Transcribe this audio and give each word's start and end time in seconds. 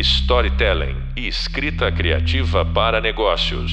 storytelling 0.00 0.96
e 1.14 1.28
escrita 1.28 1.92
criativa 1.92 2.64
para 2.64 3.00
negócios. 3.02 3.70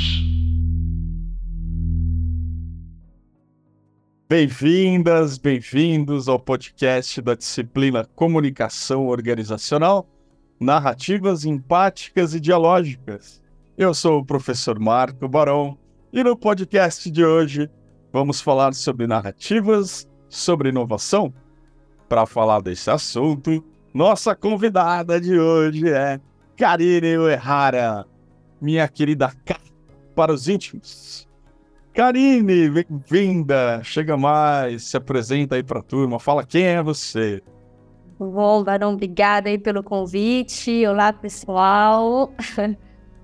Bem-vindas, 4.28 5.38
bem-vindos 5.38 6.28
ao 6.28 6.38
podcast 6.38 7.22
da 7.22 7.34
disciplina 7.34 8.04
Comunicação 8.14 9.08
Organizacional, 9.08 10.06
Narrativas 10.60 11.46
Empáticas 11.46 12.34
e 12.34 12.42
Dialógicas. 12.42 13.42
Eu 13.78 13.94
sou 13.94 14.20
o 14.20 14.26
professor 14.26 14.78
Marco 14.78 15.30
Barão 15.30 15.78
e 16.12 16.22
no 16.24 16.36
podcast 16.36 17.10
de 17.10 17.24
hoje 17.24 17.70
vamos 18.12 18.42
falar 18.42 18.74
sobre 18.74 19.08
narrativas, 19.08 20.10
sobre 20.28 20.70
inovação. 20.70 21.34
Para 22.10 22.26
falar 22.26 22.62
desse 22.62 22.90
assunto, 22.90 23.64
nossa 23.94 24.36
convidada 24.36 25.20
de 25.20 25.40
hoje 25.40 25.90
é 25.90 26.20
Karine 26.56 27.18
Uehara, 27.18 28.06
minha 28.62 28.88
querida 28.88 29.32
K 29.46 29.56
para 30.16 30.34
os 30.34 30.48
íntimos. 30.48 31.28
Karine, 31.94 32.70
bem-vinda! 32.70 33.82
Chega 33.84 34.16
mais, 34.16 34.84
se 34.84 34.98
apresenta 34.98 35.56
aí 35.56 35.64
para 35.64 35.80
a 35.80 35.84
turma, 35.84 36.20
fala 36.20 36.46
quem 36.46 36.64
é 36.64 36.84
você. 36.84 37.42
Bom, 38.20 38.64
Barão, 38.64 38.94
obrigada 38.94 39.50
aí 39.50 39.58
pelo 39.58 39.84
convite. 39.84 40.86
Olá, 40.86 41.14
pessoal. 41.14 42.32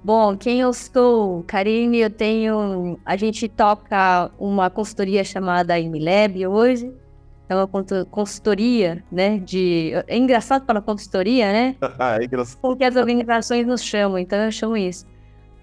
Bom, 0.04 0.36
quem 0.36 0.60
eu 0.60 0.74
sou? 0.74 1.44
Karine, 1.44 2.00
eu 2.00 2.10
tenho. 2.10 3.00
A 3.06 3.16
gente 3.16 3.48
toca 3.48 4.32
uma 4.38 4.70
consultoria 4.70 5.24
chamada 5.24 5.80
Imilab 5.80 6.46
hoje 6.48 7.03
é 7.50 7.56
uma 7.56 7.68
consultoria, 8.10 9.04
né? 9.12 9.38
De... 9.40 9.92
É 10.08 10.18
engraçado 10.18 10.66
falar 10.66 10.82
consultoria, 10.82 11.52
né? 11.52 11.76
é 12.20 12.24
engraçado. 12.24 12.60
Porque 12.62 12.84
as 12.84 12.96
organizações 12.96 13.66
nos 13.68 13.84
chamam, 13.84 14.18
então 14.18 14.40
eu 14.40 14.52
chamo 14.52 14.78
isso. 14.78 15.06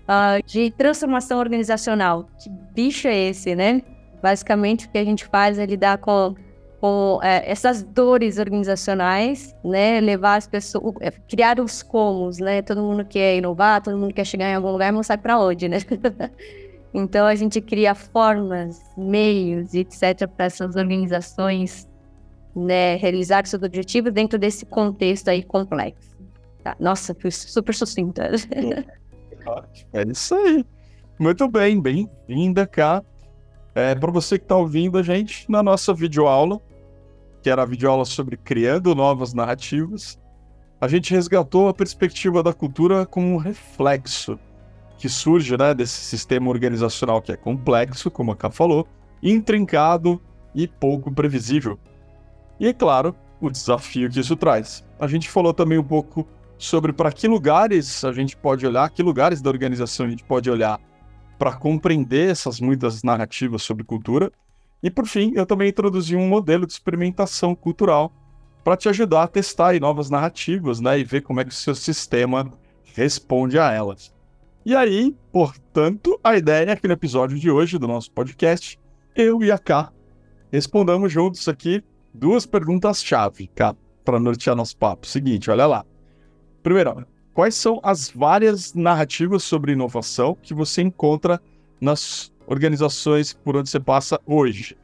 Uh, 0.03 0.43
de 0.45 0.71
transformação 0.73 1.39
organizacional. 1.39 2.29
Que 2.43 2.51
bicho 2.75 3.09
é 3.09 3.17
esse, 3.17 3.55
né? 3.55 3.83
Basicamente, 4.23 4.87
o 4.87 4.91
que 4.91 4.99
a 4.99 5.05
gente 5.05 5.25
faz 5.27 5.59
é 5.59 5.65
lidar 5.65 5.99
com, 5.99 6.35
com 6.81 7.21
é, 7.23 7.51
essas 7.51 7.83
dores 7.83 8.39
organizacionais, 8.39 9.55
né? 9.65 10.01
Levar 10.01 10.37
as 10.37 10.47
pessoas, 10.47 10.95
é, 11.01 11.11
criar 11.11 11.59
os 11.61 11.83
comos, 11.83 12.39
né? 12.39 12.61
Todo 12.61 12.83
mundo 12.83 13.05
quer 13.05 13.37
inovar, 13.37 13.83
todo 13.83 13.97
mundo 13.97 14.13
quer 14.13 14.25
chegar 14.25 14.51
em 14.51 14.55
algum 14.55 14.73
lugar, 14.73 14.93
mas 14.93 14.97
não 14.97 15.03
sabe 15.03 15.23
para 15.23 15.39
onde, 15.39 15.69
né? 15.69 15.79
Então 16.93 17.27
a 17.27 17.35
gente 17.35 17.61
cria 17.61 17.95
formas, 17.95 18.83
meios, 18.97 19.75
etc., 19.75 20.27
para 20.29 20.47
essas 20.47 20.75
organizações 20.75 21.89
né, 22.55 22.97
realizar 22.97 23.47
seus 23.47 23.63
objetivos 23.63 24.13
dentro 24.13 24.39
desse 24.39 24.67
contexto 24.67 25.29
aí 25.29 25.43
complexo. 25.43 26.17
Tá. 26.63 26.77
Nossa, 26.81 27.15
fui 27.15 27.31
super 27.31 27.75
sucinta. 27.75 28.31
É 29.95 30.03
isso 30.03 30.35
aí. 30.35 30.65
Muito 31.19 31.49
bem, 31.49 31.81
bem-vinda 31.81 32.67
cá. 32.67 33.03
É, 33.75 33.95
para 33.95 34.11
você 34.11 34.39
que 34.39 34.45
está 34.45 34.55
ouvindo 34.55 34.99
a 34.99 35.03
gente 35.03 35.51
na 35.51 35.63
nossa 35.63 35.95
videoaula, 35.95 36.61
que 37.43 37.49
era 37.49 37.63
a 37.63 37.67
videoaula 37.67 38.05
sobre 38.05 38.37
criando 38.37 38.95
novas 38.95 39.33
narrativas, 39.33 40.21
a 40.79 40.87
gente 40.87 41.13
resgatou 41.13 41.69
a 41.69 41.75
perspectiva 41.75 42.43
da 42.43 42.53
cultura 42.53 43.07
como 43.07 43.35
um 43.35 43.39
reflexo 43.39 44.39
que 45.01 45.09
surge 45.09 45.57
né, 45.57 45.73
desse 45.73 46.05
sistema 46.05 46.51
organizacional 46.51 47.23
que 47.23 47.33
é 47.33 47.37
complexo, 47.37 48.11
como 48.11 48.33
a 48.33 48.37
Ká 48.37 48.51
falou, 48.51 48.87
intrincado 49.23 50.21
e 50.55 50.69
pouco 50.69 51.11
previsível. 51.11 51.79
E, 52.61 52.67
é 52.67 52.73
claro, 52.75 53.17
o 53.41 53.49
desafio 53.49 54.11
que 54.11 54.21
isso 54.21 54.37
traz. 54.37 54.85
A 55.01 55.07
gente 55.07 55.31
falou 55.31 55.55
também 55.55 55.79
um 55.79 55.85
pouco 55.85 56.29
sobre 56.59 56.93
para 56.93 57.11
que 57.11 57.27
lugares 57.27 58.05
a 58.05 58.13
gente 58.13 58.37
pode 58.37 58.67
olhar, 58.67 58.91
que 58.91 59.03
lugares 59.03 59.41
da 59.41 59.49
organização 59.49 60.05
a 60.05 60.11
gente 60.11 60.23
pode 60.23 60.51
olhar 60.51 60.79
para 61.39 61.55
compreender 61.55 62.31
essas 62.31 62.61
muitas 62.61 63.03
narrativas 63.03 63.63
sobre 63.63 63.83
cultura. 63.83 64.31
E, 64.83 64.91
por 64.91 65.07
fim, 65.07 65.33
eu 65.35 65.47
também 65.47 65.71
introduzi 65.71 66.15
um 66.15 66.29
modelo 66.29 66.67
de 66.67 66.75
experimentação 66.75 67.55
cultural 67.55 68.13
para 68.63 68.77
te 68.77 68.87
ajudar 68.91 69.23
a 69.23 69.29
testar 69.29 69.81
novas 69.81 70.11
narrativas 70.11 70.79
né, 70.79 70.99
e 70.99 71.05
ver 71.05 71.23
como 71.23 71.41
é 71.41 71.45
que 71.45 71.51
o 71.51 71.55
seu 71.55 71.75
sistema 71.75 72.51
responde 72.95 73.59
a 73.59 73.73
elas. 73.73 74.13
E 74.65 74.77
aí, 74.77 75.17
portanto, 75.33 76.21
a 76.23 76.37
ideia 76.37 76.71
é 76.71 76.77
que 76.77 76.87
no 76.87 76.93
episódio 76.93 77.39
de 77.39 77.51
hoje 77.51 77.79
do 77.79 77.89
nosso 77.89 78.13
podcast, 78.13 78.79
eu 79.17 79.43
e 79.43 79.51
a 79.51 79.59
Ká 79.59 79.91
respondamos 80.53 81.11
juntos 81.11 81.49
aqui 81.49 81.83
duas 82.13 82.45
perguntas-chave, 82.45 83.47
Ká, 83.55 83.75
para 84.05 84.21
nortear 84.21 84.55
nosso 84.55 84.77
papo. 84.77 85.07
Seguinte, 85.07 85.51
olha 85.51 85.67
lá. 85.67 85.87
Primeiro, 86.63 87.07
quais 87.33 87.55
são 87.55 87.81
as 87.83 88.11
várias 88.11 88.75
narrativas 88.75 89.43
sobre 89.43 89.73
inovação 89.73 90.37
que 90.43 90.53
você 90.53 90.83
encontra 90.83 91.41
nas 91.81 92.31
organizações 92.47 93.33
por 93.33 93.57
onde 93.57 93.71
você 93.71 93.81
passa 93.81 94.21
hoje? 94.27 94.77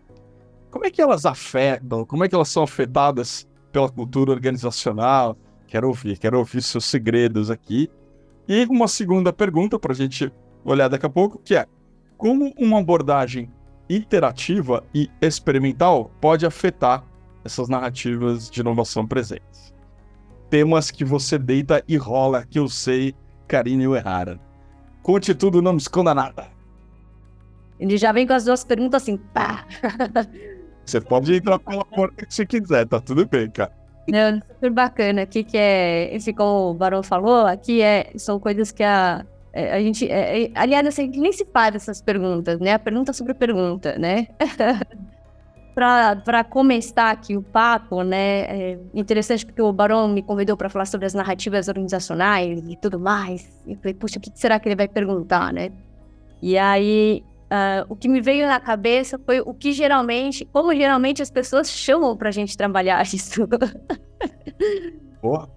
Como 0.70 0.86
é 0.86 0.90
que 0.90 1.02
elas 1.02 1.26
afetam? 1.26 2.06
Como 2.06 2.24
é 2.24 2.28
que 2.28 2.34
elas 2.34 2.48
são 2.48 2.62
afetadas 2.62 3.46
pela 3.70 3.90
cultura 3.90 4.32
organizacional? 4.32 5.36
Quero 5.66 5.88
ouvir, 5.88 6.18
quero 6.18 6.38
ouvir 6.38 6.62
seus 6.62 6.86
segredos 6.86 7.50
aqui. 7.50 7.90
E 8.48 8.64
uma 8.66 8.86
segunda 8.88 9.32
pergunta 9.32 9.78
para 9.78 9.92
a 9.92 9.96
gente 9.96 10.32
olhar 10.64 10.88
daqui 10.88 11.06
a 11.06 11.10
pouco, 11.10 11.40
que 11.44 11.54
é 11.56 11.66
como 12.16 12.52
uma 12.58 12.78
abordagem 12.78 13.50
interativa 13.88 14.82
e 14.94 15.10
experimental 15.20 16.10
pode 16.20 16.46
afetar 16.46 17.04
essas 17.44 17.68
narrativas 17.68 18.50
de 18.50 18.60
inovação 18.60 19.06
presentes. 19.06 19.74
Temas 20.50 20.90
que 20.90 21.04
você 21.04 21.38
deita 21.38 21.82
e 21.86 21.96
rola, 21.96 22.44
que 22.44 22.58
eu 22.58 22.68
sei, 22.68 23.14
Karine 23.46 23.84
Errara. 23.84 24.40
Conte 25.02 25.34
tudo, 25.34 25.62
não 25.62 25.72
me 25.72 25.78
esconda 25.78 26.14
nada. 26.14 26.48
Ele 27.78 27.96
já 27.96 28.10
vem 28.12 28.26
com 28.26 28.32
as 28.32 28.44
duas 28.44 28.64
perguntas 28.64 29.02
assim, 29.02 29.16
pá! 29.16 29.66
Você 30.84 31.00
pode 31.00 31.34
entrar 31.34 31.58
pela 31.58 31.84
porta 31.84 32.24
que 32.24 32.32
você 32.32 32.46
quiser, 32.46 32.86
tá 32.86 33.00
tudo 33.00 33.26
bem, 33.26 33.50
cara. 33.50 33.72
Super 34.54 34.70
bacana. 34.70 35.22
Aqui 35.22 35.42
que 35.42 35.56
é, 35.56 36.14
esse 36.14 36.32
como 36.32 36.70
o 36.70 36.74
Barão 36.74 37.02
falou, 37.02 37.46
aqui 37.46 37.82
é, 37.82 38.12
são 38.16 38.38
coisas 38.38 38.70
que 38.70 38.82
a, 38.82 39.24
é, 39.52 39.72
a 39.72 39.80
gente. 39.80 40.06
É, 40.10 40.44
é, 40.44 40.50
aliás, 40.54 40.86
assim, 40.86 41.08
nem 41.08 41.32
se 41.32 41.46
faz 41.46 41.74
essas 41.74 42.02
perguntas, 42.02 42.60
né? 42.60 42.74
A 42.74 42.78
pergunta 42.78 43.12
sobre 43.14 43.32
pergunta, 43.32 43.98
né? 43.98 44.28
para 45.74 46.44
começar 46.44 47.10
aqui 47.10 47.36
o 47.36 47.42
papo, 47.42 48.02
né? 48.02 48.40
É 48.42 48.78
interessante 48.94 49.44
porque 49.44 49.60
o 49.60 49.72
Barão 49.72 50.08
me 50.08 50.22
convidou 50.22 50.56
para 50.56 50.68
falar 50.68 50.86
sobre 50.86 51.06
as 51.06 51.14
narrativas 51.14 51.68
organizacionais 51.68 52.62
e 52.68 52.76
tudo 52.76 52.98
mais. 52.98 53.50
E 53.66 53.76
falei, 53.76 53.94
puxa, 53.94 54.18
o 54.18 54.20
que 54.20 54.30
será 54.34 54.60
que 54.60 54.68
ele 54.68 54.76
vai 54.76 54.88
perguntar, 54.88 55.52
né? 55.52 55.70
E 56.42 56.56
aí 56.58 57.24
Uh, 57.46 57.86
o 57.88 57.94
que 57.94 58.08
me 58.08 58.20
veio 58.20 58.46
na 58.46 58.58
cabeça 58.58 59.20
foi 59.24 59.40
o 59.40 59.54
que 59.54 59.72
geralmente, 59.72 60.44
como 60.46 60.74
geralmente 60.74 61.22
as 61.22 61.30
pessoas 61.30 61.70
chamam 61.70 62.16
pra 62.16 62.30
gente 62.32 62.56
trabalhar 62.56 63.02
isso. 63.06 63.46
Porra. 65.20 65.48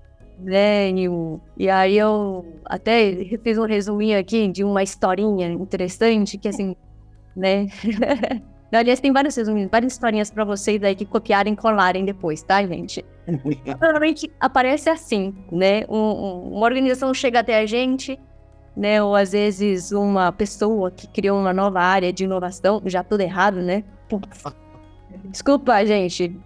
Né, 0.41 0.89
e 1.57 1.69
aí 1.69 1.97
eu 1.97 2.45
até 2.63 3.13
fiz 3.43 3.57
um 3.57 3.65
resuminho 3.65 4.17
aqui 4.17 4.47
de 4.47 4.63
uma 4.63 4.81
historinha 4.81 5.47
interessante, 5.51 6.37
que 6.37 6.47
assim, 6.47 6.77
né? 7.35 7.67
Aliás, 8.71 8.99
tem 8.99 9.11
vários 9.11 9.35
resuminhos, 9.35 9.69
várias 9.71 9.93
historinhas 9.93 10.29
para 10.29 10.45
vocês 10.45 10.81
aí 10.83 10.95
que 10.95 11.05
copiarem 11.05 11.53
e 11.53 11.57
colarem 11.57 12.05
depois, 12.05 12.43
tá, 12.43 12.65
gente? 12.65 13.03
Normalmente 13.81 14.31
aparece 14.39 14.89
assim, 14.89 15.33
né? 15.51 15.83
Um, 15.89 15.97
um, 15.97 16.53
uma 16.53 16.65
organização 16.65 17.13
chega 17.13 17.39
até 17.39 17.59
a 17.59 17.65
gente, 17.65 18.17
né? 18.79 19.03
Ou 19.03 19.13
às 19.13 19.33
vezes 19.33 19.91
uma 19.91 20.31
pessoa 20.31 20.89
que 20.89 21.05
criou 21.05 21.37
uma 21.37 21.53
nova 21.53 21.81
área 21.81 22.13
de 22.13 22.23
inovação, 22.23 22.81
já 22.85 23.03
tudo 23.03 23.19
errado, 23.19 23.57
né? 23.57 23.83
Desculpa, 25.25 25.85
gente. 25.85 26.39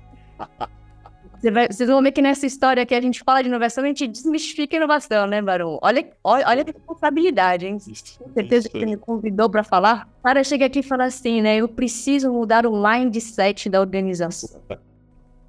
Vocês 1.70 1.90
vão 1.90 2.02
ver 2.02 2.12
que 2.12 2.22
nessa 2.22 2.46
história 2.48 2.86
que 2.86 2.96
a 2.96 3.02
gente 3.02 3.22
fala 3.24 3.42
de 3.42 3.50
inovação, 3.50 3.84
a 3.84 3.88
gente 3.88 4.08
desmistifica 4.08 4.76
a 4.76 4.78
inovação, 4.78 5.28
né, 5.28 5.42
Barão? 5.42 5.78
Olha, 5.82 6.10
olha, 6.24 6.48
olha 6.48 6.62
a 6.64 6.66
responsabilidade, 6.66 7.68
hein? 7.68 7.78
Com 8.18 8.34
certeza 8.34 8.70
que 8.70 8.86
me 8.86 8.98
convidou 8.98 9.50
para 9.50 9.64
falar. 9.64 10.10
Para 10.24 10.44
chegar 10.44 10.68
aqui 10.68 10.80
e 10.80 10.84
falar 10.84 11.06
assim, 11.06 11.42
né? 11.42 11.58
Eu 11.58 11.68
preciso 11.68 12.32
mudar 12.32 12.66
o 12.66 12.72
mindset 12.82 13.70
da 13.70 13.80
organização. 13.80 14.60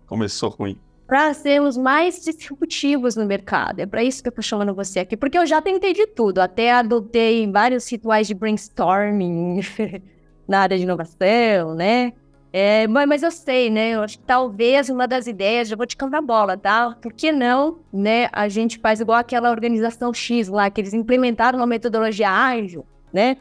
Começou 0.06 0.50
ruim 0.50 0.78
para 1.06 1.34
sermos 1.34 1.76
mais 1.76 2.22
disruptivos 2.24 3.14
no 3.16 3.26
mercado. 3.26 3.80
É 3.80 3.86
para 3.86 4.02
isso 4.02 4.22
que 4.22 4.28
eu 4.28 4.30
estou 4.30 4.42
chamando 4.42 4.74
você 4.74 5.00
aqui, 5.00 5.16
porque 5.16 5.38
eu 5.38 5.46
já 5.46 5.60
tentei 5.60 5.92
de 5.92 6.06
tudo, 6.06 6.38
até 6.38 6.72
adotei 6.72 7.50
vários 7.50 7.90
rituais 7.90 8.26
de 8.26 8.34
brainstorming 8.34 9.60
na 10.48 10.60
área 10.60 10.76
de 10.76 10.84
inovação, 10.84 11.74
né? 11.74 12.12
É, 12.56 12.86
mas 12.86 13.24
eu 13.24 13.32
sei, 13.32 13.68
né? 13.68 13.90
Eu 13.90 14.02
acho 14.02 14.16
que 14.16 14.24
talvez 14.24 14.88
uma 14.88 15.08
das 15.08 15.26
ideias, 15.26 15.66
já 15.66 15.74
vou 15.74 15.84
te 15.84 15.96
cantar 15.96 16.18
a 16.18 16.22
bola, 16.22 16.56
tá? 16.56 16.96
Por 17.02 17.12
que 17.12 17.32
não, 17.32 17.80
né? 17.92 18.28
A 18.32 18.48
gente 18.48 18.78
faz 18.78 19.00
igual 19.00 19.18
aquela 19.18 19.50
organização 19.50 20.14
X 20.14 20.46
lá, 20.46 20.70
que 20.70 20.80
eles 20.80 20.94
implementaram 20.94 21.58
uma 21.58 21.66
metodologia 21.66 22.30
ágil, 22.30 22.86
né? 23.12 23.38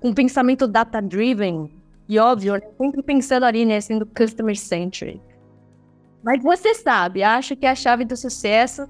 Com 0.00 0.14
pensamento 0.14 0.66
data-driven. 0.66 1.70
E 2.08 2.18
óbvio, 2.18 2.54
né? 2.54 2.60
sempre 2.78 3.02
pensando 3.02 3.44
ali, 3.44 3.66
né? 3.66 3.78
Sendo 3.78 4.06
customer-centric. 4.06 5.20
Mas 6.26 6.42
você 6.42 6.74
sabe, 6.74 7.22
acho 7.22 7.54
que 7.54 7.64
a 7.64 7.74
chave 7.76 8.04
do 8.04 8.16
sucesso 8.16 8.88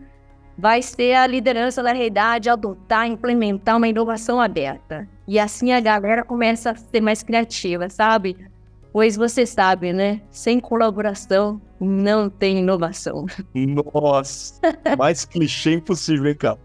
vai 0.57 0.81
ser 0.81 1.13
a 1.13 1.27
liderança 1.27 1.83
da 1.83 1.93
realidade 1.93 2.49
adotar, 2.49 3.07
implementar 3.07 3.77
uma 3.77 3.87
inovação 3.87 4.41
aberta. 4.41 5.07
E 5.29 5.39
assim 5.39 5.71
a 5.71 5.79
galera 5.79 6.25
começa 6.25 6.71
a 6.71 6.75
ser 6.75 7.03
mais 7.03 7.23
criativa, 7.23 7.91
sabe? 7.91 8.49
Pois 8.91 9.17
você 9.17 9.45
sabe, 9.45 9.93
né? 9.93 10.23
Sem 10.31 10.59
colaboração 10.59 11.61
não 11.79 12.31
tem 12.31 12.61
inovação. 12.61 13.27
Nossa, 13.55 14.59
mais 14.97 15.27
clichê 15.27 15.75
impossível, 15.75 16.31
hein, 16.31 16.37
cara? 16.37 16.59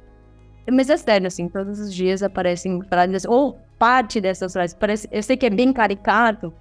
Mas 0.71 0.89
é 0.89 0.95
sério, 0.95 1.27
assim, 1.27 1.49
todos 1.49 1.81
os 1.81 1.93
dias 1.93 2.23
aparecem 2.23 2.81
frases, 2.83 3.25
ou 3.25 3.59
parte 3.77 4.21
dessas 4.21 4.53
frases. 4.53 4.73
Parece, 4.73 5.05
eu 5.11 5.21
sei 5.21 5.35
que 5.35 5.47
é 5.47 5.49
bem 5.49 5.73
caricato, 5.73 6.53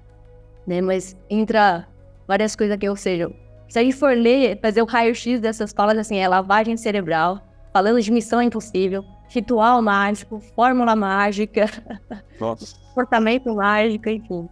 né? 0.66 0.80
Mas 0.80 1.16
entra 1.30 1.86
várias 2.26 2.56
coisas 2.56 2.76
que, 2.76 2.88
ou 2.88 2.96
seja, 2.96 3.30
se 3.70 3.78
a 3.78 3.82
gente 3.82 3.96
for 3.96 4.14
ler, 4.16 4.58
fazer 4.60 4.82
o 4.82 4.84
raio-x 4.84 5.40
dessas 5.40 5.72
palavras, 5.72 6.06
assim, 6.06 6.18
é 6.18 6.26
lavagem 6.26 6.76
cerebral, 6.76 7.40
falando 7.72 8.02
de 8.02 8.10
missão 8.10 8.42
impossível, 8.42 9.04
ritual 9.28 9.80
mágico, 9.80 10.40
fórmula 10.56 10.96
mágica, 10.96 11.66
Nossa. 12.38 12.76
comportamento 12.88 13.54
mágico, 13.54 14.08
enfim. 14.08 14.48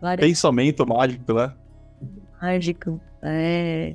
Várias... 0.00 0.26
Pensamento 0.26 0.86
mágico, 0.86 1.32
né? 1.32 1.52
Mágico, 2.40 3.00
é... 3.22 3.94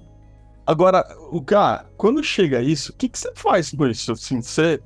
Agora, 0.66 1.06
o 1.32 1.42
cara, 1.42 1.86
quando 1.96 2.22
chega 2.22 2.62
isso, 2.62 2.92
o 2.92 2.96
que, 2.96 3.08
que 3.08 3.18
você 3.18 3.32
faz 3.36 3.72
com 3.72 3.88
isso? 3.88 4.12
Assim, 4.12 4.42
você. 4.42 4.82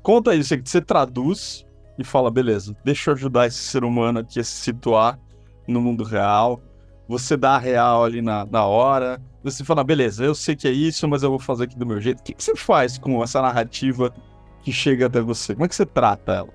Conta 0.00 0.30
aí, 0.30 0.44
você, 0.44 0.56
você 0.58 0.80
traduz 0.80 1.66
e 1.98 2.04
fala, 2.04 2.30
beleza, 2.30 2.76
deixa 2.84 3.10
eu 3.10 3.14
ajudar 3.14 3.48
esse 3.48 3.56
ser 3.58 3.82
humano 3.82 4.20
aqui 4.20 4.38
a 4.38 4.44
se 4.44 4.52
situar 4.52 5.18
no 5.66 5.80
mundo 5.80 6.04
real. 6.04 6.62
Você 7.10 7.36
dá 7.36 7.56
a 7.56 7.58
real 7.58 8.04
ali 8.04 8.22
na, 8.22 8.46
na 8.46 8.64
hora. 8.64 9.20
Você 9.42 9.64
fala, 9.64 9.82
beleza, 9.82 10.24
eu 10.24 10.32
sei 10.32 10.54
que 10.54 10.68
é 10.68 10.70
isso, 10.70 11.08
mas 11.08 11.24
eu 11.24 11.30
vou 11.30 11.40
fazer 11.40 11.64
aqui 11.64 11.76
do 11.76 11.84
meu 11.84 12.00
jeito. 12.00 12.20
O 12.20 12.22
que, 12.22 12.32
que 12.32 12.44
você 12.44 12.54
faz 12.54 12.98
com 12.98 13.20
essa 13.20 13.42
narrativa 13.42 14.14
que 14.62 14.70
chega 14.70 15.06
até 15.06 15.20
você? 15.20 15.54
Como 15.54 15.64
é 15.64 15.68
que 15.68 15.74
você 15.74 15.84
trata 15.84 16.32
ela? 16.32 16.48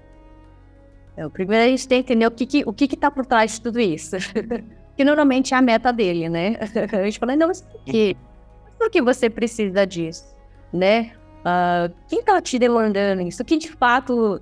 É, 1.18 1.26
o 1.26 1.30
primeiro 1.30 1.66
a 1.66 1.68
gente 1.68 1.86
tem 1.86 2.02
que 2.02 2.14
entender 2.14 2.26
o 2.26 2.32
que, 2.32 2.46
que, 2.46 2.64
o 2.66 2.72
que, 2.72 2.88
que 2.88 2.96
tá 2.96 3.12
por 3.12 3.26
trás 3.26 3.56
de 3.56 3.62
tudo 3.62 3.82
isso. 3.82 4.16
que 4.96 5.04
normalmente 5.04 5.54
é 5.54 5.58
a 5.58 5.62
meta 5.62 5.92
dele, 5.92 6.30
né? 6.30 6.56
A 6.94 7.04
gente 7.04 7.20
fala, 7.20 7.36
não, 7.36 7.48
mas 7.48 7.62
por 7.62 7.84
quê? 7.84 8.16
Por 8.80 8.90
que 8.90 9.02
você 9.02 9.30
precisa 9.30 9.86
disso, 9.86 10.24
né? 10.72 11.12
Uh, 11.42 11.94
quem 12.08 12.24
tá 12.24 12.42
te 12.42 12.58
demandando 12.58 13.22
isso? 13.24 13.44
Que 13.44 13.58
de 13.58 13.72
fato, 13.74 14.42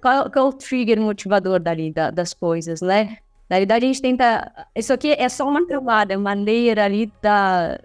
qual, 0.00 0.28
qual 0.28 0.46
é 0.46 0.48
o 0.48 0.52
trigger 0.52 1.00
motivador 1.00 1.60
dali, 1.60 1.92
da, 1.92 2.10
das 2.10 2.34
coisas, 2.34 2.80
né? 2.80 3.18
Na 3.52 3.56
realidade, 3.56 3.84
a 3.84 3.88
gente 3.88 4.00
tenta. 4.00 4.50
Isso 4.74 4.94
aqui 4.94 5.12
é 5.12 5.28
só 5.28 5.46
uma 5.46 5.66
camada, 5.66 6.18
maneira 6.18 6.86
ali 6.86 7.12
da, 7.20 7.78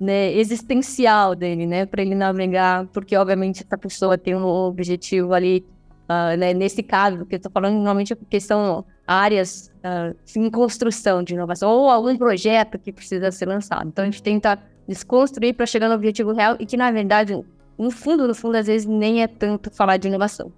né, 0.00 0.32
existencial 0.32 1.36
dele, 1.36 1.66
né? 1.68 1.86
Para 1.86 2.02
ele 2.02 2.16
navegar, 2.16 2.88
porque 2.88 3.16
obviamente 3.16 3.62
essa 3.62 3.78
pessoa 3.78 4.18
tem 4.18 4.34
um 4.34 4.44
objetivo 4.44 5.32
ali 5.32 5.64
Uh, 6.04 6.36
né, 6.36 6.52
nesse 6.52 6.82
caso, 6.82 7.24
que 7.24 7.34
eu 7.34 7.38
estou 7.38 7.50
falando 7.50 7.76
normalmente 7.76 8.12
é 8.12 8.16
porque 8.16 8.38
são 8.38 8.84
áreas 9.06 9.72
uh, 9.78 10.14
em 10.36 10.50
construção 10.50 11.22
de 11.22 11.32
inovação, 11.32 11.70
ou 11.70 11.88
algum 11.88 12.14
projeto 12.14 12.78
que 12.78 12.92
precisa 12.92 13.30
ser 13.30 13.46
lançado. 13.46 13.88
Então 13.88 14.02
a 14.02 14.04
gente 14.04 14.22
tenta 14.22 14.58
desconstruir 14.86 15.54
para 15.54 15.64
chegar 15.64 15.88
no 15.88 15.94
objetivo 15.94 16.34
real 16.34 16.56
e 16.60 16.66
que, 16.66 16.76
na 16.76 16.90
verdade, 16.90 17.32
no 17.78 17.90
fundo, 17.90 18.28
no 18.28 18.34
fundo, 18.34 18.54
às 18.56 18.66
vezes 18.66 18.86
nem 18.86 19.22
é 19.22 19.26
tanto 19.26 19.70
falar 19.70 19.96
de 19.96 20.08
inovação, 20.08 20.52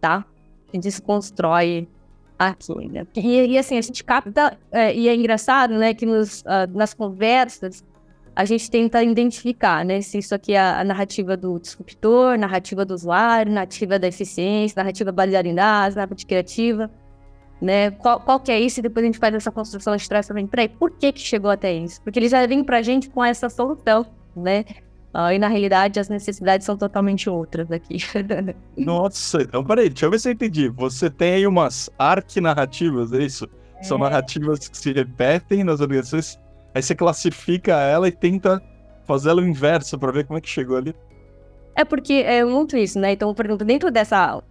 tá? 0.00 0.24
A 0.72 0.76
gente 0.76 0.84
desconstrói 0.84 1.88
aqui, 2.48 2.88
né? 2.88 3.06
E, 3.16 3.52
e 3.52 3.58
assim, 3.58 3.78
a 3.78 3.80
gente 3.80 4.02
capta, 4.04 4.58
é, 4.70 4.94
e 4.94 5.08
é 5.08 5.14
engraçado, 5.14 5.74
né, 5.74 5.94
que 5.94 6.06
nos, 6.06 6.40
uh, 6.42 6.70
nas 6.74 6.94
conversas 6.94 7.84
a 8.34 8.44
gente 8.44 8.70
tenta 8.70 9.02
identificar, 9.02 9.84
né? 9.84 10.00
Se 10.00 10.18
isso 10.18 10.34
aqui 10.34 10.54
é 10.54 10.60
a 10.60 10.82
narrativa 10.82 11.36
do 11.36 11.58
disruptor, 11.58 12.38
narrativa 12.38 12.84
do 12.84 12.94
usuário, 12.94 13.52
narrativa 13.52 13.98
da 13.98 14.08
eficiência, 14.08 14.80
narrativa 14.80 15.12
baseada 15.12 15.46
em 15.46 15.54
dados, 15.54 15.96
narrativa 15.96 16.28
criativa, 16.28 16.90
né? 17.60 17.90
Qual, 17.90 18.20
qual 18.20 18.40
que 18.40 18.50
é 18.50 18.58
isso? 18.58 18.80
E 18.80 18.82
depois 18.82 19.04
a 19.04 19.06
gente 19.06 19.18
faz 19.18 19.34
essa 19.34 19.52
construção 19.52 19.94
de 19.94 20.08
trás 20.08 20.26
também. 20.26 20.46
Peraí, 20.46 20.68
por 20.68 20.90
que 20.92 21.12
que 21.12 21.20
chegou 21.20 21.50
até 21.50 21.74
isso? 21.74 22.00
Porque 22.02 22.18
eles 22.18 22.30
já 22.30 22.46
vêm 22.46 22.64
pra 22.64 22.80
gente 22.80 23.10
com 23.10 23.22
essa 23.22 23.50
solução, 23.50 24.06
né? 24.34 24.64
Uh, 25.14 25.32
e 25.34 25.38
na 25.38 25.48
realidade 25.48 26.00
as 26.00 26.08
necessidades 26.08 26.64
são 26.64 26.76
totalmente 26.76 27.28
outras 27.28 27.70
aqui. 27.70 27.98
Nossa, 28.76 29.42
então 29.42 29.62
peraí, 29.62 29.88
deixa 29.88 30.06
eu 30.06 30.10
ver 30.10 30.18
se 30.18 30.28
eu 30.28 30.32
entendi. 30.32 30.68
Você 30.68 31.10
tem 31.10 31.34
aí 31.34 31.46
umas 31.46 31.90
arquinarrativas, 31.98 33.12
é 33.12 33.22
isso? 33.22 33.46
É. 33.78 33.82
São 33.82 33.98
narrativas 33.98 34.68
que 34.68 34.78
se 34.78 34.92
repetem 34.92 35.64
nas 35.64 35.80
organizações 35.80 36.40
Aí 36.74 36.82
você 36.82 36.94
classifica 36.94 37.74
ela 37.74 38.08
e 38.08 38.12
tenta 38.12 38.62
fazer 39.04 39.30
ela 39.30 39.42
o 39.42 39.46
inverso 39.46 39.98
para 39.98 40.12
ver 40.12 40.24
como 40.24 40.38
é 40.38 40.40
que 40.40 40.48
chegou 40.48 40.76
ali. 40.76 40.94
É 41.74 41.84
porque 41.84 42.14
é 42.14 42.44
muito 42.44 42.76
isso, 42.76 42.98
né? 42.98 43.12
Então, 43.12 43.34
por 43.34 43.44
exemplo, 43.44 43.66
dentro 43.66 43.90
dessa, 43.90 44.42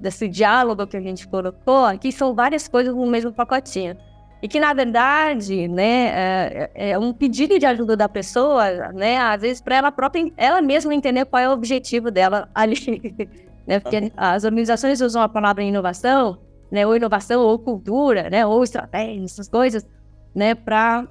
desse 0.00 0.28
diálogo 0.28 0.86
que 0.86 0.96
a 0.96 1.00
gente 1.00 1.26
colocou, 1.28 1.84
aqui 1.84 2.12
são 2.12 2.34
várias 2.34 2.68
coisas 2.68 2.94
no 2.94 3.06
mesmo 3.06 3.32
pacotinho. 3.32 3.96
E 4.42 4.48
que, 4.48 4.58
na 4.58 4.72
verdade, 4.72 5.68
né, 5.68 6.68
é, 6.74 6.90
é 6.92 6.98
um 6.98 7.12
pedido 7.12 7.58
de 7.58 7.66
ajuda 7.66 7.96
da 7.96 8.08
pessoa, 8.08 8.90
né, 8.92 9.18
às 9.18 9.42
vezes 9.42 9.60
para 9.60 9.76
ela 9.76 9.92
própria, 9.92 10.32
ela 10.36 10.62
mesma 10.62 10.94
entender 10.94 11.26
qual 11.26 11.42
é 11.42 11.48
o 11.48 11.52
objetivo 11.52 12.10
dela 12.10 12.48
ali, 12.54 13.28
né, 13.66 13.78
porque 13.80 14.10
as 14.16 14.44
organizações 14.44 15.00
usam 15.00 15.20
a 15.20 15.28
palavra 15.28 15.62
inovação, 15.62 16.38
né, 16.70 16.86
ou 16.86 16.96
inovação, 16.96 17.42
ou 17.42 17.58
cultura, 17.58 18.30
né, 18.30 18.46
ou 18.46 18.64
estratégia, 18.64 19.24
essas 19.24 19.48
coisas, 19.48 19.86
né, 20.34 20.54
para 20.54 21.06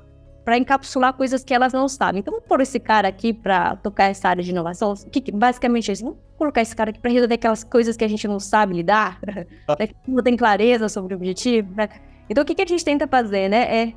para 0.49 0.57
encapsular 0.57 1.13
coisas 1.13 1.43
que 1.43 1.53
elas 1.53 1.73
não 1.73 1.87
sabem. 1.87 2.21
Então, 2.21 2.33
vamos 2.33 2.47
pôr 2.47 2.59
esse 2.59 2.79
cara 2.79 3.07
aqui 3.07 3.31
para 3.31 3.75
tocar 3.75 4.05
essa 4.05 4.29
área 4.29 4.43
de 4.43 4.49
inovação. 4.49 4.95
Que, 5.11 5.31
basicamente, 5.31 5.91
assim, 5.91 6.05
vamos 6.05 6.19
colocar 6.39 6.61
esse 6.61 6.75
cara 6.75 6.89
aqui 6.89 6.99
para 6.99 7.11
resolver 7.11 7.35
aquelas 7.35 7.63
coisas 7.63 7.95
que 7.95 8.03
a 8.03 8.07
gente 8.07 8.27
não 8.27 8.39
sabe 8.39 8.73
lidar, 8.73 9.19
né? 9.77 9.89
não 10.07 10.23
tem 10.23 10.35
clareza 10.35 10.89
sobre 10.89 11.13
o 11.13 11.17
objetivo. 11.17 11.71
Né? 11.75 11.87
Então, 12.29 12.43
o 12.43 12.45
que, 12.45 12.55
que 12.55 12.61
a 12.61 12.65
gente 12.65 12.85
tenta 12.85 13.07
fazer, 13.07 13.49
né? 13.49 13.83
É 13.83 13.93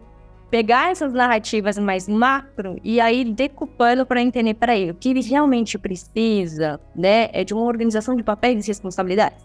pegar 0.52 0.90
essas 0.90 1.14
narrativas 1.14 1.78
mais 1.78 2.06
macro 2.06 2.76
e 2.84 3.00
aí 3.00 3.24
decupando 3.24 4.04
para 4.04 4.20
entender, 4.20 4.52
peraí, 4.52 4.90
o 4.90 4.94
que 4.94 5.08
ele 5.08 5.22
realmente 5.22 5.78
precisa, 5.78 6.78
né, 6.94 7.30
é 7.32 7.42
de 7.42 7.54
uma 7.54 7.62
organização 7.62 8.14
de 8.14 8.22
papéis 8.22 8.62
e 8.62 8.68
responsabilidades. 8.68 9.42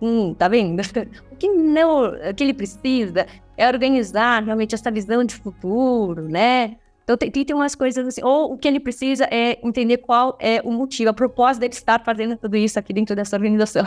Hum, 0.00 0.34
tá 0.34 0.46
vendo? 0.46 0.80
O 1.32 1.36
que 1.36 1.48
não, 1.48 2.14
o 2.30 2.34
que 2.34 2.44
ele 2.44 2.54
precisa 2.54 3.26
é 3.58 3.66
organizar 3.66 4.42
realmente 4.42 4.74
essa 4.74 4.90
visão 4.90 5.22
de 5.24 5.34
futuro, 5.34 6.22
né? 6.22 6.76
Então 7.02 7.16
tem, 7.16 7.30
tem 7.30 7.54
umas 7.54 7.74
coisas 7.74 8.06
assim, 8.06 8.22
ou 8.24 8.54
o 8.54 8.56
que 8.56 8.66
ele 8.66 8.80
precisa 8.80 9.28
é 9.30 9.58
entender 9.62 9.98
qual 9.98 10.38
é 10.40 10.62
o 10.64 10.70
motivo, 10.70 11.10
a 11.10 11.12
propósito 11.12 11.60
dele 11.60 11.74
estar 11.74 12.02
fazendo 12.04 12.36
tudo 12.36 12.56
isso 12.56 12.78
aqui 12.78 12.92
dentro 12.92 13.14
dessa 13.16 13.36
organização. 13.36 13.84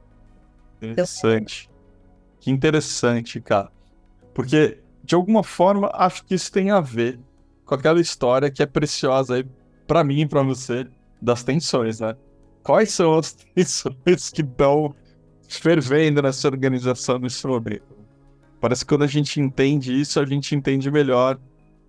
Interessante. 0.80 1.71
Que 2.42 2.50
interessante, 2.50 3.40
cara. 3.40 3.70
Porque, 4.34 4.80
de 5.04 5.14
alguma 5.14 5.44
forma, 5.44 5.88
acho 5.94 6.24
que 6.24 6.34
isso 6.34 6.50
tem 6.50 6.72
a 6.72 6.80
ver 6.80 7.20
com 7.64 7.76
aquela 7.76 8.00
história 8.00 8.50
que 8.50 8.60
é 8.60 8.66
preciosa 8.66 9.36
aí 9.36 9.46
pra 9.86 10.02
mim 10.02 10.22
e 10.22 10.26
pra 10.26 10.42
você, 10.42 10.88
das 11.20 11.44
tensões, 11.44 12.00
né? 12.00 12.16
Quais 12.64 12.90
são 12.90 13.16
as 13.16 13.32
tensões 13.54 14.28
que 14.28 14.42
estão 14.42 14.92
fervendo 15.48 16.20
nessa 16.20 16.48
organização 16.48 17.20
nesse 17.20 17.46
momento? 17.46 17.96
Parece 18.60 18.84
que 18.84 18.88
quando 18.88 19.04
a 19.04 19.06
gente 19.06 19.40
entende 19.40 19.98
isso, 19.98 20.18
a 20.18 20.26
gente 20.26 20.52
entende 20.52 20.90
melhor 20.90 21.38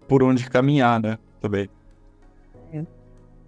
por 0.08 0.22
onde 0.22 0.48
caminhar, 0.48 1.02
né? 1.02 1.18
Também. 1.42 1.68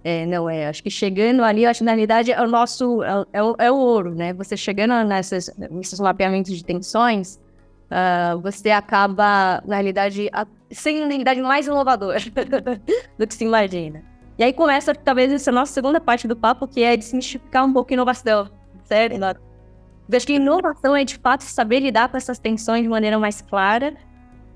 É, 0.07 0.23
não 0.23 0.47
é. 0.47 0.67
Acho 0.67 0.83
que 0.83 0.91
chegando 0.91 1.43
ali, 1.43 1.63
na 1.81 1.91
realidade 1.91 2.31
é 2.31 2.39
o 2.39 2.47
nosso. 2.47 3.01
É, 3.01 3.25
é, 3.33 3.43
o, 3.43 3.55
é 3.57 3.71
o 3.71 3.75
ouro, 3.75 4.13
né? 4.13 4.33
Você 4.33 4.55
chegando 4.55 4.93
nessas, 5.03 5.49
nesses 5.57 5.99
mapeamentos 5.99 6.55
de 6.55 6.63
tensões, 6.63 7.39
uh, 7.89 8.39
você 8.39 8.69
acaba, 8.69 9.63
na 9.65 9.77
realidade, 9.77 10.29
a, 10.31 10.45
sendo 10.69 11.01
na 11.01 11.07
realidade 11.07 11.41
mais 11.41 11.65
inovador 11.65 12.17
do 13.17 13.25
que 13.25 13.33
se 13.33 13.45
imagina. 13.45 14.03
E 14.37 14.43
aí 14.43 14.53
começa, 14.53 14.93
talvez, 14.93 15.33
essa 15.33 15.51
nossa 15.51 15.73
segunda 15.73 15.99
parte 15.99 16.27
do 16.27 16.35
papo, 16.35 16.67
que 16.67 16.83
é 16.83 16.95
desmistificar 16.95 17.65
um 17.65 17.73
pouco 17.73 17.91
a 17.91 17.95
inovação, 17.95 18.47
certo? 18.83 19.15
Eu 19.15 20.17
acho 20.17 20.27
que 20.27 20.33
inovação 20.33 20.95
é 20.95 21.03
de 21.03 21.17
fato 21.17 21.41
saber 21.41 21.79
lidar 21.79 22.09
com 22.09 22.17
essas 22.17 22.37
tensões 22.37 22.83
de 22.83 22.89
maneira 22.89 23.17
mais 23.17 23.41
clara, 23.41 23.95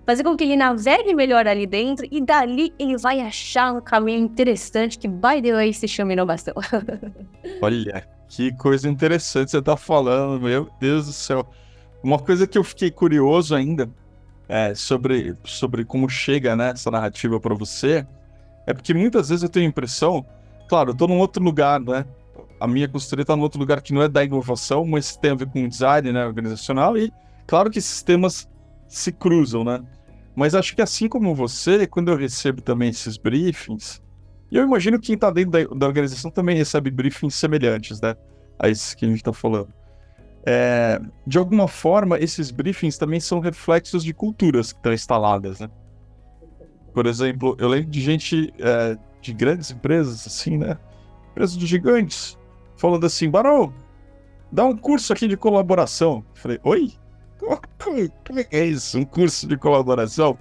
fazer 0.10 0.24
com 0.24 0.36
que 0.36 0.44
ele 0.44 0.56
navegue 0.56 1.14
melhor 1.14 1.46
ali 1.46 1.68
dentro 1.68 2.04
e 2.10 2.20
dali 2.20 2.74
ele 2.80 2.98
vai 2.98 3.20
achar 3.20 3.72
um 3.72 3.80
caminho 3.80 4.18
interessante 4.18 4.98
que, 4.98 5.08
by 5.08 5.40
the 5.40 5.52
way, 5.52 5.72
se 5.72 5.88
chama 5.88 6.14
inovação. 6.14 6.56
Olha, 7.62 8.08
que 8.28 8.52
coisa 8.54 8.90
interessante 8.90 9.52
você 9.52 9.62
tá 9.62 9.78
falando, 9.78 10.42
meu 10.42 10.68
Deus 10.80 11.06
do 11.06 11.14
céu. 11.14 11.48
Uma 12.02 12.18
coisa 12.18 12.48
que 12.48 12.58
eu 12.58 12.64
fiquei 12.64 12.90
curioso 12.90 13.54
ainda 13.54 13.88
é, 14.48 14.74
sobre, 14.74 15.38
sobre 15.44 15.86
como 15.86 16.10
chega 16.10 16.56
né, 16.56 16.72
essa 16.72 16.90
narrativa 16.90 17.40
para 17.40 17.54
você 17.54 18.04
é 18.66 18.74
porque 18.74 18.96
muitas 18.96 19.30
vezes 19.30 19.44
eu 19.44 19.50
tenho 19.50 19.68
a 19.68 19.70
impressão, 19.70 20.26
claro, 20.68 20.90
eu 20.90 20.96
tô 20.96 21.06
num 21.06 21.20
outro 21.20 21.44
lugar, 21.44 21.80
né? 21.80 22.04
a 22.60 22.68
minha 22.68 22.90
consultoria 22.90 23.22
está 23.22 23.36
em 23.36 23.42
outro 23.42 23.60
lugar 23.60 23.80
que 23.80 23.94
não 23.94 24.02
é 24.02 24.10
da 24.10 24.24
inovação, 24.24 24.88
mas 24.88 25.16
tem 25.16 25.30
a 25.30 25.36
ver 25.36 25.46
com 25.50 25.68
design 25.68 26.12
né, 26.12 26.26
organizacional 26.26 26.98
e 26.98 27.14
claro 27.46 27.70
que 27.70 27.78
esses 27.78 28.02
temas 28.02 28.50
se 28.88 29.12
cruzam, 29.12 29.64
né? 29.64 29.84
Mas 30.36 30.56
acho 30.56 30.76
que 30.76 30.82
assim 30.82 31.08
como 31.08 31.36
você, 31.36 31.86
quando 31.86 32.12
eu 32.12 32.18
recebo 32.18 32.62
também 32.62 32.90
esses 32.90 33.18
briefings, 33.18 34.02
E 34.52 34.58
eu 34.58 34.64
imagino 34.64 35.00
que 35.00 35.08
quem 35.08 35.16
está 35.16 35.30
dentro 35.30 35.52
da, 35.52 35.64
da, 35.76 35.86
organização 35.86 36.32
também 36.32 36.58
recebe 36.58 36.90
briefings 36.90 37.36
semelhantes, 37.36 38.02
né? 38.02 38.16
A 38.58 38.68
esses 38.68 38.96
que 38.96 39.06
a 39.06 39.08
gente 39.08 39.18
está 39.18 39.32
falando. 39.34 39.72
É, 40.46 41.00
de 41.28 41.38
alguma 41.38 41.68
forma, 41.68 42.18
esses 42.18 42.50
briefings 42.50 42.98
também 42.98 43.20
são 43.20 43.40
reflexos 43.40 44.04
de 44.04 44.14
culturas 44.14 44.72
que 44.72 44.80
estão 44.80 44.94
instaladas, 44.94 45.60
né? 45.60 45.70
Por 46.94 47.06
exemplo, 47.06 47.56
eu 47.60 47.68
lembro 47.68 47.92
de 47.92 48.02
gente 48.02 48.52
é, 48.58 48.98
de 49.22 49.34
grandes 49.34 49.72
empresas, 49.72 50.26
assim, 50.26 50.58
né? 50.58 50.78
Empresas 51.32 51.58
de 51.58 51.68
gigantes, 51.68 52.38
falando 52.76 53.06
assim, 53.06 53.30
Barão, 53.30 53.74
dá 54.52 54.66
um 54.66 54.76
curso 54.76 55.14
aqui 55.14 55.28
de 55.28 55.38
colaboração. 55.38 56.26
Eu 56.36 56.42
falei, 56.42 56.60
oi? 56.64 56.92
Como 57.80 58.40
é 58.52 58.66
isso? 58.66 59.00
Um 59.00 59.06
curso 59.06 59.48
de 59.48 59.58
colaboração? 59.58 60.38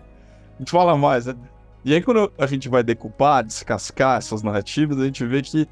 A 0.56 0.58
gente 0.58 0.70
fala 0.70 0.96
mais, 0.96 1.26
né? 1.26 1.34
E 1.84 1.94
aí, 1.94 2.02
quando 2.02 2.30
a 2.36 2.46
gente 2.46 2.68
vai 2.68 2.82
decupar, 2.82 3.44
descascar 3.44 4.18
essas 4.18 4.42
narrativas, 4.42 4.98
a 4.98 5.04
gente 5.04 5.24
vê 5.24 5.40
que 5.40 5.66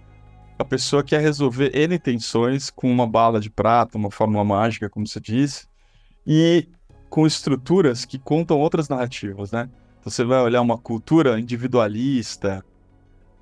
a 0.58 0.64
pessoa 0.64 1.02
quer 1.02 1.20
resolver 1.20 1.76
N 1.76 1.98
tensões 1.98 2.70
com 2.70 2.90
uma 2.90 3.06
bala 3.06 3.38
de 3.38 3.50
prata, 3.50 3.98
uma 3.98 4.10
fórmula 4.10 4.44
mágica, 4.44 4.88
como 4.88 5.06
você 5.06 5.20
disse, 5.20 5.66
e 6.26 6.68
com 7.10 7.26
estruturas 7.26 8.04
que 8.04 8.18
contam 8.18 8.58
outras 8.58 8.88
narrativas, 8.88 9.52
né? 9.52 9.68
Então, 10.00 10.10
você 10.10 10.24
vai 10.24 10.40
olhar 10.40 10.62
uma 10.62 10.78
cultura 10.78 11.38
individualista, 11.38 12.64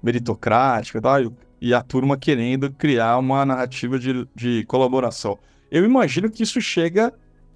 meritocrática 0.03 1.01
tal, 1.01 1.33
e 1.61 1.73
a 1.73 1.83
turma 1.83 2.17
querendo 2.17 2.73
criar 2.73 3.19
uma 3.19 3.45
narrativa 3.45 3.99
de, 3.99 4.27
de 4.35 4.65
colaboração. 4.67 5.39
Eu 5.71 5.85
imagino 5.85 6.31
que 6.31 6.43
isso 6.43 6.61
chega 6.61 7.13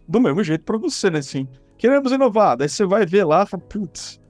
do 0.08 0.20
mesmo 0.20 0.42
jeito 0.42 0.64
para 0.64 0.78
você, 0.78 1.10
né? 1.10 1.18
Assim, 1.18 1.46
queremos 1.76 2.10
inovar. 2.10 2.56
Daí 2.56 2.68
você 2.68 2.86
vai 2.86 3.04
ver 3.04 3.24
lá 3.24 3.44
fala, 3.44 3.62
putz, 3.62 4.20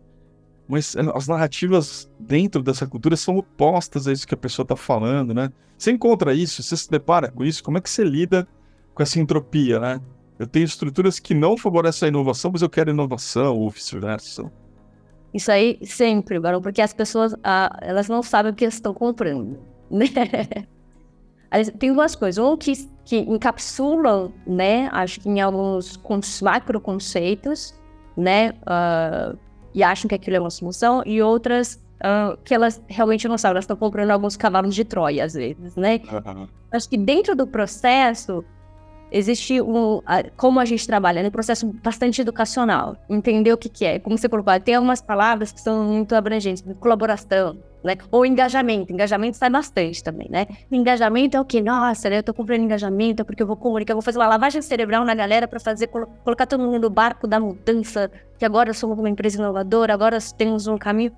mas 0.68 0.97
as 1.14 1.28
narrativas 1.28 2.11
dentro 2.18 2.62
dessa 2.62 2.87
cultura 2.87 3.16
são 3.16 3.38
opostas 3.38 4.06
a 4.06 4.12
isso 4.12 4.26
que 4.26 4.35
a 4.35 4.38
pessoa 4.38 4.64
está 4.64 4.76
falando, 4.76 5.32
né? 5.32 5.50
Você 5.78 5.92
encontra 5.92 6.35
isso, 6.35 6.62
você 6.62 6.76
se 6.76 6.90
depara 6.90 7.30
com 7.30 7.44
isso, 7.44 7.62
como 7.62 7.78
é 7.78 7.80
que 7.80 7.88
você 7.88 8.04
lida 8.04 8.47
com 8.92 9.02
essa 9.02 9.18
entropia, 9.18 9.78
né? 9.78 10.00
Eu 10.38 10.47
tenho 10.47 10.64
estruturas 10.64 11.18
que 11.18 11.35
não 11.35 11.56
favorecem 11.56 12.06
a 12.06 12.08
inovação, 12.11 12.50
mas 12.52 12.62
eu 12.62 12.68
quero 12.68 12.90
inovação, 12.90 13.56
ou 13.56 13.70
vice-versa. 13.70 14.50
Isso 15.32 15.50
aí 15.50 15.78
sempre, 15.82 16.38
Barão, 16.38 16.61
porque 16.61 16.80
as 16.80 16.92
pessoas, 16.92 17.35
ah, 17.42 17.76
elas 17.80 18.08
não 18.08 18.23
sabem 18.23 18.52
o 18.52 18.54
que 18.54 18.64
estão 18.64 18.92
comprando, 18.92 19.58
né? 19.90 20.06
Tem 21.78 21.93
duas 21.93 22.14
coisas. 22.14 22.43
Um 22.43 22.57
que, 22.57 22.73
que 23.05 23.17
encapsulam, 23.19 24.33
né? 24.47 24.88
Acho 24.93 25.21
que 25.21 25.28
em 25.28 25.40
alguns 25.40 25.99
macro 26.43 26.81
conceitos, 26.81 27.75
né? 28.17 28.50
Uh, 28.62 29.38
e 29.75 29.83
acham 29.83 30.09
que 30.09 30.14
aquilo 30.14 30.37
é 30.37 30.40
uma 30.40 30.50
solução, 30.50 31.02
e 31.07 31.23
outras 31.23 31.81
uh, 31.99 32.37
que 32.45 32.55
elas 32.55 32.83
realmente 32.88 33.28
não 33.28 33.38
sabem, 33.38 33.52
elas 33.52 33.64
estão 33.64 33.76
comprando 33.76 34.11
alguns 34.11 34.37
cavalos 34.37 34.75
de 34.75 34.85
Troia, 34.85 35.25
às 35.25 35.35
vezes, 35.35 35.76
né? 35.76 36.00
Uhum. 36.11 36.49
Acho 36.71 36.88
que 36.88 36.97
dentro 36.97 37.35
do 37.35 37.47
processo 37.47 38.45
existe 39.11 39.61
um. 39.61 40.00
Como 40.37 40.61
a 40.61 40.64
gente 40.64 40.87
trabalha, 40.87 41.23
né? 41.23 41.28
Um 41.28 41.33
processo 41.33 41.67
bastante 41.83 42.21
educacional. 42.21 42.97
Entender 43.09 43.52
o 43.52 43.57
que, 43.57 43.69
que 43.69 43.85
é. 43.85 43.99
Como 43.99 44.19
você 44.19 44.28
colocou, 44.28 44.59
tem 44.61 44.75
algumas 44.75 45.00
palavras 45.00 45.52
que 45.52 45.61
são 45.61 45.85
muito 45.85 46.14
abrangentes, 46.14 46.64
colaboração, 46.81 47.59
né? 47.82 47.97
Ou 48.11 48.25
engajamento. 48.25 48.92
Engajamento 48.92 49.37
sai 49.37 49.50
bastante 49.50 50.02
também, 50.02 50.28
né? 50.30 50.47
Engajamento 50.70 51.37
é 51.37 51.40
o 51.40 51.44
que? 51.44 51.61
Nossa, 51.61 52.11
né? 52.11 52.18
Eu 52.18 52.23
tô 52.23 52.35
comprando 52.35 52.62
engajamento 52.62 53.25
porque 53.25 53.42
eu 53.42 53.47
vou 53.47 53.56
comunicar, 53.56 53.92
eu 53.92 53.97
vou 53.97 54.02
fazer 54.02 54.18
uma 54.18 54.28
lavagem 54.28 54.62
cerebral 54.62 55.04
na 55.04 55.14
galera 55.14 55.47
para 55.47 55.61
fazer, 55.61 55.88
colocar 55.88 56.47
todo 56.47 56.62
mundo 56.62 56.78
no 56.78 56.90
barco 56.90 57.26
da 57.26 57.38
mudança, 57.40 58.11
que 58.38 58.44
agora 58.44 58.73
somos 58.73 58.99
uma 58.99 59.08
empresa 59.08 59.38
inovadora, 59.38 59.92
agora 59.92 60.18
temos 60.37 60.66
um 60.66 60.76
caminho. 60.76 61.12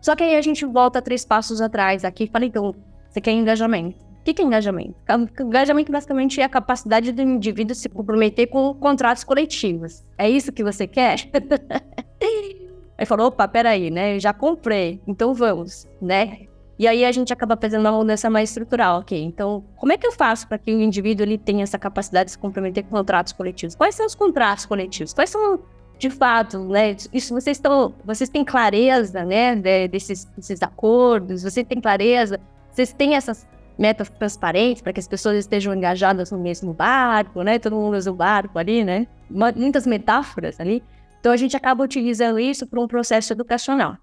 Só 0.00 0.16
que 0.16 0.22
aí 0.22 0.36
a 0.36 0.42
gente 0.42 0.64
volta 0.64 1.02
três 1.02 1.24
passos 1.24 1.60
atrás 1.60 2.04
aqui 2.04 2.24
e 2.24 2.26
fala, 2.26 2.46
então, 2.46 2.74
você 3.08 3.20
quer 3.20 3.32
engajamento? 3.32 4.10
O 4.20 4.22
que 4.22 4.40
é 4.40 4.44
engajamento? 4.44 4.94
Engajamento 5.40 5.90
basicamente 5.90 6.40
é 6.40 6.44
a 6.44 6.48
capacidade 6.48 7.10
do 7.10 7.22
indivíduo 7.22 7.74
se 7.74 7.88
comprometer 7.88 8.48
com 8.48 8.74
contratos 8.74 9.24
coletivos. 9.24 10.04
É 10.16 10.28
isso 10.28 10.52
que 10.52 10.62
você 10.62 10.86
quer? 10.86 11.28
Aí 13.00 13.06
falou, 13.06 13.28
opa, 13.28 13.48
peraí, 13.48 13.90
né? 13.90 14.16
Eu 14.16 14.20
já 14.20 14.30
comprei, 14.30 15.00
então 15.06 15.32
vamos, 15.32 15.88
né? 16.02 16.40
E 16.78 16.86
aí 16.86 17.02
a 17.02 17.10
gente 17.10 17.32
acaba 17.32 17.56
fazendo 17.56 17.80
uma 17.80 17.92
mudança 17.92 18.28
mais 18.28 18.50
estrutural, 18.50 19.00
ok? 19.00 19.18
Então, 19.24 19.64
como 19.76 19.90
é 19.90 19.96
que 19.96 20.06
eu 20.06 20.12
faço 20.12 20.46
para 20.46 20.58
que 20.58 20.70
o 20.70 20.78
indivíduo 20.78 21.24
ele 21.24 21.38
tenha 21.38 21.62
essa 21.62 21.78
capacidade 21.78 22.26
de 22.26 22.32
se 22.32 22.38
comprometer 22.38 22.84
com 22.84 22.90
contratos 22.90 23.32
coletivos? 23.32 23.74
Quais 23.74 23.94
são 23.94 24.04
os 24.04 24.14
contratos 24.14 24.66
coletivos? 24.66 25.14
Quais 25.14 25.30
são, 25.30 25.60
de 25.98 26.10
fato, 26.10 26.58
né? 26.58 26.94
Isso 27.10 27.32
vocês 27.32 27.56
estão, 27.56 27.94
vocês 28.04 28.28
têm 28.28 28.44
clareza, 28.44 29.24
né? 29.24 29.56
desses, 29.88 30.26
desses 30.36 30.62
acordos? 30.62 31.42
Vocês 31.42 31.66
têm 31.66 31.80
clareza? 31.80 32.38
Vocês 32.70 32.92
têm 32.92 33.14
essas 33.14 33.48
metas 33.78 34.10
transparentes 34.10 34.82
para 34.82 34.92
que 34.92 35.00
as 35.00 35.08
pessoas 35.08 35.38
estejam 35.38 35.74
engajadas 35.74 36.30
no 36.30 36.38
mesmo 36.38 36.74
barco, 36.74 37.42
né? 37.42 37.58
Todo 37.58 37.76
mundo 37.76 37.96
usa 37.96 38.10
o 38.10 38.14
barco 38.14 38.58
ali, 38.58 38.84
né? 38.84 39.06
Muitas 39.30 39.86
metáforas 39.86 40.60
ali. 40.60 40.82
Então 41.20 41.30
a 41.30 41.36
gente 41.36 41.56
acaba 41.56 41.84
utilizando 41.84 42.40
isso 42.40 42.66
para 42.66 42.80
um 42.80 42.88
processo 42.88 43.32
educacional. 43.32 43.96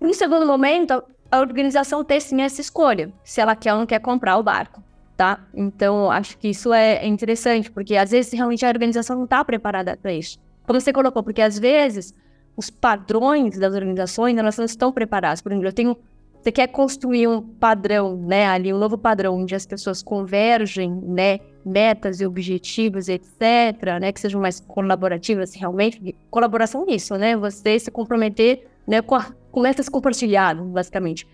No 0.00 0.14
segundo 0.14 0.46
momento, 0.46 1.02
a 1.30 1.38
organização 1.38 2.02
tem 2.02 2.20
sim 2.20 2.40
essa 2.40 2.60
escolha, 2.60 3.12
se 3.22 3.40
ela 3.40 3.54
quer 3.54 3.74
ou 3.74 3.80
não 3.80 3.86
quer 3.86 4.00
comprar 4.00 4.38
o 4.38 4.42
barco, 4.42 4.82
tá? 5.16 5.44
Então 5.52 6.10
acho 6.10 6.38
que 6.38 6.48
isso 6.48 6.72
é 6.72 7.06
interessante, 7.06 7.70
porque 7.70 7.96
às 7.96 8.10
vezes 8.10 8.32
realmente 8.32 8.64
a 8.64 8.68
organização 8.68 9.16
não 9.16 9.24
está 9.24 9.44
preparada 9.44 9.96
para 9.96 10.12
isso. 10.12 10.38
Como 10.66 10.80
você 10.80 10.92
colocou, 10.92 11.22
porque 11.22 11.42
às 11.42 11.58
vezes 11.58 12.14
os 12.56 12.70
padrões 12.70 13.58
das 13.58 13.74
organizações 13.74 14.36
elas 14.38 14.56
não 14.56 14.64
estão 14.64 14.92
preparadas. 14.92 15.40
Por 15.40 15.52
exemplo, 15.52 15.68
eu 15.68 15.72
tenho 15.72 15.96
você 16.40 16.50
quer 16.50 16.68
construir 16.68 17.28
um 17.28 17.42
padrão, 17.42 18.16
né, 18.16 18.46
ali 18.46 18.72
um 18.72 18.78
novo 18.78 18.96
padrão 18.96 19.36
onde 19.38 19.54
as 19.54 19.66
pessoas 19.66 20.02
convergem, 20.02 20.90
né, 20.90 21.38
metas 21.64 22.20
e 22.20 22.26
objetivos, 22.26 23.08
etc, 23.08 24.00
né, 24.00 24.10
que 24.10 24.18
sejam 24.18 24.40
mais 24.40 24.58
colaborativas 24.58 25.54
realmente. 25.54 26.16
Colaboração 26.30 26.86
nisso, 26.86 27.14
né, 27.16 27.36
você 27.36 27.78
se 27.78 27.90
comprometer, 27.90 28.66
né, 28.86 29.02
com, 29.02 29.16
a, 29.16 29.26
com 29.52 29.60
metas 29.60 29.86
compartilhadas, 29.88 30.66
basicamente. 30.66 31.28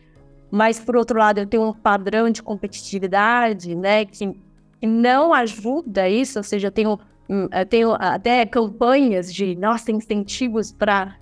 Mas 0.51 0.81
por 0.81 0.97
outro 0.97 1.19
lado, 1.19 1.39
eu 1.39 1.47
tenho 1.47 1.69
um 1.69 1.73
padrão 1.73 2.29
de 2.29 2.43
competitividade, 2.43 3.77
né, 3.77 4.05
que, 4.05 4.35
que 4.81 4.87
não 4.89 5.33
ajuda 5.33 6.09
isso, 6.09 6.41
ou 6.41 6.43
seja, 6.43 6.67
eu 6.67 6.73
tenho, 6.73 6.99
hum, 7.31 7.49
eu 7.53 7.67
tenho 7.67 7.93
até 7.93 8.45
campanhas 8.45 9.33
de, 9.33 9.55
nossa, 9.55 9.93
incentivos 9.93 10.73
para 10.73 11.17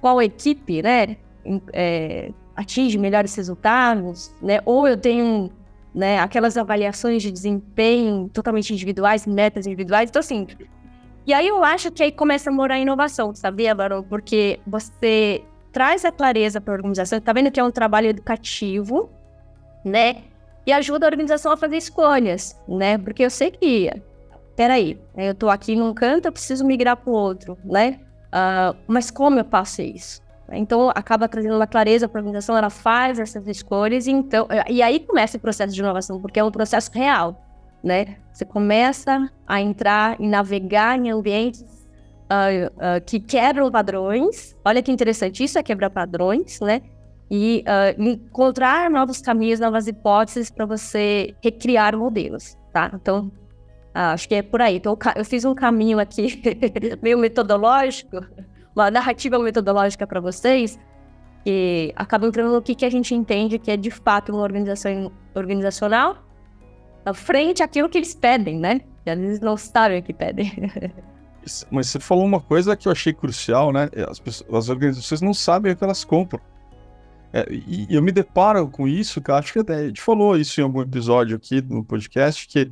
qual 0.00 0.22
equipe, 0.22 0.80
né, 0.80 1.18
é, 1.74 2.32
atinge 2.60 2.98
melhores 2.98 3.34
resultados, 3.34 4.34
né? 4.42 4.60
Ou 4.64 4.86
eu 4.86 4.96
tenho 4.96 5.50
né, 5.94 6.18
aquelas 6.18 6.56
avaliações 6.56 7.22
de 7.22 7.30
desempenho 7.30 8.28
totalmente 8.28 8.72
individuais, 8.72 9.26
metas 9.26 9.66
individuais. 9.66 10.10
Então, 10.10 10.20
assim. 10.20 10.46
E 11.26 11.32
aí 11.32 11.48
eu 11.48 11.62
acho 11.64 11.90
que 11.90 12.02
aí 12.02 12.12
começa 12.12 12.50
a 12.50 12.52
morar 12.52 12.76
a 12.76 12.78
inovação, 12.78 13.34
sabia, 13.34 13.74
Barão? 13.74 14.02
Porque 14.02 14.58
você 14.66 15.42
traz 15.72 16.04
a 16.04 16.10
clareza 16.10 16.60
para 16.60 16.74
a 16.74 16.76
organização, 16.76 17.20
tá 17.20 17.32
vendo 17.32 17.50
que 17.50 17.60
é 17.60 17.64
um 17.64 17.70
trabalho 17.70 18.08
educativo, 18.08 19.10
né? 19.84 20.22
E 20.66 20.72
ajuda 20.72 21.06
a 21.06 21.08
organização 21.08 21.52
a 21.52 21.56
fazer 21.56 21.76
escolhas, 21.76 22.58
né? 22.66 22.98
Porque 22.98 23.24
eu 23.24 23.30
sei 23.30 23.50
que, 23.50 23.90
peraí, 24.56 24.98
eu 25.16 25.34
tô 25.34 25.48
aqui 25.48 25.76
num 25.76 25.94
canto, 25.94 26.26
eu 26.26 26.32
preciso 26.32 26.64
migrar 26.64 26.96
para 26.96 27.10
o 27.10 27.14
outro, 27.14 27.56
né? 27.64 28.00
Uh, 28.28 28.76
mas 28.86 29.10
como 29.10 29.38
eu 29.38 29.44
faço 29.44 29.82
isso? 29.82 30.22
Então, 30.52 30.90
acaba 30.90 31.28
trazendo 31.28 31.56
uma 31.56 31.66
clareza 31.66 32.08
para 32.08 32.20
a 32.20 32.22
organização, 32.22 32.56
ela 32.56 32.70
faz 32.70 33.18
essas 33.18 33.46
escolhas, 33.46 34.06
e, 34.06 34.10
então, 34.10 34.48
e 34.68 34.82
aí 34.82 35.00
começa 35.00 35.36
o 35.36 35.40
processo 35.40 35.72
de 35.72 35.80
inovação, 35.80 36.20
porque 36.20 36.40
é 36.40 36.44
um 36.44 36.50
processo 36.50 36.90
real, 36.92 37.40
né? 37.82 38.16
Você 38.32 38.44
começa 38.44 39.30
a 39.46 39.60
entrar 39.60 40.20
e 40.20 40.26
navegar 40.26 40.98
em 40.98 41.10
ambientes 41.10 41.62
uh, 42.30 42.66
uh, 42.76 43.04
que 43.04 43.20
quebram 43.20 43.70
padrões, 43.70 44.56
olha 44.64 44.82
que 44.82 44.90
interessante, 44.90 45.44
isso 45.44 45.58
é 45.58 45.62
quebrar 45.62 45.90
padrões, 45.90 46.60
né? 46.60 46.82
E 47.30 47.64
uh, 47.66 48.02
encontrar 48.02 48.90
novos 48.90 49.20
caminhos, 49.20 49.60
novas 49.60 49.86
hipóteses 49.86 50.50
para 50.50 50.66
você 50.66 51.34
recriar 51.42 51.96
modelos, 51.96 52.56
tá? 52.72 52.90
Então, 52.92 53.30
acho 53.94 54.28
que 54.28 54.34
é 54.34 54.42
por 54.42 54.60
aí. 54.60 54.76
Então, 54.76 54.98
eu 55.14 55.24
fiz 55.24 55.44
um 55.44 55.54
caminho 55.54 56.00
aqui 56.00 56.40
meio 57.00 57.18
metodológico, 57.18 58.16
uma 58.74 58.90
narrativa 58.90 59.38
metodológica 59.38 60.06
para 60.06 60.20
vocês 60.20 60.78
que 61.44 61.92
acaba 61.96 62.26
entrando 62.26 62.52
no 62.52 62.62
que, 62.62 62.74
que 62.74 62.84
a 62.84 62.90
gente 62.90 63.14
entende 63.14 63.58
que 63.58 63.70
é 63.70 63.76
de 63.76 63.90
fato 63.90 64.32
uma 64.32 64.42
organização 64.42 65.10
organizacional 65.34 66.16
frente 67.14 67.62
àquilo 67.62 67.88
que 67.88 67.98
eles 67.98 68.14
pedem, 68.14 68.58
né? 68.58 68.80
E 69.06 69.10
às 69.10 69.18
vezes 69.18 69.40
não 69.40 69.56
sabem 69.56 70.00
o 70.00 70.02
que 70.02 70.12
pedem. 70.12 70.52
Mas 71.70 71.88
você 71.88 71.98
falou 71.98 72.24
uma 72.24 72.40
coisa 72.40 72.76
que 72.76 72.86
eu 72.86 72.92
achei 72.92 73.12
crucial, 73.12 73.72
né? 73.72 73.88
As, 74.08 74.20
pessoas, 74.20 74.54
as 74.54 74.68
organizações 74.68 75.22
não 75.22 75.32
sabem 75.32 75.72
o 75.72 75.76
que 75.76 75.82
elas 75.82 76.04
compram. 76.04 76.40
É, 77.32 77.46
e 77.50 77.86
eu 77.88 78.02
me 78.02 78.12
deparo 78.12 78.68
com 78.68 78.86
isso, 78.86 79.20
que 79.20 79.30
acho 79.30 79.52
que 79.52 79.60
até 79.60 79.74
a 79.76 79.86
gente 79.86 80.02
falou 80.02 80.36
isso 80.36 80.60
em 80.60 80.64
algum 80.64 80.82
episódio 80.82 81.36
aqui 81.36 81.62
no 81.62 81.82
podcast, 81.84 82.46
que 82.46 82.70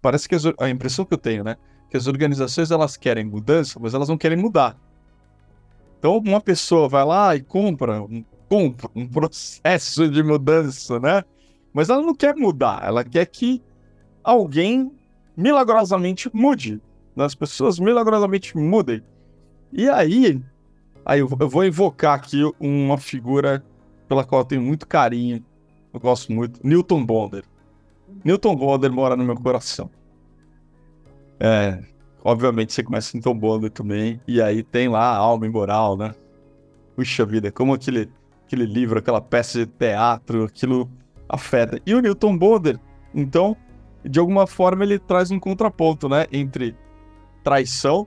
parece 0.00 0.28
que 0.28 0.34
as, 0.34 0.44
a 0.58 0.70
impressão 0.70 1.04
que 1.04 1.12
eu 1.12 1.18
tenho, 1.18 1.44
né? 1.44 1.56
Que 1.90 1.96
as 1.96 2.06
organizações 2.06 2.70
elas 2.70 2.96
querem 2.96 3.24
mudança, 3.24 3.78
mas 3.78 3.92
elas 3.92 4.08
não 4.08 4.16
querem 4.16 4.38
mudar. 4.38 4.76
Então, 6.02 6.18
uma 6.18 6.40
pessoa 6.40 6.88
vai 6.88 7.04
lá 7.04 7.36
e 7.36 7.42
compra 7.42 8.02
um 8.02 8.24
um, 8.56 9.06
processo 9.06 10.08
de 10.10 10.20
mudança, 10.20 10.98
né? 10.98 11.22
Mas 11.72 11.88
ela 11.88 12.02
não 12.02 12.12
quer 12.12 12.34
mudar, 12.34 12.82
ela 12.84 13.04
quer 13.04 13.24
que 13.26 13.62
alguém 14.22 14.92
milagrosamente 15.36 16.28
mude. 16.34 16.80
As 17.16 17.36
pessoas 17.36 17.78
milagrosamente 17.78 18.56
mudem. 18.56 19.00
E 19.72 19.88
aí, 19.88 20.42
aí 21.04 21.20
eu 21.20 21.28
vou 21.28 21.64
invocar 21.64 22.14
aqui 22.14 22.42
uma 22.58 22.98
figura 22.98 23.64
pela 24.08 24.24
qual 24.24 24.42
eu 24.42 24.46
tenho 24.46 24.62
muito 24.62 24.86
carinho, 24.88 25.44
eu 25.94 26.00
gosto 26.00 26.32
muito, 26.32 26.60
Newton 26.66 27.06
Bonder. 27.06 27.44
Newton 28.24 28.56
Bonder 28.56 28.90
mora 28.90 29.16
no 29.16 29.24
meu 29.24 29.36
coração. 29.36 29.88
É, 31.40 31.82
obviamente 32.24 32.72
você 32.72 32.82
Newton 33.14 33.34
Bonder 33.34 33.70
também, 33.70 34.20
e 34.26 34.40
aí 34.40 34.62
tem 34.62 34.88
lá 34.88 35.16
alma 35.16 35.46
imoral, 35.46 35.96
né? 35.96 36.14
Puxa 36.94 37.24
vida, 37.24 37.50
como 37.50 37.74
aquele, 37.74 38.08
aquele 38.46 38.64
livro, 38.64 38.98
aquela 38.98 39.20
peça 39.20 39.60
de 39.60 39.66
teatro, 39.66 40.44
aquilo 40.44 40.90
afeta. 41.28 41.80
E 41.86 41.94
o 41.94 42.00
Newton 42.00 42.36
Bonder, 42.36 42.78
então, 43.14 43.56
de 44.04 44.18
alguma 44.18 44.46
forma 44.46 44.84
ele 44.84 44.98
traz 44.98 45.30
um 45.30 45.40
contraponto, 45.40 46.08
né, 46.08 46.26
entre 46.30 46.76
traição 47.42 48.06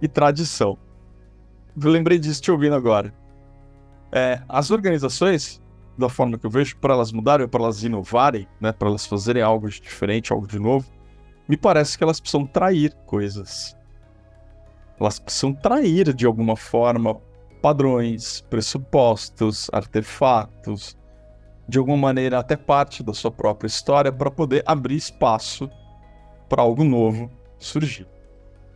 e 0.00 0.08
tradição. 0.08 0.78
Eu 1.80 1.90
lembrei 1.90 2.18
disso 2.18 2.42
te 2.42 2.50
ouvindo 2.50 2.74
agora. 2.74 3.14
É, 4.12 4.42
as 4.48 4.70
organizações, 4.70 5.62
da 5.96 6.08
forma 6.08 6.36
que 6.38 6.46
eu 6.46 6.50
vejo, 6.50 6.76
para 6.78 6.94
elas 6.94 7.12
mudarem, 7.12 7.46
para 7.46 7.62
elas 7.62 7.84
inovarem, 7.84 8.48
né, 8.60 8.72
para 8.72 8.88
elas 8.88 9.06
fazerem 9.06 9.42
algo 9.42 9.68
diferente, 9.68 10.32
algo 10.32 10.46
de 10.46 10.58
novo, 10.58 10.86
me 11.50 11.56
parece 11.56 11.98
que 11.98 12.04
elas 12.04 12.20
precisam 12.20 12.46
trair 12.46 12.94
coisas. 13.06 13.76
Elas 15.00 15.18
precisam 15.18 15.52
trair 15.52 16.14
de 16.14 16.24
alguma 16.24 16.54
forma 16.54 17.20
padrões, 17.60 18.40
pressupostos, 18.42 19.68
artefatos, 19.72 20.96
de 21.68 21.76
alguma 21.76 21.96
maneira 21.96 22.38
até 22.38 22.56
parte 22.56 23.02
da 23.02 23.12
sua 23.12 23.32
própria 23.32 23.66
história 23.66 24.12
para 24.12 24.30
poder 24.30 24.62
abrir 24.64 24.94
espaço 24.94 25.68
para 26.48 26.62
algo 26.62 26.84
novo 26.84 27.28
surgir. 27.58 28.06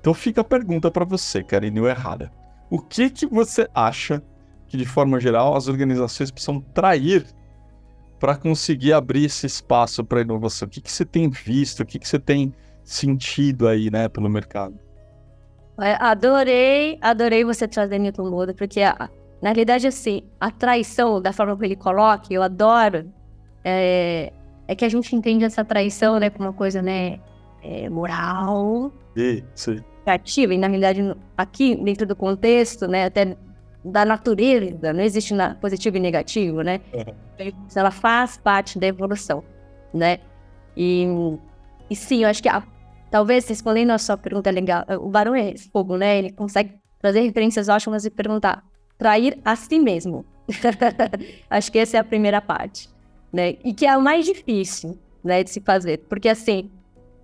Então 0.01 0.13
fica 0.13 0.41
a 0.41 0.45
pergunta 0.45 0.91
para 0.91 1.05
você, 1.05 1.45
Karine 1.45 1.79
Errada. 1.87 2.33
O 2.69 2.81
que 2.81 3.09
que 3.09 3.25
você 3.25 3.69
acha 3.73 4.21
que 4.67 4.77
de 4.77 4.85
forma 4.85 5.21
geral 5.21 5.55
as 5.57 5.69
organizações 5.69 6.33
precisam 6.33 6.61
trair 6.61 7.25
para 8.19 8.35
conseguir 8.35 8.95
abrir 8.95 9.27
esse 9.27 9.47
espaço 9.47 10.03
para 10.03 10.23
inovação? 10.23 10.67
O 10.67 10.71
que 10.73 10.81
que 10.81 10.91
você 10.91 11.05
tem 11.05 11.31
visto? 11.31 11.85
O 11.85 11.87
que 11.87 12.01
que 12.01 12.09
você 12.09 12.19
tem 12.19 12.53
sentido 12.85 13.67
aí, 13.67 13.91
né, 13.91 14.09
pelo 14.09 14.29
mercado? 14.29 14.79
Adorei, 15.77 16.99
adorei 17.01 17.45
você 17.45 17.67
trazer 17.67 17.99
Newton 17.99 18.31
Moda, 18.31 18.55
porque 18.55 18.81
na 19.43 19.51
realidade, 19.51 19.87
assim, 19.87 20.23
a 20.39 20.51
traição, 20.51 21.21
da 21.21 21.33
forma 21.33 21.57
que 21.57 21.65
ele 21.65 21.77
coloca, 21.77 22.33
eu 22.33 22.43
adoro, 22.43 23.13
é, 23.65 24.33
é 24.69 24.75
que 24.75 24.85
a 24.85 24.89
gente 24.89 25.17
entende 25.17 25.45
essa 25.45 25.65
traição, 25.65 26.21
né, 26.21 26.31
como 26.31 26.49
uma 26.49 26.55
coisa, 26.55 26.81
né, 26.81 27.19
é, 27.63 27.89
moral. 27.89 28.93
Sim. 29.55 29.83
Criativa, 30.05 30.55
e 30.55 30.59
na 30.59 30.69
realidade, 30.69 31.17
aqui, 31.37 31.75
dentro 31.77 32.07
do 32.07 32.15
contexto, 32.15 32.87
né, 32.87 33.07
até 33.07 33.37
da 33.85 34.05
natureza, 34.05 34.93
não 34.93 35.03
existe 35.03 35.35
positivo 35.61 35.97
e 35.99 36.01
negativo, 36.01 36.63
né? 36.63 36.81
Uhum. 36.95 37.53
Ela 37.75 37.91
faz 37.91 38.39
parte 38.39 38.79
da 38.79 38.87
evolução, 38.87 39.45
né? 39.93 40.21
E, 40.75 41.07
e 41.91 41.95
sim, 41.95 42.23
eu 42.23 42.31
acho 42.31 42.43
que 42.43 42.49
a, 42.49 42.63
talvez 43.15 43.47
respondendo 43.47 43.93
a 43.93 43.99
sua 43.99 44.17
pergunta 44.17 44.51
legal, 44.51 44.85
o 45.01 45.09
Barão 45.09 45.37
é 45.37 45.55
fogo, 45.73 45.97
né? 45.97 46.19
Ele 46.19 46.33
consegue 46.33 46.73
trazer 47.01 47.21
referências 47.21 47.69
ótimas 47.69 48.05
e 48.05 48.11
perguntar 48.11 48.65
trair 48.99 49.39
a 49.45 49.55
si 49.55 49.79
mesmo. 49.79 50.25
Acho 51.49 51.71
que 51.71 51.79
essa 51.79 51.97
é 51.97 52.01
a 52.01 52.03
primeira 52.03 52.41
parte, 52.41 52.89
né? 53.33 53.51
E 53.65 53.73
que 53.73 53.87
é 53.87 53.97
o 53.97 54.03
mais 54.03 54.27
difícil, 54.27 54.99
né, 55.23 55.45
de 55.45 55.51
se 55.51 55.61
fazer, 55.61 55.99
porque 56.09 56.29
assim, 56.29 56.73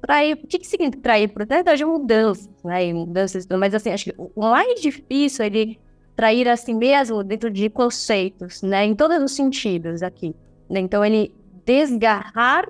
trair, 0.01 0.35
o 0.35 0.47
que, 0.47 0.61
que 0.61 0.67
significa 0.69 1.03
trair? 1.03 1.27
Por 1.27 1.45
verdade, 1.45 1.85
mudanças, 1.85 2.49
né, 2.65 2.93
mudanças, 2.93 3.45
mas 3.59 3.75
assim, 3.75 3.91
acho 3.91 4.05
que 4.05 4.15
o 4.17 4.43
mais 4.43 4.81
difícil 4.81 5.43
é 5.43 5.47
ele 5.49 5.81
trair 6.15 6.49
a 6.49 6.57
si 6.57 6.73
mesmo 6.73 7.25
dentro 7.25 7.51
de 7.51 7.69
conceitos, 7.69 8.63
né, 8.63 8.85
em 8.85 8.95
todos 8.95 9.21
os 9.21 9.33
sentidos 9.33 10.05
aqui, 10.05 10.37
né? 10.71 10.79
Então 10.79 11.05
ele 11.05 11.35
desgarrar, 11.67 12.69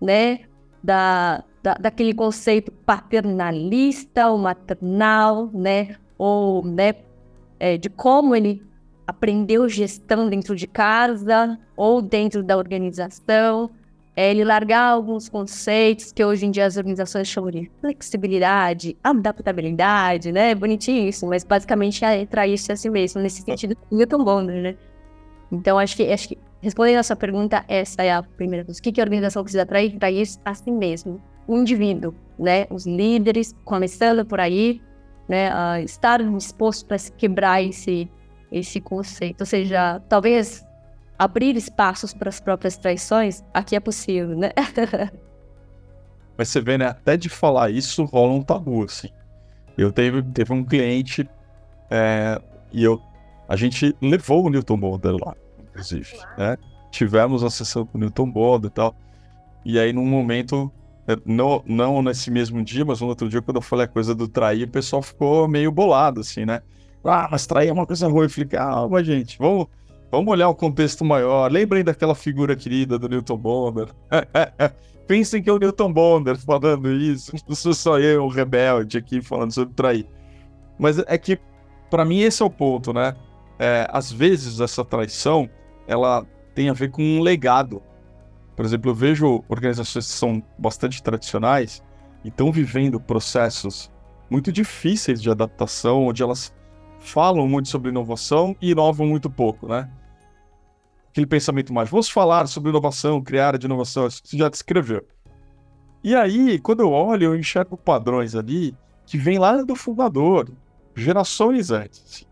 né, 0.00 0.42
da, 0.84 1.42
da, 1.62 1.74
daquele 1.74 2.14
conceito 2.14 2.70
paternalista 2.70 4.28
ou 4.28 4.38
maternal, 4.38 5.50
né, 5.52 5.96
ou, 6.18 6.64
né, 6.64 6.94
é, 7.58 7.76
de 7.76 7.88
como 7.90 8.34
ele 8.34 8.62
aprendeu 9.06 9.68
gestão 9.68 10.28
dentro 10.28 10.54
de 10.54 10.66
casa 10.66 11.58
ou 11.76 12.00
dentro 12.00 12.42
da 12.42 12.56
organização, 12.56 13.70
é 14.16 14.30
ele 14.30 14.44
largar 14.44 14.90
alguns 14.90 15.28
conceitos 15.28 16.12
que 16.12 16.24
hoje 16.24 16.44
em 16.44 16.50
dia 16.50 16.66
as 16.66 16.76
organizações 16.76 17.28
chamam 17.28 17.50
de 17.50 17.70
flexibilidade, 17.80 18.96
adaptabilidade, 19.02 20.30
né? 20.32 20.54
Bonitinho 20.54 21.08
isso, 21.08 21.26
mas 21.26 21.44
basicamente 21.44 22.04
é 22.04 22.26
trair-se 22.26 22.70
a 22.72 22.76
si 22.76 22.90
mesmo, 22.90 23.20
nesse 23.20 23.42
sentido, 23.42 23.76
Newton 23.90 24.22
Bonder, 24.22 24.62
né? 24.62 24.76
Então, 25.50 25.78
acho 25.78 25.96
que, 25.96 26.12
acho 26.12 26.28
que, 26.28 26.38
respondendo 26.60 26.98
a 26.98 27.02
sua 27.02 27.16
pergunta, 27.16 27.64
essa 27.66 28.02
é 28.02 28.12
a 28.12 28.22
primeira 28.22 28.64
coisa. 28.64 28.78
O 28.78 28.82
que, 28.82 28.92
que 28.92 29.00
a 29.00 29.04
organização 29.04 29.42
precisa 29.42 29.66
trair? 29.66 29.98
Trair 29.98 30.26
a 30.44 30.54
si 30.54 30.70
mesmo, 30.70 31.20
o 31.50 31.58
indivíduo, 31.58 32.14
né? 32.38 32.66
Os 32.70 32.86
líderes, 32.86 33.54
começando 33.64 34.24
por 34.24 34.38
aí, 34.38 34.80
né, 35.28 35.50
a 35.52 35.80
estar 35.80 36.22
disposto 36.22 36.86
para 36.86 36.96
quebrar 37.16 37.62
esse, 37.62 38.08
esse 38.52 38.80
conceito. 38.80 39.40
Ou 39.40 39.46
seja, 39.46 40.00
talvez 40.08 40.64
abrir 41.18 41.56
espaços 41.56 42.14
para 42.14 42.28
as 42.28 42.40
próprias 42.40 42.76
traições, 42.76 43.42
aqui 43.52 43.74
é 43.74 43.80
possível, 43.80 44.36
né? 44.36 44.50
Mas 46.38 46.48
você 46.48 46.60
vê, 46.60 46.78
né, 46.78 46.86
até 46.86 47.16
de 47.16 47.28
falar 47.28 47.70
isso 47.70 48.04
rola 48.04 48.32
um 48.32 48.42
tabu, 48.42 48.84
assim. 48.84 49.08
Eu 49.76 49.92
teve, 49.92 50.22
teve 50.22 50.52
um 50.52 50.64
cliente 50.64 51.28
é, 51.90 52.40
e 52.72 52.84
eu, 52.84 53.02
a 53.48 53.56
gente 53.56 53.94
levou 54.00 54.46
o 54.46 54.50
Newton 54.50 54.78
Bonder 54.78 55.16
lá, 55.20 55.34
inclusive, 55.58 56.16
né? 56.38 56.56
Tivemos 56.92 57.42
a 57.42 57.50
sessão 57.50 57.84
com 57.84 57.98
o 57.98 58.00
Newton 58.00 58.30
Bonder 58.30 58.68
e 58.68 58.72
tal. 58.72 58.94
E 59.64 59.78
aí, 59.78 59.92
num 59.92 60.06
momento, 60.06 60.72
não, 61.24 61.62
não 61.66 62.02
nesse 62.02 62.30
mesmo 62.30 62.62
dia, 62.62 62.84
mas 62.84 63.00
no 63.00 63.08
outro 63.08 63.28
dia, 63.28 63.40
quando 63.40 63.56
eu 63.56 63.62
falei 63.62 63.86
a 63.86 63.88
coisa 63.88 64.14
do 64.14 64.28
trair, 64.28 64.64
o 64.64 64.70
pessoal 64.70 65.02
ficou 65.02 65.48
meio 65.48 65.70
bolado, 65.70 66.20
assim, 66.20 66.44
né? 66.44 66.62
Ah, 67.04 67.28
mas 67.30 67.46
trair 67.46 67.68
é 67.68 67.72
uma 67.72 67.86
coisa 67.86 68.08
ruim. 68.08 68.24
Eu 68.24 68.30
falei, 68.30 68.48
calma, 68.48 69.02
gente, 69.02 69.38
vamos, 69.38 69.66
vamos 70.10 70.30
olhar 70.30 70.48
o 70.48 70.54
contexto 70.54 71.04
maior. 71.04 71.50
Lembrem 71.50 71.82
daquela 71.82 72.14
figura 72.14 72.54
querida 72.54 72.98
do 72.98 73.08
Newton 73.08 73.36
Bonder. 73.36 73.88
Pensem 75.06 75.42
que 75.42 75.50
é 75.50 75.52
o 75.52 75.58
Newton 75.58 75.92
Bonder 75.92 76.36
falando 76.38 76.90
isso. 76.92 77.32
Não 77.48 77.56
sou 77.56 77.74
só 77.74 77.98
eu, 77.98 78.24
o 78.24 78.28
rebelde, 78.28 78.98
aqui 78.98 79.20
falando 79.20 79.52
sobre 79.52 79.74
trair. 79.74 80.06
Mas 80.78 80.98
é 80.98 81.18
que, 81.18 81.38
para 81.90 82.04
mim, 82.04 82.20
esse 82.20 82.42
é 82.42 82.46
o 82.46 82.50
ponto, 82.50 82.92
né? 82.92 83.16
É, 83.58 83.86
às 83.90 84.12
vezes, 84.12 84.60
essa 84.60 84.84
traição, 84.84 85.48
ela 85.86 86.26
tem 86.54 86.68
a 86.68 86.72
ver 86.72 86.90
com 86.90 87.02
um 87.02 87.20
legado. 87.20 87.82
Por 88.60 88.66
exemplo, 88.66 88.90
eu 88.90 88.94
vejo 88.94 89.42
organizações 89.48 90.06
que 90.06 90.12
são 90.12 90.42
bastante 90.58 91.02
tradicionais 91.02 91.82
e 92.22 92.28
estão 92.28 92.52
vivendo 92.52 93.00
processos 93.00 93.90
muito 94.28 94.52
difíceis 94.52 95.22
de 95.22 95.30
adaptação, 95.30 96.04
onde 96.04 96.22
elas 96.22 96.54
falam 96.98 97.48
muito 97.48 97.70
sobre 97.70 97.88
inovação 97.88 98.54
e 98.60 98.72
inovam 98.72 99.06
muito 99.06 99.30
pouco, 99.30 99.66
né? 99.66 99.90
Aquele 101.08 101.26
pensamento 101.26 101.72
mais, 101.72 101.88
vamos 101.88 102.10
falar 102.10 102.46
sobre 102.48 102.68
inovação, 102.68 103.22
criar 103.22 103.56
de 103.56 103.64
inovação, 103.64 104.06
isso 104.06 104.20
você 104.22 104.36
já 104.36 104.50
descreveu. 104.50 105.08
E 106.04 106.14
aí, 106.14 106.58
quando 106.58 106.80
eu 106.80 106.92
olho, 106.92 107.28
eu 107.28 107.36
enxergo 107.38 107.78
padrões 107.78 108.34
ali 108.34 108.76
que 109.06 109.16
vêm 109.16 109.38
lá 109.38 109.62
do 109.62 109.74
fundador, 109.74 110.52
gerações 110.94 111.70
antes. 111.70 112.28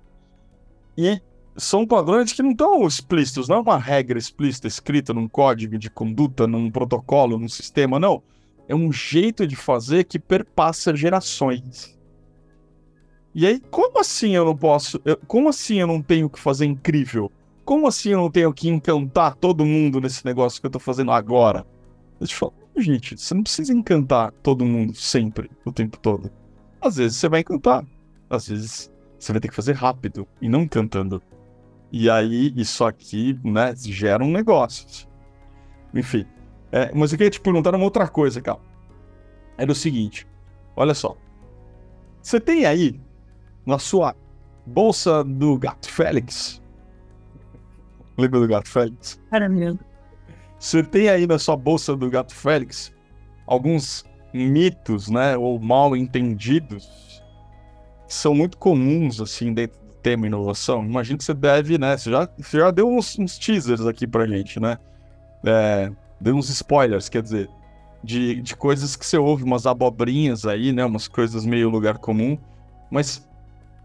E 0.95 1.23
são 1.59 1.85
padrões 1.85 2.33
que 2.33 2.43
não 2.43 2.53
estão 2.53 2.87
explícitos, 2.87 3.49
não 3.49 3.57
é 3.57 3.61
uma 3.61 3.79
regra 3.79 4.19
explícita 4.19 4.69
escrita 4.69 5.13
num 5.13 5.29
código 5.29 5.77
de 5.77 5.91
conduta, 5.91 6.47
num 6.47 6.71
protocolo, 6.71 7.37
num 7.37 7.49
sistema, 7.49 7.99
não. 7.99 8.23
É 8.69 8.75
um 8.75 8.93
jeito 8.93 9.47
de 9.47 9.57
fazer 9.57 10.05
que 10.05 10.19
perpassa 10.19 10.95
gerações. 10.95 11.99
E 13.35 13.47
aí, 13.47 13.61
como 13.71 13.99
assim 13.99 14.35
eu 14.37 14.45
não 14.45 14.57
posso? 14.57 15.01
Eu, 15.05 15.17
como 15.27 15.49
assim 15.49 15.81
eu 15.81 15.87
não 15.87 16.01
tenho 16.01 16.31
que 16.31 16.39
fazer 16.39 16.65
incrível? 16.65 17.31
Como 17.65 17.87
assim 17.87 18.11
eu 18.11 18.19
não 18.19 18.31
tenho 18.31 18.53
que 18.53 18.69
encantar 18.69 19.35
todo 19.35 19.65
mundo 19.65 20.01
nesse 20.01 20.25
negócio 20.25 20.61
que 20.61 20.67
eu 20.67 20.71
tô 20.71 20.79
fazendo 20.79 21.11
agora? 21.11 21.67
Eu 22.21 22.27
te 22.27 22.35
falo, 22.35 22.55
gente, 22.77 23.17
você 23.17 23.35
não 23.35 23.43
precisa 23.43 23.73
encantar 23.73 24.33
todo 24.43 24.65
mundo 24.65 24.95
sempre, 24.95 25.51
o 25.65 25.73
tempo 25.73 25.99
todo. 25.99 26.31
Às 26.81 26.97
vezes 26.97 27.17
você 27.17 27.29
vai 27.29 27.41
encantar, 27.41 27.85
às 28.31 28.49
vezes 28.49 28.91
você 29.19 29.33
vai 29.33 29.41
ter 29.41 29.49
que 29.49 29.55
fazer 29.55 29.73
rápido 29.73 30.27
e 30.41 30.49
não 30.49 30.67
cantando. 30.67 31.23
E 31.91 32.11
aí, 32.11 32.53
isso 32.57 32.85
aqui, 32.85 33.39
né, 33.43 33.75
gera 33.77 34.23
um 34.23 34.31
negócio. 34.31 35.09
Enfim. 35.95 36.27
É, 36.71 36.93
mas 36.95 37.13
eu 37.13 37.19
queria 37.19 37.31
te 37.31 37.41
perguntar 37.41 37.75
uma 37.75 37.85
outra 37.85 38.07
coisa, 38.07 38.41
cara. 38.43 38.61
Era 39.57 39.73
o 39.73 39.75
seguinte: 39.75 40.27
olha 40.77 40.95
só. 40.95 41.17
Você 42.21 42.39
tem 42.39 42.67
aí, 42.67 43.01
na 43.65 43.79
sua 43.79 44.15
bolsa 44.67 45.25
do 45.25 45.57
Gato 45.57 45.91
Félix, 45.91 46.61
Lembra 48.19 48.41
do 48.41 48.49
Gato 48.49 48.69
Félix? 48.69 49.21
Caramba. 49.31 49.79
Você 50.59 50.83
tem 50.83 51.09
aí 51.09 51.25
na 51.25 51.39
sua 51.39 51.57
bolsa 51.57 51.95
do 51.95 52.11
Gato 52.11 52.35
Félix 52.35 52.93
alguns 53.47 54.05
mitos, 54.35 55.09
né, 55.09 55.37
ou 55.37 55.59
mal 55.61 55.97
entendidos 55.97 57.23
que 58.07 58.13
são 58.13 58.35
muito 58.35 58.59
comuns 58.59 59.21
assim 59.21 59.55
dentro 59.55 59.79
tema 60.09 60.27
inovação. 60.27 60.83
Imagino 60.83 61.19
que 61.19 61.25
você 61.25 61.35
deve, 61.35 61.77
né, 61.77 61.97
você 61.97 62.11
já, 62.11 62.29
você 62.39 62.59
já 62.59 62.71
deu 62.71 62.89
uns, 62.89 63.19
uns 63.19 63.39
teasers 63.39 63.85
aqui 63.87 64.07
pra 64.07 64.27
gente, 64.27 64.59
né? 64.59 64.79
É, 65.45 65.93
deu 66.19 66.35
uns 66.35 66.49
spoilers, 66.49 67.11
quer 67.11 67.23
dizer, 67.23 67.49
de, 68.03 68.41
de 68.41 68.57
coisas 68.57 68.97
que 68.97 69.05
você 69.05 69.19
ouve, 69.19 69.45
umas 69.45 69.67
abobrinhas 69.67 70.47
aí, 70.47 70.73
né, 70.73 70.85
umas 70.85 71.07
coisas 71.07 71.45
meio 71.45 71.69
lugar 71.69 71.99
comum, 71.99 72.39
mas 72.91 73.29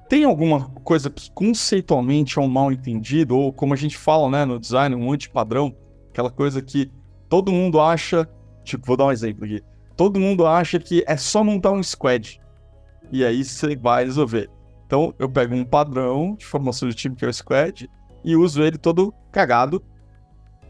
tem 0.08 0.24
alguma 0.24 0.70
coisa 0.84 1.10
que 1.10 1.30
conceitualmente 1.32 2.40
é 2.40 2.42
um 2.42 2.48
mal 2.48 2.72
entendido, 2.72 3.38
ou 3.38 3.52
como 3.52 3.74
a 3.74 3.78
gente 3.78 3.98
fala 3.98 4.30
né, 4.30 4.46
no 4.46 4.60
design, 4.60 4.96
um 4.96 5.12
antipadrão, 5.12 5.76
aquela 6.10 6.32
coisa 6.32 6.62
que 6.62 6.90
todo 7.28 7.52
mundo 7.52 7.82
acha, 7.82 8.28
tipo, 8.64 8.86
vou 8.86 8.96
dar 8.96 9.06
um 9.06 9.12
exemplo 9.12 9.44
aqui, 9.44 9.62
todo 9.98 10.20
mundo 10.20 10.48
acha 10.48 10.80
que 10.80 11.04
é 11.06 11.18
só 11.18 11.44
montar 11.44 11.72
um 11.72 11.84
squad, 11.84 12.40
e 13.12 13.26
aí 13.26 13.44
você 13.44 13.76
vai 13.76 14.06
resolver. 14.06 14.50
Então 14.94 15.12
eu 15.18 15.28
pego 15.28 15.56
um 15.56 15.66
padrão 15.66 16.36
de 16.36 16.46
formação 16.46 16.88
de 16.88 16.94
time 16.94 17.16
que 17.16 17.26
é 17.26 17.28
o 17.28 17.34
squad, 17.34 17.90
e 18.24 18.36
uso 18.36 18.62
ele 18.62 18.78
todo 18.78 19.12
cagado, 19.32 19.84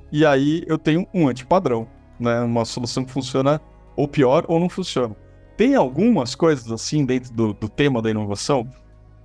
e 0.10 0.26
aí 0.26 0.64
eu 0.66 0.78
tenho 0.78 1.06
um 1.14 1.28
antipadrão, 1.28 1.86
né, 2.18 2.40
uma 2.40 2.64
solução 2.64 3.04
que 3.04 3.12
funciona 3.12 3.60
ou 3.98 4.08
pior 4.08 4.46
ou 4.48 4.62
não 4.62 4.70
funciona. 4.70 5.14
Tem 5.58 5.76
algumas 5.76 6.36
coisas 6.36 6.72
assim 6.72 7.06
dentro 7.06 7.34
do, 7.34 7.54
do 7.54 7.68
tema 7.68 8.02
da 8.02 8.10
inovação? 8.10 8.66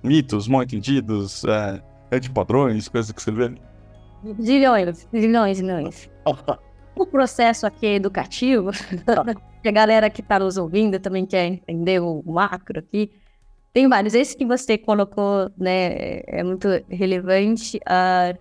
Mitos 0.03 0.49
mal 0.49 0.63
entendidos, 0.63 1.45
é, 1.45 1.81
antipadrões, 2.11 2.89
coisas 2.89 3.09
que 3.13 3.23
você 3.23 3.31
vê? 3.31 3.55
Zilhões, 4.41 5.07
zilhões, 5.15 5.57
zilhões. 5.59 6.09
o 6.93 7.05
processo 7.05 7.65
aqui 7.65 7.85
é 7.85 7.95
educativo, 7.95 8.71
que 9.63 9.69
a 9.69 9.71
galera 9.71 10.09
que 10.09 10.19
está 10.19 10.37
nos 10.37 10.57
ouvindo 10.57 10.99
também 10.99 11.25
quer 11.25 11.45
entender 11.45 12.01
o 12.01 12.21
macro 12.25 12.79
aqui, 12.79 13.09
tem 13.73 13.87
vários. 13.87 14.13
Esse 14.13 14.35
que 14.35 14.45
você 14.45 14.77
colocou, 14.77 15.51
né, 15.57 16.21
é 16.25 16.43
muito 16.43 16.67
relevante. 16.89 17.77
Uh, 17.77 18.37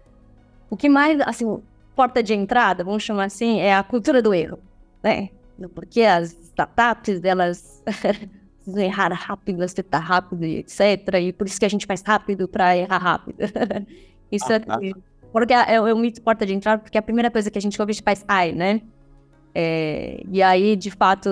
o 0.71 0.77
que 0.77 0.89
mais, 0.89 1.21
assim, 1.21 1.63
porta 1.95 2.23
de 2.23 2.35
entrada, 2.35 2.85
vamos 2.85 3.03
chamar 3.03 3.25
assim, 3.25 3.61
é 3.61 3.75
a 3.75 3.83
cultura 3.83 4.23
do 4.23 4.33
erro, 4.33 4.59
né? 5.03 5.31
Porque 5.75 6.03
as 6.03 6.33
startups, 6.33 7.23
elas 7.25 7.83
errar 8.77 9.13
rápido, 9.13 9.63
acertar 9.63 10.03
rápido, 10.03 10.45
etc. 10.45 10.81
E 11.21 11.33
por 11.33 11.47
isso 11.47 11.59
que 11.59 11.67
a 11.67 11.71
gente 11.71 11.87
faz 11.87 12.03
rápido 12.03 12.47
para 12.47 12.77
errar 12.77 12.99
rápido. 12.99 13.39
isso 14.31 14.53
é 14.53 14.57
é. 14.57 14.93
Porque 15.33 15.53
é, 15.53 15.75
é 15.75 15.95
um 15.95 15.99
mito 15.99 16.23
porta 16.23 16.47
de 16.47 16.55
entrada, 16.55 16.83
porque 16.83 16.97
a 16.97 17.03
primeira 17.03 17.31
coisa 17.31 17.51
que 17.51 17.59
a 17.59 17.61
gente 17.61 17.81
ouve 17.81 17.93
é 17.93 18.03
faz 18.03 18.25
ai, 18.27 18.53
né? 18.53 18.81
É, 19.55 20.23
e 20.31 20.43
aí, 20.43 20.77
de 20.77 20.91
fato, 20.91 21.29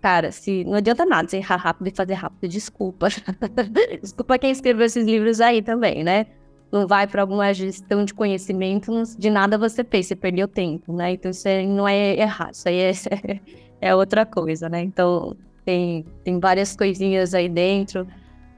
cara, 0.00 0.32
se 0.32 0.64
não 0.64 0.74
adianta 0.74 1.04
nada 1.04 1.28
você 1.28 1.38
errar 1.38 1.56
rápido 1.56 1.88
e 1.88 1.90
fazer 1.90 2.14
rápido, 2.14 2.50
desculpa. 2.50 3.08
desculpa 4.00 4.38
quem 4.38 4.50
escreveu 4.50 4.86
esses 4.86 5.04
livros 5.04 5.40
aí 5.40 5.62
também, 5.62 6.02
né? 6.04 6.26
Não 6.70 6.86
vai 6.86 7.06
para 7.06 7.22
alguma 7.22 7.52
gestão 7.54 8.04
de 8.04 8.12
conhecimento, 8.12 8.92
de 9.18 9.30
nada 9.30 9.56
você 9.56 9.82
fez, 9.82 10.06
você 10.06 10.16
perdeu 10.16 10.46
tempo, 10.46 10.92
né? 10.92 11.12
Então 11.12 11.30
isso 11.30 11.48
não 11.68 11.88
é 11.88 12.14
errar, 12.18 12.50
isso 12.52 12.68
aí 12.68 12.78
é, 12.80 12.92
é 13.80 13.94
outra 13.94 14.26
coisa, 14.26 14.68
né? 14.68 14.82
Então, 14.82 15.36
tem, 15.64 16.06
tem 16.24 16.40
várias 16.40 16.74
coisinhas 16.74 17.34
aí 17.34 17.48
dentro. 17.48 18.06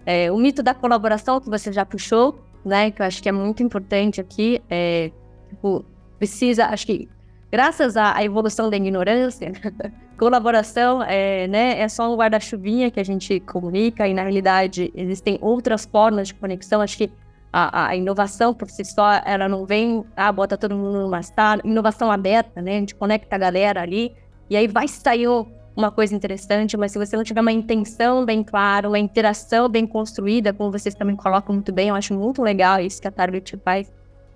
É, 0.06 0.30
o 0.30 0.36
mito 0.36 0.62
da 0.62 0.74
colaboração 0.74 1.40
que 1.40 1.50
você 1.50 1.72
já 1.72 1.84
puxou, 1.84 2.38
né? 2.64 2.90
Que 2.90 3.02
eu 3.02 3.06
acho 3.06 3.22
que 3.22 3.28
é 3.28 3.32
muito 3.32 3.62
importante 3.62 4.20
aqui. 4.20 4.62
É, 4.70 5.10
tipo, 5.48 5.84
precisa, 6.18 6.66
acho 6.66 6.86
que 6.86 7.08
graças 7.50 7.96
à, 7.96 8.22
evolução 8.22 8.70
da 8.70 8.76
ignorância, 8.76 9.52
colaboração 10.20 11.02
é, 11.02 11.48
né, 11.48 11.80
é 11.80 11.88
só 11.88 12.12
um 12.12 12.14
guarda-chuvinha 12.14 12.90
que 12.90 13.00
a 13.00 13.02
gente 13.02 13.40
comunica 13.40 14.06
e 14.06 14.12
na 14.12 14.20
realidade 14.20 14.92
existem 14.94 15.38
outras 15.40 15.86
formas 15.86 16.28
de 16.28 16.34
conexão. 16.34 16.82
Acho 16.82 16.98
que 16.98 17.10
a, 17.50 17.86
a, 17.86 17.96
inovação 17.96 18.52
por 18.52 18.68
si 18.68 18.84
só, 18.84 19.22
ela 19.24 19.48
não 19.48 19.64
vem, 19.64 20.04
ah, 20.14 20.30
bota 20.30 20.58
todo 20.58 20.76
mundo 20.76 21.00
numa 21.00 21.22
sala, 21.22 21.62
inovação 21.64 22.12
aberta, 22.12 22.60
né? 22.60 22.76
A 22.76 22.80
gente 22.80 22.94
conecta 22.94 23.34
a 23.34 23.38
galera 23.38 23.80
ali 23.80 24.14
e 24.50 24.58
aí 24.58 24.68
vai 24.68 24.86
sair 24.86 25.26
uma 25.74 25.90
coisa 25.90 26.14
interessante, 26.14 26.76
mas 26.76 26.92
se 26.92 26.98
você 26.98 27.16
não 27.16 27.24
tiver 27.24 27.40
uma 27.40 27.50
intenção 27.50 28.26
bem 28.26 28.44
clara, 28.44 28.86
uma 28.88 28.98
interação 28.98 29.70
bem 29.70 29.86
construída, 29.86 30.52
como 30.52 30.70
vocês 30.70 30.94
também 30.94 31.16
colocam 31.16 31.54
muito 31.54 31.72
bem, 31.72 31.88
eu 31.88 31.94
acho 31.94 32.12
muito 32.12 32.42
legal 32.42 32.78
isso 32.78 33.00
que 33.00 33.08
a 33.08 33.10
Target 33.10 33.56
faz, 33.64 33.90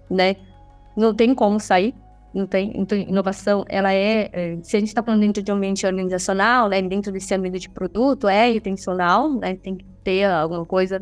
né? 0.08 0.36
Não 0.96 1.14
tem 1.14 1.34
como 1.34 1.60
sair, 1.60 1.94
tem. 2.46 2.72
Então, 2.74 2.98
inovação, 2.98 3.64
ela 3.68 3.92
é, 3.92 4.28
é 4.32 4.58
se 4.62 4.76
a 4.76 4.80
gente 4.80 4.88
está 4.88 5.02
falando 5.02 5.20
dentro 5.20 5.42
de 5.42 5.52
um 5.52 5.54
ambiente 5.54 5.86
organizacional, 5.86 6.68
né, 6.68 6.82
dentro 6.82 7.12
desse 7.12 7.32
ambiente 7.34 7.60
de 7.60 7.70
produto, 7.70 8.28
é 8.28 8.50
intencional, 8.50 9.32
né, 9.32 9.54
tem 9.54 9.76
que 9.76 9.84
ter 10.02 10.24
alguma 10.24 10.64
coisa, 10.66 11.00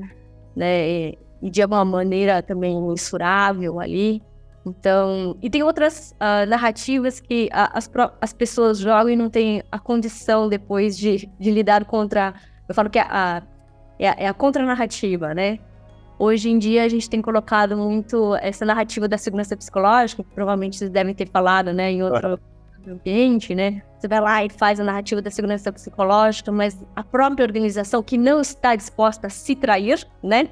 né, 0.54 1.12
e 1.42 1.50
de 1.50 1.62
alguma 1.62 1.84
maneira 1.84 2.42
também 2.42 2.80
mensurável 2.80 3.80
ali, 3.80 4.22
então, 4.64 5.36
e 5.42 5.50
tem 5.50 5.62
outras 5.62 6.12
uh, 6.12 6.48
narrativas 6.48 7.20
que 7.20 7.48
a, 7.52 7.76
as, 7.76 7.90
as 8.20 8.32
pessoas 8.32 8.78
jogam 8.78 9.10
e 9.10 9.16
não 9.16 9.28
têm 9.28 9.62
a 9.70 9.78
condição 9.78 10.48
depois 10.48 10.96
de, 10.96 11.28
de 11.38 11.50
lidar 11.50 11.84
contra. 11.84 12.34
Eu 12.68 12.74
falo 12.74 12.88
que 12.88 12.98
é 12.98 13.02
a, 13.02 13.42
é 13.98 14.08
a, 14.08 14.14
é 14.18 14.26
a 14.28 14.34
contranarrativa, 14.34 15.34
né? 15.34 15.58
Hoje 16.24 16.48
em 16.48 16.56
dia 16.56 16.84
a 16.84 16.88
gente 16.88 17.10
tem 17.10 17.20
colocado 17.20 17.76
muito 17.76 18.36
essa 18.36 18.64
narrativa 18.64 19.08
da 19.08 19.18
segurança 19.18 19.56
psicológica, 19.56 20.22
que 20.22 20.30
provavelmente 20.30 20.76
vocês 20.76 20.88
devem 20.88 21.12
ter 21.12 21.28
falado, 21.28 21.72
né, 21.72 21.90
em 21.90 22.00
outro 22.00 22.38
ambiente, 22.86 23.56
né? 23.56 23.82
Você 23.98 24.06
vai 24.06 24.20
lá 24.20 24.44
e 24.44 24.48
faz 24.48 24.78
a 24.78 24.84
narrativa 24.84 25.20
da 25.20 25.32
segurança 25.32 25.72
psicológica, 25.72 26.52
mas 26.52 26.80
a 26.94 27.02
própria 27.02 27.44
organização 27.44 28.04
que 28.04 28.16
não 28.16 28.40
está 28.40 28.76
disposta 28.76 29.26
a 29.26 29.30
se 29.30 29.56
trair, 29.56 30.06
né? 30.22 30.48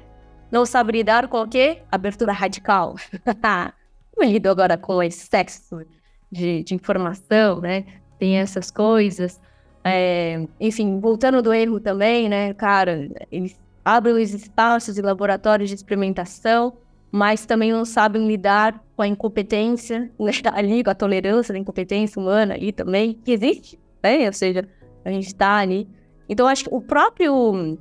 Não 0.51 0.65
sabe 0.65 0.91
lidar 0.91 1.29
com 1.29 1.41
o 1.41 1.47
quê? 1.47 1.77
Abertura 1.89 2.33
radical. 2.33 2.95
lido 4.19 4.49
agora 4.49 4.77
com 4.77 5.01
excesso 5.01 5.85
de, 6.29 6.65
de 6.65 6.75
informação, 6.75 7.61
né? 7.61 7.85
Tem 8.19 8.39
essas 8.39 8.69
coisas. 8.69 9.39
É, 9.85 10.45
enfim, 10.59 10.99
voltando 10.99 11.41
do 11.41 11.53
erro 11.53 11.79
também, 11.79 12.27
né, 12.27 12.53
cara, 12.55 13.09
eles 13.31 13.57
abrem 13.83 14.21
os 14.21 14.33
espaços 14.33 14.97
e 14.97 15.01
laboratórios 15.01 15.69
de 15.69 15.75
experimentação, 15.75 16.73
mas 17.11 17.45
também 17.45 17.71
não 17.71 17.83
sabem 17.83 18.25
lidar 18.25 18.81
com 18.95 19.01
a 19.01 19.07
incompetência, 19.07 20.11
né, 20.17 20.31
ali, 20.53 20.83
com 20.83 20.89
a 20.89 20.95
tolerância 20.95 21.53
da 21.53 21.59
incompetência 21.59 22.21
humana 22.21 22.53
ali 22.53 22.71
também, 22.71 23.13
que 23.13 23.31
existe, 23.31 23.79
né? 24.01 24.25
Ou 24.25 24.33
seja, 24.33 24.67
a 25.03 25.11
gente 25.11 25.27
está 25.27 25.57
ali. 25.57 25.87
Então, 26.29 26.47
acho 26.47 26.63
que 26.65 26.73
o 26.73 26.81
próprio. 26.81 27.77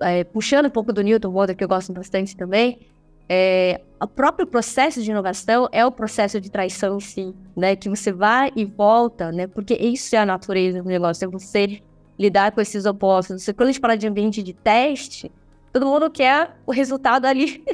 É, 0.00 0.24
puxando 0.24 0.66
um 0.66 0.70
pouco 0.70 0.92
do 0.92 1.02
Newton 1.02 1.30
Water, 1.30 1.56
que 1.56 1.62
eu 1.62 1.68
gosto 1.68 1.92
bastante 1.92 2.36
também, 2.36 2.80
é, 3.28 3.80
o 4.00 4.06
próprio 4.06 4.46
processo 4.46 5.02
de 5.02 5.10
inovação 5.10 5.68
é 5.72 5.84
o 5.86 5.90
processo 5.90 6.40
de 6.40 6.50
traição 6.50 6.96
em 6.96 7.00
si, 7.00 7.34
né? 7.56 7.76
Que 7.76 7.88
você 7.88 8.12
vai 8.12 8.52
e 8.56 8.64
volta, 8.64 9.30
né? 9.30 9.46
Porque 9.46 9.74
isso 9.74 10.14
é 10.14 10.18
a 10.18 10.26
natureza 10.26 10.82
do 10.82 10.88
negócio, 10.88 11.24
é 11.24 11.28
você 11.28 11.80
lidar 12.18 12.52
com 12.52 12.60
esses 12.60 12.84
opostos. 12.84 13.44
Quando 13.46 13.68
a 13.68 13.72
gente 13.72 13.80
fala 13.80 13.96
de 13.96 14.06
ambiente 14.06 14.42
de 14.42 14.52
teste, 14.52 15.30
todo 15.72 15.86
mundo 15.86 16.10
quer 16.10 16.56
o 16.66 16.72
resultado 16.72 17.26
ali. 17.26 17.64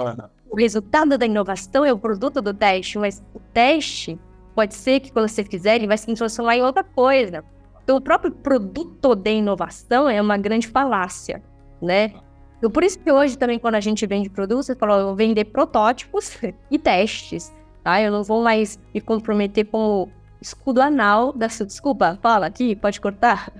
o 0.50 0.56
resultado 0.56 1.16
da 1.18 1.26
inovação 1.26 1.84
é 1.84 1.92
o 1.92 1.98
produto 1.98 2.40
do 2.40 2.54
teste, 2.54 2.98
mas 2.98 3.22
o 3.34 3.40
teste 3.52 4.18
pode 4.54 4.74
ser 4.74 5.00
que 5.00 5.12
quando 5.12 5.28
você 5.28 5.44
fizer, 5.44 5.76
ele 5.76 5.86
vai 5.86 5.98
se 5.98 6.12
transformar 6.14 6.56
em 6.56 6.62
outra 6.62 6.82
coisa. 6.82 7.44
Então, 7.82 7.96
o 7.96 8.00
próprio 8.00 8.30
produto 8.30 9.14
de 9.14 9.32
inovação 9.32 10.08
é 10.08 10.20
uma 10.20 10.36
grande 10.36 10.68
falácia, 10.68 11.42
né? 11.80 12.12
Então, 12.58 12.70
por 12.70 12.84
isso 12.84 12.98
que 12.98 13.10
hoje 13.10 13.38
também, 13.38 13.58
quando 13.58 13.76
a 13.76 13.80
gente 13.80 14.06
vende 14.06 14.28
produtos, 14.28 14.66
você 14.66 14.76
fala, 14.76 14.98
eu 15.00 15.06
vou 15.06 15.16
vender 15.16 15.46
protótipos 15.46 16.38
e 16.70 16.78
testes, 16.78 17.52
tá? 17.82 18.00
Eu 18.00 18.12
não 18.12 18.22
vou 18.22 18.42
mais 18.42 18.78
me 18.94 19.00
comprometer 19.00 19.64
com 19.64 20.02
o 20.02 20.08
escudo 20.40 20.80
anal 20.80 21.32
da 21.32 21.48
sua... 21.48 21.66
Desculpa, 21.66 22.18
fala 22.20 22.46
aqui, 22.46 22.76
pode 22.76 23.00
cortar, 23.00 23.50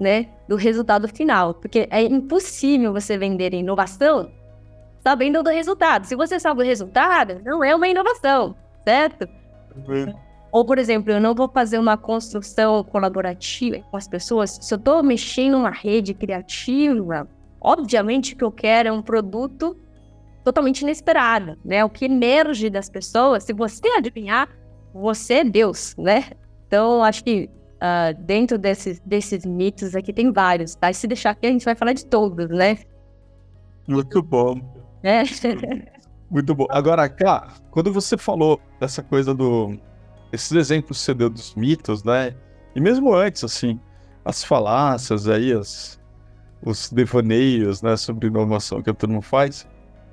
né? 0.00 0.28
Do 0.48 0.56
resultado 0.56 1.08
final. 1.08 1.54
Porque 1.54 1.88
é 1.90 2.02
impossível 2.02 2.92
você 2.92 3.16
vender 3.16 3.54
inovação 3.54 4.30
sabendo 5.02 5.42
do 5.42 5.50
resultado. 5.50 6.06
Se 6.06 6.16
você 6.16 6.40
sabe 6.40 6.62
o 6.62 6.64
resultado, 6.64 7.40
não 7.44 7.62
é 7.62 7.74
uma 7.74 7.86
inovação, 7.86 8.56
certo? 8.84 9.28
Ou, 10.50 10.64
por 10.64 10.78
exemplo, 10.78 11.12
eu 11.12 11.20
não 11.20 11.34
vou 11.34 11.48
fazer 11.48 11.78
uma 11.78 11.96
construção 11.96 12.82
colaborativa 12.84 13.80
com 13.90 13.96
as 13.96 14.08
pessoas 14.08 14.58
se 14.62 14.72
eu 14.72 14.78
estou 14.78 15.02
mexendo 15.02 15.52
numa 15.52 15.70
rede 15.70 16.14
criativa 16.14 17.28
Obviamente 17.64 18.36
que 18.36 18.44
eu 18.44 18.52
quero 18.52 18.90
é 18.90 18.92
um 18.92 19.00
produto 19.00 19.74
totalmente 20.44 20.82
inesperado, 20.82 21.56
né? 21.64 21.82
O 21.82 21.88
que 21.88 22.04
emerge 22.04 22.68
das 22.68 22.90
pessoas, 22.90 23.42
se 23.42 23.54
você 23.54 23.88
adivinhar, 23.96 24.50
você 24.92 25.36
é 25.36 25.44
Deus, 25.44 25.96
né? 25.96 26.24
Então, 26.66 27.02
acho 27.02 27.24
que 27.24 27.48
uh, 27.84 28.22
dentro 28.22 28.56
desses, 28.56 29.00
desses 29.00 29.44
mitos 29.44 29.94
aqui 29.94 30.12
tem 30.12 30.32
vários, 30.32 30.74
tá? 30.74 30.90
E 30.90 30.94
se 30.94 31.06
deixar 31.06 31.30
aqui, 31.30 31.46
a 31.46 31.50
gente 31.50 31.64
vai 31.64 31.74
falar 31.74 31.92
de 31.92 32.06
todos, 32.06 32.48
né? 32.48 32.78
Muito 33.86 34.22
bom. 34.22 34.58
É. 35.02 35.22
Muito 36.30 36.54
bom. 36.54 36.66
Agora, 36.70 37.08
cá, 37.08 37.52
quando 37.70 37.92
você 37.92 38.16
falou 38.16 38.60
dessa 38.80 39.02
coisa 39.02 39.34
do. 39.34 39.78
Esses 40.32 40.50
exemplos 40.52 40.98
que 40.98 41.04
você 41.04 41.14
deu 41.14 41.30
dos 41.30 41.54
mitos, 41.54 42.02
né? 42.02 42.34
E 42.74 42.80
mesmo 42.80 43.14
antes, 43.14 43.44
assim, 43.44 43.78
as 44.24 44.42
falácias 44.42 45.28
aí, 45.28 45.52
as, 45.52 46.00
os 46.64 46.90
devaneios, 46.90 47.82
né, 47.82 47.96
sobre 47.96 48.26
inovação 48.26 48.82
que 48.82 48.90
a 48.90 48.94
turma 48.94 49.22
faz. 49.22 49.64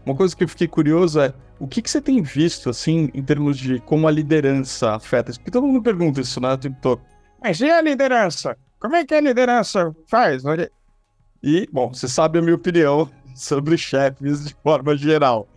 Uma 0.05 0.15
coisa 0.15 0.35
que 0.35 0.43
eu 0.43 0.47
fiquei 0.47 0.67
curioso 0.67 1.19
é 1.19 1.33
o 1.59 1.67
que, 1.67 1.81
que 1.81 1.89
você 1.89 1.99
tem 1.99 2.21
visto, 2.21 2.69
assim, 2.69 3.09
em 3.15 3.23
termos 3.23 3.57
de 3.57 3.79
como 3.79 4.07
a 4.07 4.11
liderança 4.11 4.91
afeta? 4.91 5.31
Porque 5.33 5.49
todo 5.49 5.65
mundo 5.65 5.81
pergunta 5.81 6.21
isso, 6.21 6.39
né, 6.39 6.53
o 6.53 6.57
tempo 6.57 6.77
todo. 6.81 7.01
Mas 7.41 7.59
e 7.59 7.69
a 7.69 7.81
liderança? 7.81 8.55
Como 8.79 8.95
é 8.95 9.05
que 9.05 9.15
a 9.15 9.21
liderança 9.21 9.95
faz? 10.07 10.43
E, 11.41 11.67
bom, 11.71 11.91
você 11.91 12.07
sabe 12.07 12.37
a 12.37 12.41
minha 12.41 12.55
opinião 12.55 13.09
sobre 13.35 13.77
chefes 13.77 14.45
de 14.45 14.55
forma 14.63 14.95
geral. 14.95 15.47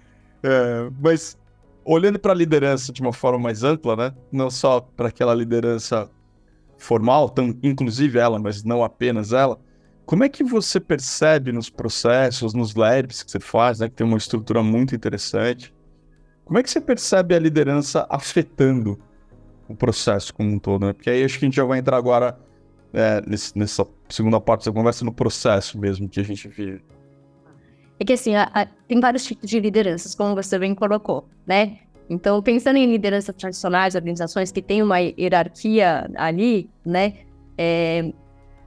É, 0.43 0.89
mas 1.01 1.39
olhando 1.85 2.19
para 2.19 2.33
a 2.33 2.35
liderança 2.35 2.93
de 2.93 3.03
uma 3.03 3.13
forma 3.13 3.39
mais 3.39 3.63
ampla, 3.63 3.97
né? 3.97 4.15
Não 4.33 4.51
só 4.51 4.81
para 4.81 5.09
aquela 5.09 5.35
liderança 5.35 6.11
formal, 6.79 7.29
tão, 7.29 7.57
inclusive 7.63 8.19
ela, 8.19 8.39
mas 8.39 8.65
não 8.65 8.83
apenas 8.83 9.33
ela. 9.33 9.59
Como 10.07 10.25
é 10.25 10.29
que 10.29 10.45
você 10.45 10.81
percebe 10.81 11.53
nos 11.53 11.71
processos, 11.71 12.53
nos 12.53 12.75
labs 12.75 13.23
que 13.23 13.31
você 13.31 13.41
faz, 13.41 13.79
né, 13.79 13.89
que 13.89 13.95
tem 13.95 14.07
uma 14.07 14.19
estrutura 14.19 14.63
muito 14.63 14.95
interessante? 14.95 15.75
Como 16.45 16.59
é 16.59 16.63
que 16.63 16.71
você 16.71 16.81
percebe 16.81 17.35
a 17.35 17.39
liderança 17.39 18.07
afetando 18.11 18.99
o 19.69 19.75
processo 19.75 20.33
como 20.35 20.51
um 20.51 20.59
todo? 20.59 20.87
Né? 20.87 20.93
Porque 20.93 21.11
aí 21.11 21.25
acho 21.25 21.39
que 21.39 21.45
a 21.45 21.49
gente 21.49 21.57
já 21.57 21.65
vai 21.65 21.79
entrar 21.79 21.97
agora 21.97 22.39
é, 22.93 23.23
nesse, 23.27 23.57
nessa 23.59 23.87
segunda 24.09 24.41
parte 24.41 24.65
da 24.65 24.73
conversa 24.73 25.05
no 25.05 25.13
processo 25.13 25.79
mesmo 25.79 26.09
que 26.09 26.21
a 26.21 26.25
gente 26.25 26.49
vive. 26.49 26.83
É 27.99 28.05
que 28.05 28.13
assim, 28.13 28.35
a, 28.35 28.51
a, 28.53 28.67
tem 28.67 29.01
vários 29.01 29.25
tipos 29.25 29.49
de 29.49 29.61
lideranças, 29.61 30.15
como 30.15 30.35
você 30.35 30.59
bem 30.59 30.75
colocou, 30.75 31.29
né? 31.47 31.79
Então, 32.09 32.43
pensando 32.43 32.77
em 32.77 32.87
lideranças 32.87 33.35
tradicionais, 33.35 33.95
organizações 33.95 34.53
que 34.53 34.61
têm 34.61 34.83
uma 34.83 34.99
hierarquia 34.99 36.11
ali, 36.17 36.69
né? 36.85 37.15
É, 37.57 38.13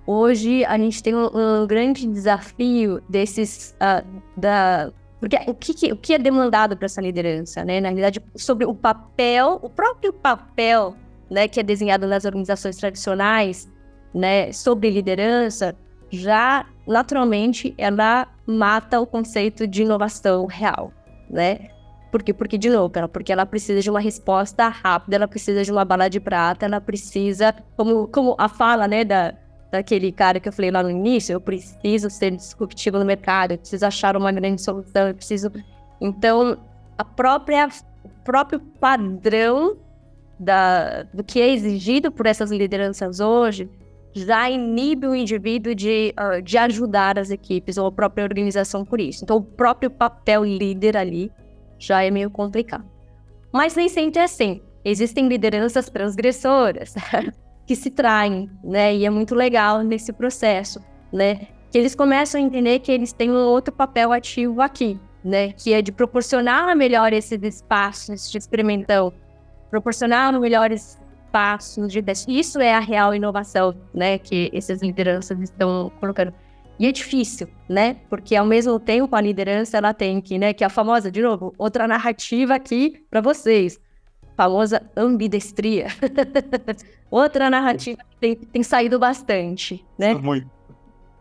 hoje 0.06 0.66
a 0.66 0.78
gente 0.78 1.04
tem 1.04 1.14
um, 1.14 1.30
um 1.34 1.68
grande 1.68 2.08
desafio 2.08 3.02
desses 3.10 3.76
uh, 3.76 4.06
da 4.36 4.92
porque 5.20 5.38
o 5.48 5.54
que, 5.54 5.92
o 5.92 5.96
que 5.96 6.14
é 6.14 6.18
demandado 6.18 6.78
para 6.78 6.86
essa 6.86 7.02
liderança, 7.02 7.64
né? 7.66 7.82
Na 7.82 7.90
realidade, 7.90 8.22
sobre 8.36 8.66
o 8.66 8.74
papel, 8.74 9.60
o 9.62 9.70
próprio 9.70 10.14
papel, 10.14 10.96
né, 11.30 11.48
que 11.48 11.60
é 11.60 11.64
desenhado 11.64 12.08
nas 12.08 12.24
organizações 12.24 12.78
tradicionais, 12.78 13.70
né, 14.14 14.52
sobre 14.52 14.90
liderança, 14.90 15.76
já 16.10 16.66
naturalmente 16.88 17.74
ela 17.78 18.28
mata 18.46 19.00
o 19.00 19.06
conceito 19.06 19.68
de 19.68 19.84
inovação 19.84 20.46
real, 20.46 20.94
né? 21.30 21.70
Por 22.12 22.24
quê? 22.24 22.34
Porque, 22.34 22.58
de 22.58 22.70
novo, 22.70 22.92
ela, 22.96 23.08
porque 23.10 23.34
ela 23.34 23.46
precisa 23.46 23.82
de 23.82 23.90
uma 23.90 24.00
resposta 24.00 24.70
rápida, 24.70 25.18
ela 25.18 25.28
precisa 25.28 25.64
de 25.64 25.72
uma 25.72 25.84
bala 25.84 26.08
de 26.08 26.20
prata, 26.20 26.66
ela 26.66 26.80
precisa, 26.80 27.54
como, 27.76 28.08
como 28.08 28.34
a 28.38 28.48
fala, 28.48 28.88
né, 28.88 29.04
da, 29.04 29.34
daquele 29.72 30.12
cara 30.12 30.40
que 30.40 30.48
eu 30.48 30.54
falei 30.54 30.72
lá 30.72 30.82
no 30.82 30.90
início, 30.90 31.34
eu 31.34 31.42
preciso 31.42 32.10
ser 32.10 32.32
disruptivo 32.32 32.98
no 32.98 33.06
mercado, 33.06 33.52
eu 33.52 33.58
preciso 33.58 33.86
achar 33.86 34.16
uma 34.16 34.32
grande 34.32 34.62
solução, 34.62 35.08
eu 35.08 35.16
preciso. 35.16 35.52
Então, 36.00 36.58
a 36.98 37.04
própria, 37.04 37.68
o 38.04 38.10
próprio 38.24 38.60
padrão 38.60 39.78
da, 40.40 41.04
do 41.14 41.24
que 41.24 41.42
é 41.42 41.50
exigido 41.50 42.12
por 42.12 42.26
essas 42.26 42.52
lideranças 42.52 43.20
hoje 43.20 43.70
já 44.14 44.50
inibe 44.50 45.06
o 45.06 45.14
indivíduo 45.14 45.76
de, 45.76 46.14
uh, 46.20 46.42
de 46.42 46.58
ajudar 46.58 47.20
as 47.20 47.30
equipes 47.30 47.78
ou 47.78 47.88
a 47.88 47.92
própria 47.92 48.24
organização 48.24 48.84
por 48.84 49.00
isso. 49.00 49.24
Então, 49.24 49.38
o 49.38 49.44
próprio 49.44 49.92
papel 49.92 50.44
líder 50.44 50.98
ali 50.98 51.32
já 51.78 52.04
é 52.04 52.10
meio 52.10 52.32
complicado. 52.32 52.86
Mas 53.52 53.76
nem 53.76 53.88
sempre 53.88 54.20
é 54.20 54.24
assim. 54.24 54.62
Existem 54.84 55.28
lideranças 55.28 55.90
transgressoras. 55.90 56.96
que 57.68 57.76
se 57.76 57.92
traem, 57.92 58.50
né? 58.64 58.96
E 58.96 59.06
é 59.06 59.10
muito 59.10 59.36
legal 59.36 59.84
nesse 59.84 60.14
processo, 60.14 60.80
né? 61.12 61.48
Que 61.70 61.78
eles 61.78 61.94
começam 61.94 62.40
a 62.40 62.44
entender 62.44 62.80
que 62.80 62.92
eles 62.92 63.12
têm 63.12 63.30
um 63.30 63.36
outro 63.36 63.74
papel 63.74 64.14
ativo 64.14 64.62
aqui, 64.62 64.98
né? 65.22 65.52
Que 65.52 65.74
é 65.74 65.82
de 65.82 65.92
proporcionar 65.92 66.74
melhor 66.78 67.12
esses 67.12 67.44
espaços 67.44 68.32
de 68.32 68.38
experimentão, 68.38 69.12
proporcionar 69.70 70.32
melhores 70.40 70.98
espaços 71.26 71.92
de 71.92 72.02
teste. 72.02 72.32
Isso 72.32 72.62
é 72.62 72.74
a 72.74 72.80
real 72.80 73.14
inovação, 73.14 73.76
né? 73.94 74.18
Que 74.18 74.50
essas 74.54 74.82
lideranças 74.82 75.38
estão 75.42 75.92
colocando. 76.00 76.34
E 76.80 76.88
é 76.88 76.92
difícil, 76.92 77.50
né? 77.68 77.98
Porque 78.10 78.34
ao 78.34 78.46
mesmo 78.46 78.80
tempo 78.80 79.14
a 79.14 79.20
liderança 79.20 79.78
ela 79.78 79.94
tem 79.94 80.22
que, 80.22 80.38
né? 80.40 80.54
Que 80.54 80.64
é 80.64 80.68
a 80.68 80.70
famosa, 80.70 81.12
de 81.12 81.22
novo, 81.22 81.54
outra 81.58 81.86
narrativa 81.86 82.56
aqui 82.56 83.04
para 83.10 83.20
vocês 83.20 83.78
famosa 84.38 84.84
ambidestria. 84.96 85.88
Outra 87.10 87.50
narrativa 87.50 87.98
que 88.10 88.18
tem, 88.18 88.36
tem 88.36 88.64
saído 88.64 89.00
bastante, 89.00 89.84
né? 89.98 90.14
Muito. 90.14 90.48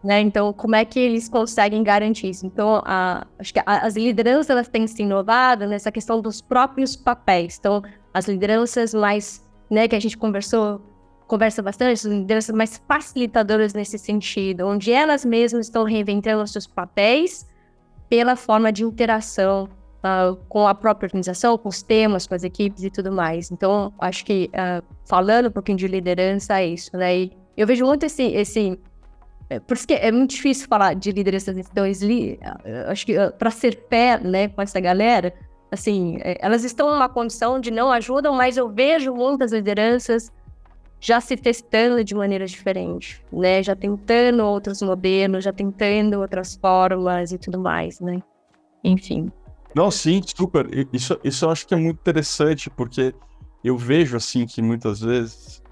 Né? 0.04 0.20
Então, 0.20 0.52
como 0.52 0.76
é 0.76 0.84
que 0.84 1.00
eles 1.00 1.28
conseguem 1.28 1.82
garantir 1.82 2.28
isso? 2.28 2.46
Então, 2.46 2.80
a, 2.84 3.26
acho 3.38 3.52
que 3.52 3.58
a, 3.58 3.64
as 3.78 3.96
lideranças 3.96 4.50
elas 4.50 4.68
têm 4.68 4.86
se 4.86 5.02
inovado 5.02 5.66
nessa 5.66 5.90
questão 5.90 6.20
dos 6.20 6.40
próprios 6.40 6.94
papéis. 6.94 7.56
Então, 7.58 7.82
as 8.14 8.28
lideranças 8.28 8.94
mais, 8.94 9.44
né, 9.68 9.88
que 9.88 9.96
a 9.96 10.00
gente 10.00 10.16
conversou, 10.16 10.80
conversa 11.26 11.60
bastante, 11.62 11.92
as 11.92 12.04
lideranças 12.04 12.54
mais 12.54 12.80
facilitadoras 12.86 13.74
nesse 13.74 13.98
sentido, 13.98 14.66
onde 14.66 14.92
elas 14.92 15.24
mesmas 15.24 15.66
estão 15.66 15.82
reinventando 15.82 16.42
os 16.42 16.52
seus 16.52 16.66
papéis 16.66 17.46
pela 18.08 18.36
forma 18.36 18.70
de 18.70 18.84
interação 18.84 19.68
uh, 20.04 20.36
com 20.48 20.66
a 20.66 20.74
própria 20.74 21.06
organização, 21.06 21.56
com 21.58 21.68
os 21.68 21.82
temas, 21.82 22.26
com 22.26 22.34
as 22.34 22.44
equipes 22.44 22.82
e 22.84 22.90
tudo 22.90 23.12
mais. 23.12 23.50
Então, 23.50 23.92
acho 23.98 24.24
que 24.24 24.50
uh, 24.52 24.84
falando 25.04 25.48
um 25.48 25.52
pouquinho 25.52 25.78
de 25.78 25.88
liderança 25.88 26.60
é 26.60 26.66
isso, 26.68 26.96
né? 26.96 27.16
E 27.16 27.32
eu 27.56 27.66
vejo 27.66 27.84
muito 27.84 28.04
esse, 28.04 28.22
esse 28.22 28.78
é, 29.48 29.60
por 29.60 29.76
isso 29.76 29.86
que 29.86 29.94
é 29.94 30.10
muito 30.10 30.30
difícil 30.30 30.66
falar 30.68 30.94
de 30.94 31.12
lideranças 31.12 31.56
então 31.56 31.84
acho 32.88 33.06
que 33.06 33.14
para 33.38 33.50
ser 33.50 33.76
pé, 33.88 34.18
né, 34.18 34.48
com 34.48 34.60
essa 34.60 34.80
galera, 34.80 35.32
assim, 35.70 36.18
é, 36.20 36.36
elas 36.40 36.64
estão 36.64 36.90
numa 36.90 37.08
condição 37.08 37.60
de 37.60 37.70
não 37.70 37.92
ajudam, 37.92 38.34
mas 38.34 38.56
eu 38.56 38.68
vejo 38.68 39.14
muitas 39.14 39.52
lideranças 39.52 40.32
já 40.98 41.20
se 41.20 41.36
testando 41.36 42.02
de 42.02 42.14
maneira 42.14 42.46
diferente, 42.46 43.22
né, 43.32 43.62
já 43.62 43.76
tentando 43.76 44.44
outros 44.44 44.82
modelos, 44.82 45.44
já 45.44 45.52
tentando 45.52 46.20
outras 46.20 46.56
formas 46.56 47.30
e 47.30 47.38
tudo 47.38 47.60
mais, 47.60 48.00
né, 48.00 48.20
enfim. 48.82 49.30
Não, 49.76 49.90
sim, 49.90 50.22
super. 50.24 50.66
Isso, 50.90 51.20
isso 51.22 51.44
eu 51.44 51.50
acho 51.50 51.66
que 51.66 51.74
é 51.74 51.76
muito 51.76 51.98
interessante, 51.98 52.70
porque 52.70 53.14
eu 53.62 53.76
vejo, 53.76 54.16
assim, 54.16 54.46
que 54.46 54.62
muitas 54.62 55.02
vezes 55.02 55.62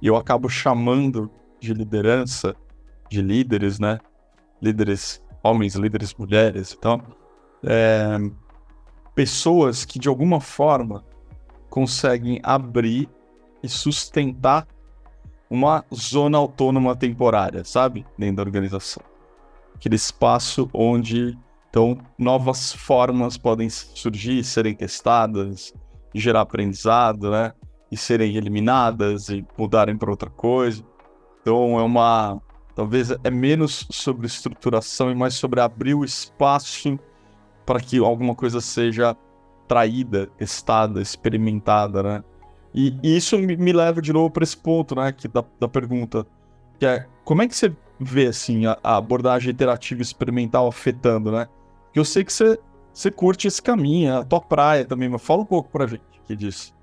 eu 0.00 0.16
acabo 0.16 0.48
chamando 0.48 1.30
de 1.60 1.74
liderança, 1.74 2.56
de 3.10 3.20
líderes, 3.20 3.78
né? 3.78 3.98
Líderes 4.62 5.22
homens, 5.42 5.74
líderes 5.74 6.14
mulheres 6.14 6.70
e 6.70 6.76
então, 6.78 7.00
tal. 7.00 7.16
É, 7.62 8.16
pessoas 9.14 9.84
que, 9.84 9.98
de 9.98 10.08
alguma 10.08 10.40
forma, 10.40 11.04
conseguem 11.68 12.40
abrir 12.42 13.10
e 13.62 13.68
sustentar 13.68 14.66
uma 15.50 15.84
zona 15.94 16.38
autônoma 16.38 16.96
temporária, 16.96 17.62
sabe? 17.62 18.06
Dentro 18.16 18.36
da 18.36 18.42
organização. 18.42 19.02
Aquele 19.74 19.96
espaço 19.96 20.66
onde 20.72 21.36
então, 21.70 21.96
novas 22.18 22.72
formas 22.72 23.38
podem 23.38 23.70
surgir, 23.70 24.42
serem 24.42 24.74
testadas, 24.74 25.72
gerar 26.12 26.40
aprendizado, 26.40 27.30
né? 27.30 27.52
E 27.90 27.96
serem 27.96 28.36
eliminadas 28.36 29.28
e 29.28 29.46
mudarem 29.56 29.96
para 29.96 30.10
outra 30.10 30.28
coisa. 30.28 30.84
Então, 31.40 31.78
é 31.78 31.82
uma. 31.82 32.42
Talvez 32.74 33.10
é 33.22 33.30
menos 33.30 33.86
sobre 33.90 34.26
estruturação 34.26 35.10
e 35.12 35.14
mais 35.14 35.34
sobre 35.34 35.60
abrir 35.60 35.94
o 35.94 36.04
espaço 36.04 36.98
para 37.64 37.80
que 37.80 37.98
alguma 37.98 38.34
coisa 38.34 38.60
seja 38.60 39.16
traída, 39.68 40.26
testada, 40.38 41.00
experimentada, 41.00 42.02
né? 42.02 42.24
E, 42.74 42.96
e 43.02 43.16
isso 43.16 43.38
me, 43.38 43.72
leva 43.72 44.02
de 44.02 44.12
novo 44.12 44.30
para 44.30 44.42
esse 44.42 44.56
ponto, 44.56 44.96
né? 44.96 45.12
Que 45.12 45.28
da, 45.28 45.44
da 45.60 45.68
pergunta, 45.68 46.26
que 46.80 46.86
é 46.86 47.06
como 47.24 47.42
é 47.42 47.48
que 47.48 47.54
você 47.54 47.72
vê 48.00 48.26
assim 48.26 48.66
a, 48.66 48.76
a 48.82 48.96
abordagem 48.96 49.50
iterativa 49.50 50.02
experimental 50.02 50.66
afetando, 50.66 51.30
né? 51.30 51.46
Que 51.92 51.98
eu 51.98 52.04
sei 52.04 52.24
que 52.24 52.32
você, 52.32 52.58
você 52.92 53.10
curte 53.10 53.46
esse 53.46 53.60
caminho, 53.62 54.10
é 54.10 54.16
a 54.18 54.24
tua 54.24 54.40
praia 54.40 54.84
também, 54.84 55.08
mas 55.08 55.22
fala 55.22 55.42
um 55.42 55.46
pouco 55.46 55.70
pra 55.70 55.86
gente 55.86 56.02
aqui 56.22 56.36
disso. 56.36 56.74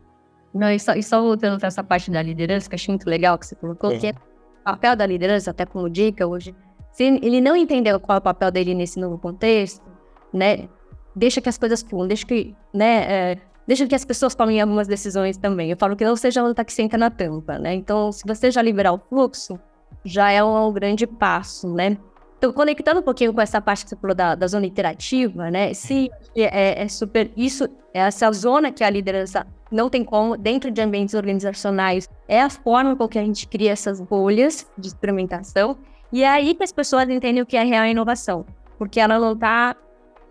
Não, 0.53 0.71
e 0.71 0.79
só, 0.79 0.93
e 0.93 1.03
só 1.03 1.21
voltando 1.21 1.59
para 1.59 1.67
essa 1.67 1.83
parte 1.83 2.09
da 2.09 2.21
liderança, 2.21 2.69
que 2.69 2.73
eu 2.73 2.77
achei 2.77 2.91
muito 2.91 3.09
legal 3.09 3.37
que 3.37 3.45
você 3.45 3.55
colocou, 3.55 3.91
uhum. 3.91 3.99
que 3.99 4.07
é 4.07 4.11
o 4.11 4.63
papel 4.63 4.95
da 4.95 5.05
liderança, 5.05 5.51
até 5.51 5.65
como 5.65 5.89
dica 5.89 6.25
hoje, 6.25 6.55
se 6.91 7.03
ele 7.03 7.39
não 7.39 7.55
entendeu 7.55 7.99
qual 7.99 8.15
é 8.15 8.19
o 8.19 8.21
papel 8.21 8.49
dele 8.49 8.73
nesse 8.73 8.99
novo 8.99 9.17
contexto, 9.17 9.85
né, 10.33 10.67
deixa 11.15 11.39
que 11.39 11.47
as 11.47 11.57
coisas 11.57 11.83
fluam, 11.83 12.07
deixa 12.07 12.25
que, 12.25 12.55
né, 12.73 13.03
é, 13.03 13.37
deixa 13.67 13.85
que 13.85 13.93
as 13.93 14.03
pessoas 14.03 14.33
tomem 14.33 14.59
algumas 14.59 14.87
decisões 14.87 15.37
também. 15.37 15.69
Eu 15.69 15.77
falo 15.77 15.95
que 15.95 16.03
não 16.03 16.15
seja 16.15 16.43
um 16.43 16.53
que 16.53 16.73
senta 16.73 16.97
na 16.97 17.11
tampa, 17.11 17.59
né, 17.59 17.75
então 17.75 18.11
se 18.11 18.23
você 18.25 18.49
já 18.49 18.61
liberar 18.61 18.93
o 18.93 18.97
fluxo, 18.97 19.59
já 20.03 20.31
é 20.31 20.43
um, 20.43 20.67
um 20.67 20.73
grande 20.73 21.05
passo, 21.05 21.71
né, 21.71 21.97
Então, 22.37 22.53
conectando 22.53 22.99
um 22.99 23.03
pouquinho 23.03 23.33
com 23.33 23.41
essa 23.41 23.59
parte 23.59 23.83
que 23.83 23.89
você 23.89 23.95
falou 23.95 24.15
da, 24.15 24.35
da 24.35 24.47
zona 24.47 24.65
interativa, 24.65 25.49
né? 25.49 25.73
Sim, 25.73 26.09
é, 26.35 26.83
é, 26.83 26.87
super. 26.87 27.31
Isso, 27.35 27.65
é 27.93 27.99
essa 27.99 28.31
zona 28.31 28.71
que 28.71 28.83
a 28.83 28.89
liderança 28.89 29.45
não 29.71 29.89
tem 29.89 30.03
como, 30.03 30.37
dentro 30.37 30.69
de 30.69 30.79
ambientes 30.79 31.15
organizacionais, 31.15 32.07
é 32.27 32.41
a 32.41 32.49
forma 32.49 32.95
com 32.95 33.07
que 33.07 33.17
a 33.17 33.23
gente 33.23 33.47
cria 33.47 33.71
essas 33.71 33.99
bolhas 33.99 34.67
de 34.77 34.87
experimentação. 34.87 35.77
E 36.11 36.23
é 36.23 36.27
aí 36.27 36.53
que 36.53 36.63
as 36.63 36.71
pessoas 36.71 37.09
entendem 37.09 37.41
o 37.41 37.45
que 37.45 37.57
é 37.57 37.63
real 37.63 37.85
inovação. 37.85 38.45
Porque 38.77 38.99
ela 38.99 39.19
não 39.19 39.33
está 39.33 39.75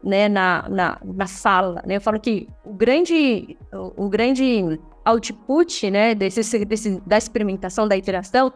né, 0.02 0.28
na, 0.28 0.66
na, 0.68 0.98
na, 1.02 1.26
sala. 1.26 1.82
Né? 1.84 1.96
Eu 1.96 2.00
falo 2.00 2.20
que 2.20 2.48
o 2.64 2.72
grande, 2.72 3.58
o, 3.72 4.04
o 4.04 4.08
grande 4.08 4.78
output 5.04 5.90
né, 5.90 6.14
desse, 6.14 6.64
desse, 6.64 7.02
da 7.04 7.18
experimentação, 7.18 7.88
da 7.88 7.96
interação, 7.96 8.52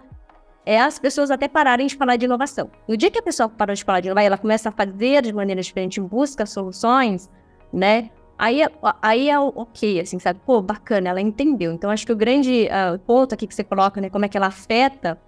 é 0.65 0.81
as 0.81 0.99
pessoas 0.99 1.31
até 1.31 1.49
pararem 1.49 1.87
de 1.87 1.97
falar 1.97 2.17
de 2.17 2.25
inovação. 2.25 2.71
No 2.87 2.97
dia 2.97 3.11
que 3.11 3.19
a 3.19 3.23
pessoa 3.23 3.49
parou 3.49 3.75
de 3.75 3.85
falar 3.85 4.01
de 4.01 4.09
inovação, 4.09 4.27
ela 4.27 4.39
começa 4.39 4.69
a 4.69 4.73
fazer 4.73 5.23
de 5.23 5.33
maneira 5.33 5.63
diferente, 5.63 6.01
busca 6.01 6.47
soluções, 6.47 7.31
né? 7.73 8.11
Aí, 8.39 8.63
aí 9.03 9.29
é 9.29 9.39
ok, 9.39 10.01
assim, 10.01 10.19
sabe? 10.19 10.41
Pô, 10.47 10.63
bacana, 10.63 11.11
ela 11.11 11.21
entendeu. 11.21 11.73
Então, 11.73 11.91
acho 11.91 12.07
que 12.07 12.13
o 12.13 12.17
grande 12.17 12.69
uh, 12.69 12.99
ponto 13.01 13.35
aqui 13.35 13.47
que 13.47 13.55
você 13.55 13.63
coloca, 13.63 14.01
né? 14.01 14.09
Como 14.09 14.25
é 14.25 14.29
que 14.29 14.37
ela 14.37 14.47
afeta, 14.47 15.19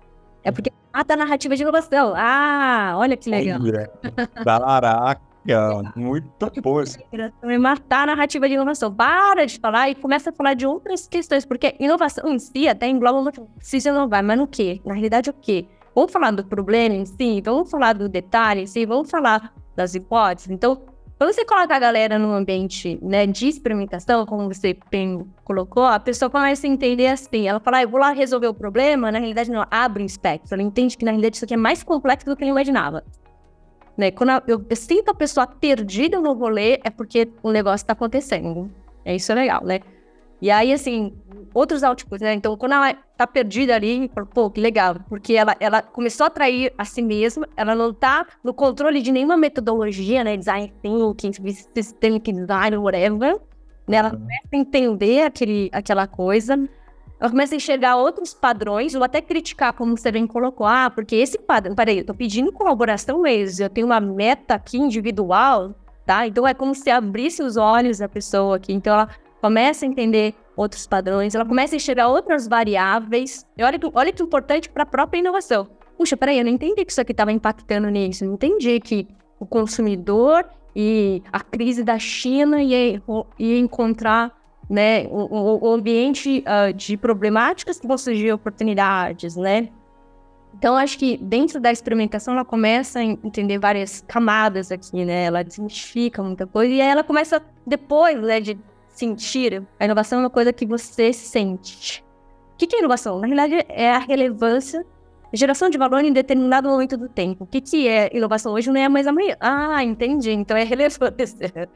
é 0.42 0.51
porque 0.51 0.73
mata 0.92 1.14
a 1.14 1.16
narrativa 1.16 1.55
de 1.55 1.62
inovação. 1.62 2.14
Ah, 2.16 2.95
olha 2.97 3.16
que 3.16 3.29
legal. 3.29 3.61
Caraca, 5.46 5.92
muito 5.98 6.62
bom. 6.62 6.83
É 7.50 7.59
matar 7.59 8.05
a 8.05 8.14
narrativa 8.14 8.48
de 8.48 8.55
inovação. 8.55 8.94
Para 8.94 9.44
de 9.44 9.59
falar 9.59 9.90
e 9.90 9.94
começa 9.94 10.31
a 10.31 10.33
falar 10.33 10.55
de 10.55 10.66
outras 10.66 11.07
questões, 11.07 11.44
porque 11.44 11.74
inovação 11.81 12.33
em 12.33 12.38
si 12.38 12.68
até 12.68 12.88
engloba 12.88 13.22
muito. 13.22 13.48
Se 13.61 13.78
inovar, 13.88 14.22
mas 14.22 14.38
no 14.38 14.46
quê? 14.46 14.81
Na 14.85 14.94
realidade, 14.94 15.31
o 15.31 15.33
quê? 15.33 15.66
Vamos 15.94 16.12
falar 16.12 16.31
do 16.31 16.44
problema 16.44 16.94
em 16.94 17.05
si, 17.05 17.42
vamos 17.44 17.70
falar 17.70 17.92
do 17.92 18.09
detalhe 18.09 18.62
em 18.62 18.66
si, 18.66 18.87
vamos 18.87 19.11
falar 19.11 19.52
das 19.76 19.94
hipóteses. 19.94 20.50
Então, 20.50 20.81
quando 21.18 21.35
você 21.35 21.44
coloca 21.44 21.76
a 21.76 21.78
galera 21.78 22.18
num 22.18 22.33
ambiente 22.33 22.98
né, 23.00 23.26
de 23.26 23.46
experimentação, 23.46 24.26
como 24.26 24.52
você 24.52 24.76
bem 24.90 25.24
colocou, 25.44 25.85
a 25.85 26.00
pessoa 26.00 26.28
começa 26.28 26.66
a 26.66 26.70
entender 26.70 27.07
assim. 27.07 27.46
Ela 27.46 27.61
fala, 27.61 27.76
ah, 27.76 27.83
eu 27.83 27.88
vou 27.88 28.00
lá 28.00 28.11
resolver 28.11 28.48
o 28.48 28.55
problema. 28.55 29.12
Na 29.12 29.18
realidade, 29.18 29.50
não, 29.50 29.64
abre 29.70 30.02
o 30.02 30.07
espectro. 30.07 30.52
Ela 30.52 30.62
entende 30.64 30.96
que, 30.96 31.05
na 31.05 31.12
realidade, 31.12 31.37
isso 31.37 31.44
aqui 31.44 31.55
é 31.55 31.57
mais 31.57 31.83
complexo 31.83 32.26
do 32.26 32.37
que 32.37 32.42
ela 32.42 32.50
imaginava. 32.50 33.05
Né? 33.96 34.11
Quando 34.11 34.31
eu, 34.46 34.64
eu 34.68 34.76
sinto 34.76 35.11
a 35.11 35.14
pessoa 35.14 35.46
perdida 35.46 36.20
no 36.20 36.33
rolê, 36.33 36.81
é 36.85 36.90
porque 36.90 37.31
o 37.42 37.50
negócio 37.50 37.85
está 37.85 37.92
acontecendo. 37.92 38.70
É 39.05 39.14
isso 39.14 39.33
é 39.33 39.35
legal, 39.35 39.64
né? 39.64 39.81
E 40.40 40.50
aí, 40.50 40.72
assim, 40.72 41.14
outros 41.55 41.85
outputs, 41.85 42.20
né? 42.20 42.35
Então, 42.35 42.57
quando 42.57 42.72
ela 42.72 42.94
tá 43.16 43.26
perdida 43.28 43.76
ali, 43.76 44.11
pô, 44.35 44.50
que 44.50 44.61
legal, 44.61 44.96
porque 45.09 45.35
ela, 45.35 45.55
ela 45.61 45.81
começou 45.81 46.24
a 46.24 46.26
atrair 46.26 46.72
a 46.76 46.85
si 46.85 47.00
mesma, 47.00 47.48
ela 47.57 47.76
não 47.76 47.94
tá 47.94 48.26
no 48.42 48.52
controle 48.52 49.00
de 49.00 49.12
nenhuma 49.12 49.37
metodologia, 49.37 50.24
né? 50.24 50.37
Design 50.37 50.72
thinking, 50.83 51.33
systemic 51.72 52.33
design, 52.33 52.76
whatever. 52.76 53.40
Né? 53.87 53.98
Ela 53.98 54.11
começa 54.11 54.48
a 54.52 54.57
entender 54.57 55.22
aquele, 55.22 55.70
aquela 55.72 56.09
coisa, 56.09 56.57
ela 57.22 57.30
começa 57.30 57.54
a 57.54 57.56
enxergar 57.56 57.94
outros 57.94 58.35
padrões, 58.35 58.96
ou 58.96 59.04
até 59.04 59.20
criticar, 59.20 59.72
como 59.74 59.96
você 59.96 60.11
bem 60.11 60.26
colocou. 60.26 60.66
Ah, 60.66 60.90
porque 60.90 61.14
esse 61.14 61.38
padrão. 61.38 61.72
Peraí, 61.72 61.98
eu 61.98 62.04
tô 62.04 62.12
pedindo 62.12 62.50
colaboração 62.50 63.22
mesmo, 63.22 63.64
eu 63.64 63.70
tenho 63.70 63.87
uma 63.87 64.00
meta 64.00 64.54
aqui 64.54 64.76
individual, 64.76 65.72
tá? 66.04 66.26
Então 66.26 66.48
é 66.48 66.52
como 66.52 66.74
se 66.74 66.90
abrisse 66.90 67.40
os 67.40 67.56
olhos 67.56 67.98
da 67.98 68.08
pessoa 68.08 68.56
aqui. 68.56 68.72
Então 68.72 68.92
ela 68.92 69.08
começa 69.40 69.87
a 69.87 69.88
entender 69.88 70.35
outros 70.56 70.85
padrões, 70.85 71.32
ela 71.37 71.46
começa 71.46 71.76
a 71.76 71.78
enxergar 71.78 72.08
outras 72.08 72.48
variáveis. 72.48 73.46
E 73.56 73.62
olha 73.62 73.78
que, 73.78 73.88
olha 73.94 74.12
que 74.12 74.20
importante 74.20 74.68
para 74.68 74.82
a 74.82 74.87
própria 74.87 75.20
inovação. 75.20 75.68
Puxa, 75.96 76.16
peraí, 76.16 76.38
eu 76.38 76.44
não 76.44 76.50
entendi 76.50 76.85
que 76.85 76.90
isso 76.90 77.00
aqui 77.00 77.12
estava 77.12 77.30
impactando 77.30 77.88
nisso. 77.88 78.24
Eu 78.24 78.30
não 78.30 78.35
entendi 78.35 78.80
que 78.80 79.06
o 79.38 79.46
consumidor 79.46 80.44
e 80.74 81.22
a 81.32 81.38
crise 81.38 81.85
da 81.85 82.00
China 82.00 82.61
ia 82.61 83.00
encontrar 83.38 84.41
né, 84.72 85.06
o, 85.11 85.70
ambiente 85.70 86.42
uh, 86.46 86.72
de 86.72 86.96
problemáticas 86.96 87.78
que 87.78 87.87
vão 87.87 87.98
surgir 87.98 88.32
oportunidades, 88.32 89.37
né? 89.37 89.68
Então, 90.56 90.74
acho 90.76 90.98
que 90.98 91.18
dentro 91.18 91.61
da 91.61 91.70
experimentação, 91.70 92.32
ela 92.32 92.44
começa 92.44 93.00
a 93.00 93.04
entender 93.04 93.58
várias 93.58 94.02
camadas 94.08 94.72
aqui, 94.72 95.04
né? 95.04 95.24
Ela 95.24 95.42
desmistifica 95.42 96.22
muita 96.22 96.46
coisa 96.46 96.72
e 96.72 96.80
aí 96.80 96.88
ela 96.88 97.04
começa, 97.04 97.42
depois 97.66 98.18
né, 98.22 98.40
de 98.40 98.58
sentir, 98.88 99.62
a 99.78 99.85
inovação 99.85 100.20
é 100.20 100.22
uma 100.22 100.30
coisa 100.30 100.54
que 100.54 100.64
você 100.64 101.12
sente. 101.12 102.02
O 102.54 102.56
que 102.56 102.74
é 102.74 102.78
inovação? 102.78 103.18
Na 103.18 103.26
realidade, 103.26 103.66
é 103.68 103.90
a 103.90 103.98
relevância, 103.98 104.87
geração 105.35 105.68
de 105.68 105.76
valor 105.76 106.02
em 106.02 106.14
determinado 106.14 106.66
momento 106.66 106.96
do 106.96 107.11
tempo. 107.11 107.44
O 107.44 107.46
que 107.46 107.87
é 107.87 108.08
inovação 108.16 108.54
hoje 108.54 108.70
não 108.70 108.80
é 108.80 108.88
mais 108.88 109.06
amanhã. 109.06 109.37
Ah, 109.38 109.85
entendi. 109.85 110.30
Então 110.30 110.56
é 110.56 110.64
relevância. 110.64 111.68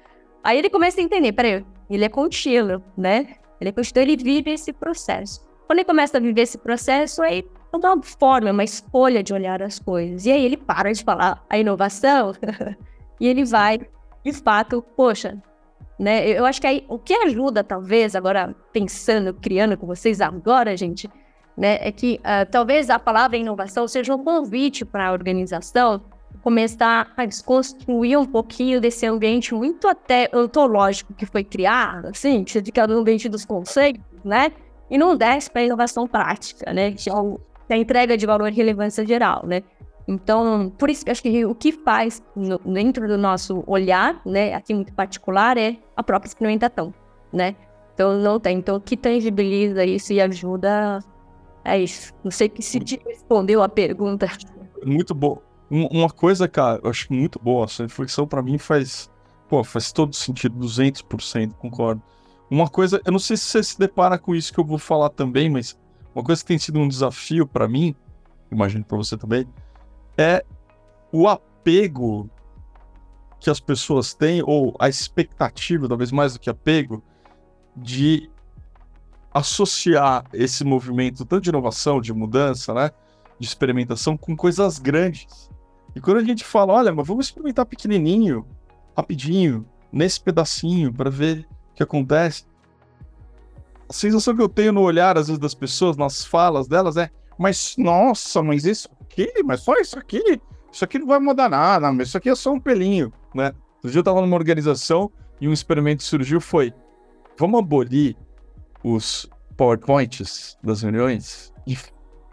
Aí 0.47 0.59
ele 0.59 0.71
começa 0.71 1.01
a 1.01 1.03
entender, 1.03 1.33
peraí, 1.33 1.67
ele 1.91 2.05
é 2.05 2.09
contínuo, 2.09 2.81
né? 2.97 3.35
Ele 3.61 3.71
é 3.71 3.73
contínuo, 3.73 4.05
ele 4.05 4.17
vive 4.17 4.53
esse 4.53 4.73
processo. 4.73 5.45
Quando 5.67 5.81
ele 5.81 5.85
começa 5.85 6.19
a 6.19 6.21
viver 6.21 6.43
esse 6.43 6.57
processo, 6.57 7.21
aí 7.21 7.45
é 7.73 7.77
uma 7.77 8.01
forma, 8.01 8.53
uma 8.53 8.63
escolha 8.63 9.25
de 9.25 9.35
olhar 9.35 9.61
as 9.61 9.81
coisas. 9.81 10.25
E 10.25 10.31
aí 10.31 10.45
ele 10.45 10.57
para 10.57 10.93
de 10.93 11.03
falar 11.03 11.45
a 11.51 11.59
inovação 11.59 12.33
e 13.21 13.27
ele 13.27 13.45
vai, 13.45 13.81
de 14.25 14.33
fato, 14.33 14.81
poxa, 14.97 15.37
né? 15.99 16.29
Eu 16.29 16.47
acho 16.47 16.61
que 16.61 16.69
aí 16.69 16.85
o 16.89 16.97
que 16.97 17.13
ajuda, 17.13 17.65
talvez, 17.65 18.15
agora 18.15 18.55
pensando, 18.73 19.35
criando 19.35 19.77
com 19.77 19.85
vocês 19.85 20.21
agora, 20.21 20.77
gente, 20.77 21.11
né, 21.57 21.79
é 21.81 21.91
que 21.91 22.21
uh, 22.21 22.49
talvez 22.49 22.89
a 22.89 23.01
palavra 23.01 23.37
inovação 23.37 23.89
seja 23.89 24.15
um 24.15 24.23
convite 24.23 24.85
para 24.85 25.09
a 25.09 25.13
organização 25.13 26.05
começar 26.47 27.13
a 27.17 27.25
desconstruir 27.25 28.17
um 28.17 28.25
pouquinho 28.25 28.81
desse 28.81 29.05
ambiente 29.05 29.53
muito 29.53 29.89
até 29.89 30.31
ontológico 30.33 31.13
que 31.13 31.27
foi 31.27 31.43
criado, 31.43 32.07
assim, 32.07 32.45
que 32.45 32.53
você 32.53 32.63
fica 32.63 32.87
no 32.87 33.01
ambiente 33.01 33.29
dos 33.29 33.45
conceitos, 33.45 34.01
né? 34.25 34.53
E 34.89 34.97
não 34.97 35.17
desce 35.17 35.51
para 35.51 35.63
a 35.63 35.65
inovação 35.65 36.07
prática, 36.07 36.73
né? 36.73 36.93
Que 36.93 37.11
é 37.11 37.75
a 37.75 37.77
entrega 37.77 38.17
de 38.17 38.25
valor 38.25 38.47
e 38.47 38.55
relevância 38.55 39.05
geral, 39.05 39.45
né? 39.45 39.65
Então, 40.07 40.73
por 40.79 40.89
isso, 40.89 41.03
acho 41.11 41.21
que 41.21 41.45
o 41.45 41.53
que 41.53 41.73
faz 41.73 42.23
no, 42.37 42.59
dentro 42.59 43.09
do 43.09 43.19
nosso 43.19 43.65
olhar, 43.67 44.21
né, 44.25 44.55
aqui 44.55 44.73
muito 44.73 44.93
particular, 44.93 45.59
é 45.59 45.77
a 45.97 46.03
própria 46.05 46.29
experimentação, 46.29 46.95
né? 47.33 47.57
Então, 47.93 48.21
não 48.21 48.39
tem. 48.39 48.59
Então, 48.59 48.77
o 48.77 48.81
que 48.81 48.97
tangibiliza 48.97 49.85
isso 49.85 50.13
e 50.13 50.21
ajuda 50.21 51.01
é 51.65 51.77
isso. 51.77 52.15
Não 52.23 52.31
sei 52.31 52.53
se 52.61 52.79
te 52.79 53.01
respondeu 53.05 53.65
a 53.65 53.69
pergunta. 53.69 54.29
Muito 54.85 55.13
bom. 55.13 55.45
Uma 55.69 56.09
coisa, 56.09 56.47
cara, 56.47 56.81
eu 56.83 56.91
acho 56.91 57.13
muito 57.13 57.41
boa, 57.41 57.65
essa 57.65 57.83
reflexão 57.83 58.27
para 58.27 58.41
mim 58.41 58.57
faz, 58.57 59.11
pô, 59.49 59.65
faz 59.65 59.91
todo 59.91 60.15
sentido, 60.15 60.57
200%, 60.59 61.55
concordo. 61.55 62.01
Uma 62.49 62.69
coisa, 62.69 63.01
eu 63.05 63.11
não 63.11 63.19
sei 63.19 63.37
se 63.37 63.45
você 63.45 63.63
se 63.63 63.79
depara 63.79 64.17
com 64.17 64.35
isso 64.35 64.53
que 64.53 64.61
eu 64.61 64.65
vou 64.65 64.79
falar 64.79 65.11
também, 65.11 65.51
mas 65.51 65.77
uma 66.15 66.23
coisa 66.23 66.41
que 66.41 66.47
tem 66.47 66.59
sido 66.59 66.79
um 66.79 66.87
desafio 66.87 67.47
para 67.47 67.67
mim, 67.67 67.95
imagino 68.51 68.85
para 68.85 68.97
você 68.97 69.17
também, 69.17 69.47
é 70.17 70.45
o 71.11 71.27
apego 71.29 72.31
que 73.41 73.51
as 73.51 73.59
pessoas 73.59 74.15
têm, 74.15 74.43
ou 74.45 74.75
a 74.79 74.89
expectativa, 74.89 75.89
talvez 75.89 76.13
mais 76.13 76.35
do 76.35 76.39
que 76.39 76.49
apego, 76.49 77.03
de 77.77 78.31
associar 79.35 80.25
esse 80.33 80.65
movimento 80.65 81.25
tanto 81.25 81.43
de 81.43 81.51
inovação, 81.51 82.01
de 82.01 82.13
mudança, 82.13 82.73
né, 82.73 82.91
de 83.39 83.47
experimentação 83.47 84.17
com 84.17 84.35
coisas 84.35 84.79
grandes. 84.79 85.51
E 85.97 86.01
quando 86.01 86.19
a 86.19 86.23
gente 86.23 86.45
fala, 86.45 86.75
olha, 86.75 86.95
mas 86.95 87.09
vamos 87.09 87.25
experimentar 87.25 87.65
pequenininho, 87.65 88.47
rapidinho, 88.95 89.67
nesse 89.91 90.21
pedacinho, 90.21 90.93
para 90.93 91.09
ver 91.09 91.49
o 91.71 91.75
que 91.75 91.83
acontece. 91.83 92.45
A 93.89 93.93
sensação 93.95 94.37
que 94.37 94.43
eu 94.43 94.49
tenho 94.49 94.75
no 94.75 94.83
olhar, 94.83 95.17
às 95.17 95.29
vezes, 95.29 95.41
das 95.41 95.55
pessoas, 95.55 95.97
nas 95.97 96.23
falas 96.23 96.69
delas, 96.69 96.99
é: 96.99 97.11
mas 97.39 97.77
nossa, 97.79 98.43
mas 98.43 98.67
isso 98.67 98.91
aqui, 99.01 99.33
mas 99.43 99.61
só 99.61 99.73
isso 99.77 99.99
aqui, 99.99 100.39
isso 100.71 100.85
aqui 100.85 100.99
não 100.99 101.07
vai 101.07 101.19
mudar 101.19 101.49
nada, 101.49 101.91
mas 101.91 102.09
isso 102.09 102.19
aqui 102.19 102.29
é 102.29 102.35
só 102.35 102.53
um 102.53 102.61
pelinho, 102.61 103.11
né? 103.35 103.55
Outro 103.77 103.91
dia 103.91 103.99
eu 103.99 104.03
estava 104.03 104.21
numa 104.21 104.37
organização 104.37 105.11
e 105.41 105.49
um 105.49 105.53
experimento 105.53 106.03
surgiu 106.03 106.43
foi: 106.43 106.75
vamos 107.39 107.59
abolir 107.59 108.15
os 108.85 109.31
PowerPoints 109.57 110.59
das 110.63 110.83
reuniões? 110.83 111.55
E, 111.67 111.75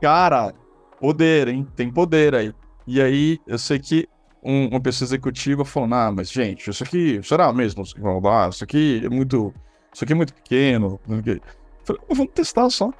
cara, 0.02 0.54
poder, 1.00 1.48
hein? 1.48 1.66
Tem 1.78 1.90
poder 1.90 2.36
aí. 2.36 2.54
E 2.86 3.02
aí, 3.02 3.40
eu 3.48 3.58
sei 3.58 3.80
que 3.80 4.08
um, 4.44 4.68
uma 4.68 4.82
pessoa 4.82 5.08
executiva 5.08 5.64
falou, 5.64 5.94
ah, 5.94 6.12
mas 6.12 6.32
gente, 6.32 6.70
isso 6.70 6.84
aqui, 6.84 7.22
será 7.24 7.52
mesmo 7.54 7.84
vai 8.22 8.50
Isso 8.50 8.64
aqui 8.64 9.02
é 9.04 9.10
muito, 9.10 9.54
isso 9.94 10.04
aqui 10.04 10.14
é 10.14 10.16
muito 10.16 10.34
pequeno. 10.34 11.00
Eu 11.08 11.40
falei, 11.84 12.02
vamos 12.10 12.34
testar 12.34 12.70
só. 12.70 12.92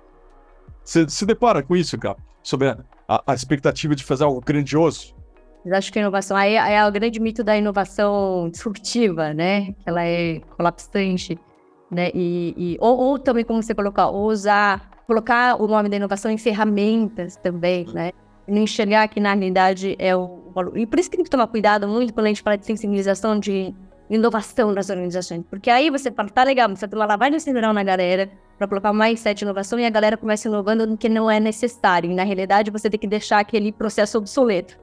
Você 0.84 1.08
se 1.08 1.26
depara 1.26 1.62
com 1.62 1.76
isso, 1.76 1.98
cara? 1.98 2.18
Sobre 2.42 2.70
a, 2.70 3.24
a, 3.26 3.34
expectativa 3.34 3.96
de 3.96 4.04
fazer 4.04 4.24
algo 4.24 4.42
grandioso? 4.42 5.16
Eu 5.66 5.74
acho 5.76 5.92
que 5.92 6.00
a 6.00 6.02
inovação 6.02 6.36
aí 6.36 6.56
é 6.56 6.86
o 6.86 6.92
grande 6.92 7.20
mito 7.20 7.44
da 7.44 7.58
inovação 7.58 8.50
disruptiva, 8.50 9.34
né? 9.34 9.74
Que 9.74 9.84
ela 9.86 10.04
é 10.04 10.42
colapsante, 10.58 11.40
né? 11.90 12.10
E, 12.14 12.54
e 12.58 12.78
ou, 12.82 12.98
ou, 12.98 13.20
também, 13.20 13.46
como 13.46 13.64
você 13.64 13.74
colocar, 13.74 14.10
usar, 14.10 14.92
colocar 15.08 15.62
o 15.62 15.68
nome 15.68 15.88
da 15.88 15.96
inovação 15.96 16.30
em 16.30 16.38
ferramentas 16.38 17.38
também, 17.38 17.86
né? 17.94 18.12
Não 18.48 18.64
enxergar 18.64 19.08
que 19.08 19.20
na 19.20 19.34
realidade 19.34 19.96
é 20.00 20.16
o 20.16 20.52
valor. 20.54 20.78
E 20.78 20.86
por 20.86 21.00
isso 21.00 21.10
que 21.10 21.18
tem 21.18 21.24
que 21.24 21.30
tomar 21.30 21.48
cuidado 21.48 21.88
muito 21.88 22.14
quando 22.14 22.26
a 22.26 22.30
gente 22.30 22.42
fala 22.42 22.58
de 22.58 22.66
sensibilização 22.66 23.40
de 23.40 23.74
inovação 24.10 24.72
nas 24.72 24.90
organizações. 24.90 25.44
Porque 25.50 25.70
aí 25.70 25.90
você 25.90 26.12
fala, 26.12 26.30
tá 26.30 26.44
legal, 26.44 26.70
você 26.70 26.88
tem 26.88 26.98
uma 26.98 27.06
lavagem 27.06 27.40
cerebral 27.40 27.74
na 27.74 27.84
galera 27.84 28.30
para 28.58 28.68
colocar 28.68 28.94
mais 28.94 29.20
sete 29.20 29.42
inovação 29.42 29.80
e 29.80 29.86
a 29.86 29.90
galera 29.90 30.18
começa 30.18 30.48
inovando 30.48 30.86
no 30.86 30.98
que 30.98 31.10
não 31.10 31.30
é 31.30 31.40
necessário. 31.40 32.12
E 32.12 32.14
na 32.14 32.24
realidade 32.24 32.70
você 32.70 32.90
tem 32.90 33.00
que 33.00 33.08
deixar 33.08 33.40
aquele 33.40 33.72
processo 33.72 34.18
obsoleto. 34.18 34.78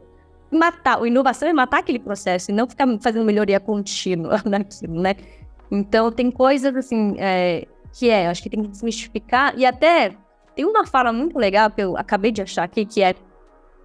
Matar, 0.51 1.01
a 1.01 1.07
inovação 1.07 1.49
é 1.49 1.53
matar 1.53 1.79
aquele 1.79 1.99
processo 1.99 2.51
e 2.51 2.55
não 2.55 2.69
ficar 2.69 2.87
fazendo 3.01 3.25
melhoria 3.25 3.61
contínua 3.61 4.43
naquilo, 4.45 5.01
né? 5.01 5.15
Então 5.71 6.11
tem 6.11 6.29
coisas 6.31 6.75
assim, 6.75 7.15
é, 7.19 7.69
que 7.93 8.11
é, 8.11 8.27
acho 8.27 8.43
que 8.43 8.51
tem 8.51 8.63
que 8.63 8.69
desmistificar 8.69 9.55
e 9.57 9.65
até 9.65 10.13
tem 10.57 10.65
uma 10.65 10.85
fala 10.85 11.13
muito 11.13 11.39
legal 11.39 11.71
que 11.71 11.81
eu 11.81 11.97
acabei 11.97 12.33
de 12.33 12.43
achar 12.43 12.65
aqui, 12.65 12.85
que 12.85 13.01
é 13.01 13.15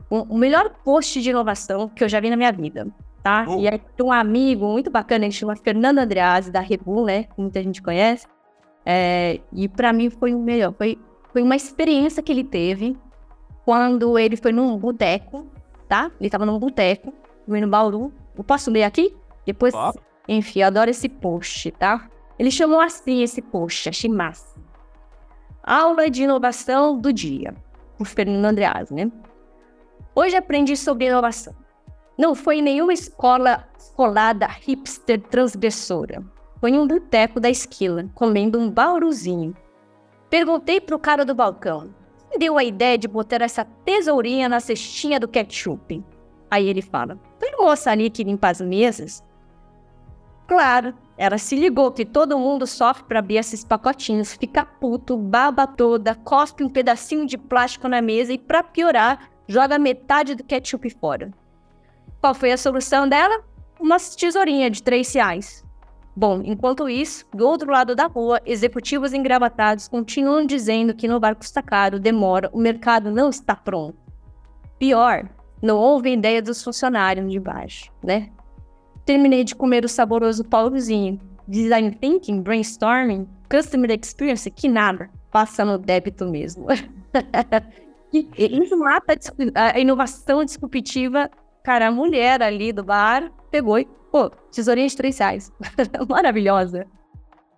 o, 0.09 0.37
melhor 0.37 0.69
post 0.83 1.21
de 1.21 1.29
inovação 1.29 1.89
que 1.89 2.03
eu 2.03 2.09
já 2.09 2.19
vi 2.19 2.29
na 2.29 2.35
minha 2.35 2.51
vida 2.51 2.87
tá? 3.25 3.43
Oh. 3.47 3.59
E 3.59 3.67
aí 3.67 3.81
um 3.99 4.11
amigo 4.11 4.67
muito 4.67 4.91
bacana, 4.91 5.25
ele 5.25 5.31
chama 5.31 5.55
Fernando 5.55 5.97
Andreazzi, 5.97 6.51
da 6.51 6.59
Rebu, 6.59 7.05
né? 7.05 7.23
Que 7.23 7.41
muita 7.41 7.63
gente 7.63 7.81
conhece. 7.81 8.27
É, 8.85 9.41
e 9.51 9.67
para 9.67 9.91
mim 9.91 10.11
foi 10.11 10.35
o 10.35 10.39
melhor. 10.39 10.71
Foi, 10.77 10.95
foi 11.33 11.41
uma 11.41 11.55
experiência 11.55 12.21
que 12.21 12.31
ele 12.31 12.43
teve 12.43 12.95
quando 13.65 14.19
ele 14.19 14.37
foi 14.37 14.51
num 14.51 14.77
boteco, 14.77 15.47
tá? 15.89 16.11
Ele 16.21 16.29
tava 16.29 16.45
num 16.45 16.59
boteco, 16.59 17.11
no 17.47 17.67
Bauru. 17.67 18.13
Eu 18.37 18.43
posso 18.43 18.69
ler 18.69 18.83
aqui? 18.83 19.17
Depois, 19.43 19.73
enfim, 20.27 20.59
eu 20.59 20.67
adoro 20.67 20.91
esse 20.91 21.09
post, 21.09 21.71
tá? 21.71 22.07
Ele 22.37 22.51
chamou 22.51 22.79
assim 22.79 23.23
esse 23.23 23.41
post, 23.41 23.89
achei 23.89 24.09
massa. 24.09 24.55
Aula 25.63 26.11
de 26.11 26.21
inovação 26.21 26.99
do 26.99 27.11
dia, 27.11 27.55
por 27.97 28.05
Fernando 28.05 28.45
Andreazzi, 28.45 28.93
né? 28.93 29.11
Hoje 30.17 30.37
aprendi 30.37 30.77
sobre 30.77 31.07
inovação. 31.07 31.53
Não 32.17 32.33
foi 32.33 32.61
nenhuma 32.61 32.93
escola 32.93 33.67
escolada 33.77 34.47
hipster 34.47 35.21
transgressora. 35.21 36.23
Foi 36.61 36.71
um 36.71 36.87
boteco 36.87 37.37
da 37.37 37.49
esquila, 37.49 38.09
comendo 38.15 38.57
um 38.57 38.71
bauruzinho. 38.71 39.53
Perguntei 40.29 40.79
pro 40.79 40.97
cara 40.97 41.25
do 41.25 41.35
balcão. 41.35 41.93
Me 42.31 42.39
deu 42.39 42.57
a 42.57 42.63
ideia 42.63 42.97
de 42.97 43.09
botar 43.09 43.41
essa 43.41 43.65
tesourinha 43.65 44.47
na 44.47 44.61
cestinha 44.61 45.19
do 45.19 45.27
ketchup. 45.27 46.01
Aí 46.49 46.65
ele 46.65 46.81
fala: 46.81 47.19
Tem 47.37 47.51
moça 47.57 47.91
ali 47.91 48.09
que 48.09 48.23
limpa 48.23 48.47
as 48.47 48.61
mesas? 48.61 49.21
Claro, 50.47 50.93
ela 51.17 51.37
se 51.37 51.57
ligou 51.57 51.91
que 51.91 52.05
todo 52.05 52.39
mundo 52.39 52.65
sofre 52.65 53.03
para 53.03 53.19
abrir 53.19 53.37
esses 53.37 53.65
pacotinhos, 53.65 54.33
fica 54.33 54.63
puto, 54.63 55.17
baba 55.17 55.67
toda, 55.67 56.15
cospe 56.15 56.63
um 56.63 56.69
pedacinho 56.69 57.25
de 57.25 57.37
plástico 57.37 57.89
na 57.89 58.01
mesa 58.01 58.31
e, 58.31 58.37
para 58.37 58.63
piorar, 58.63 59.34
joga 59.47 59.79
metade 59.79 60.35
do 60.35 60.43
ketchup 60.43 60.89
fora. 60.89 61.31
Qual 62.21 62.33
foi 62.33 62.51
a 62.51 62.57
solução 62.57 63.07
dela? 63.07 63.43
Uma 63.79 63.97
tesourinha 63.97 64.69
de 64.69 64.81
três 64.81 65.13
reais. 65.13 65.63
Bom, 66.15 66.41
enquanto 66.45 66.87
isso, 66.87 67.25
do 67.33 67.45
outro 67.45 67.69
lado 67.69 67.93
da 67.93 68.07
rua, 68.07 68.41
executivos 68.45 69.13
engravatados 69.13 69.87
continuam 69.87 70.45
dizendo 70.45 70.95
que 70.95 71.07
inovar 71.07 71.35
custa 71.35 71.61
caro, 71.61 71.99
demora, 71.99 72.49
o 72.53 72.59
mercado 72.59 73.11
não 73.11 73.29
está 73.29 73.53
pronto. 73.53 73.97
Pior, 74.79 75.29
não 75.61 75.77
houve 75.77 76.13
ideia 76.13 76.41
dos 76.41 76.63
funcionários 76.63 77.29
de 77.29 77.39
baixo, 77.39 77.91
né? 78.01 78.29
Terminei 79.05 79.43
de 79.43 79.55
comer 79.55 79.83
o 79.83 79.89
saboroso 79.89 80.43
paulozinho. 80.43 81.19
Design 81.47 81.91
thinking, 81.91 82.41
brainstorming, 82.41 83.27
customer 83.49 83.91
experience, 83.91 84.49
que 84.49 84.67
nada. 84.67 85.09
Passa 85.29 85.65
no 85.65 85.77
débito 85.77 86.25
mesmo. 86.25 86.65
Isso 88.13 88.77
mata 88.77 89.17
a 89.55 89.79
inovação 89.79 90.43
disruptiva 90.45 91.29
Cara, 91.65 91.87
a 91.87 91.91
mulher 91.91 92.43
ali 92.43 92.71
do 92.71 92.83
bar 92.83 93.31
pegou 93.49 93.79
e, 93.79 93.87
pô, 94.11 94.29
tesourinha 94.51 94.87
de 94.87 94.95
três 94.95 95.17
reais. 95.17 95.51
Maravilhosa. 96.07 96.85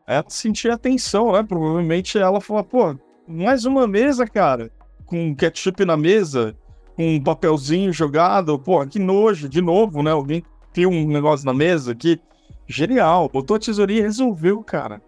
Ela 0.07 0.23
sentia 0.29 0.75
atenção, 0.75 1.33
né? 1.33 1.43
Provavelmente 1.43 2.17
ela 2.17 2.39
falou, 2.39 2.63
pô, 2.63 2.97
mais 3.27 3.65
uma 3.65 3.85
mesa, 3.85 4.25
cara, 4.25 4.71
com 5.05 5.35
ketchup 5.35 5.83
na 5.83 5.97
mesa, 5.97 6.55
com 6.95 7.15
um 7.15 7.21
papelzinho 7.21 7.91
jogado, 7.91 8.57
pô, 8.57 8.87
que 8.87 8.97
nojo, 8.97 9.49
de 9.49 9.61
novo, 9.61 10.01
né? 10.01 10.11
Alguém 10.11 10.41
tem 10.71 10.85
um 10.85 11.05
negócio 11.09 11.45
na 11.45 11.53
mesa 11.53 11.91
aqui. 11.91 12.17
Genial, 12.65 13.27
botou 13.27 13.57
a 13.57 13.59
tesourinha 13.59 13.99
e 13.99 14.03
resolveu, 14.03 14.63
cara. 14.63 15.01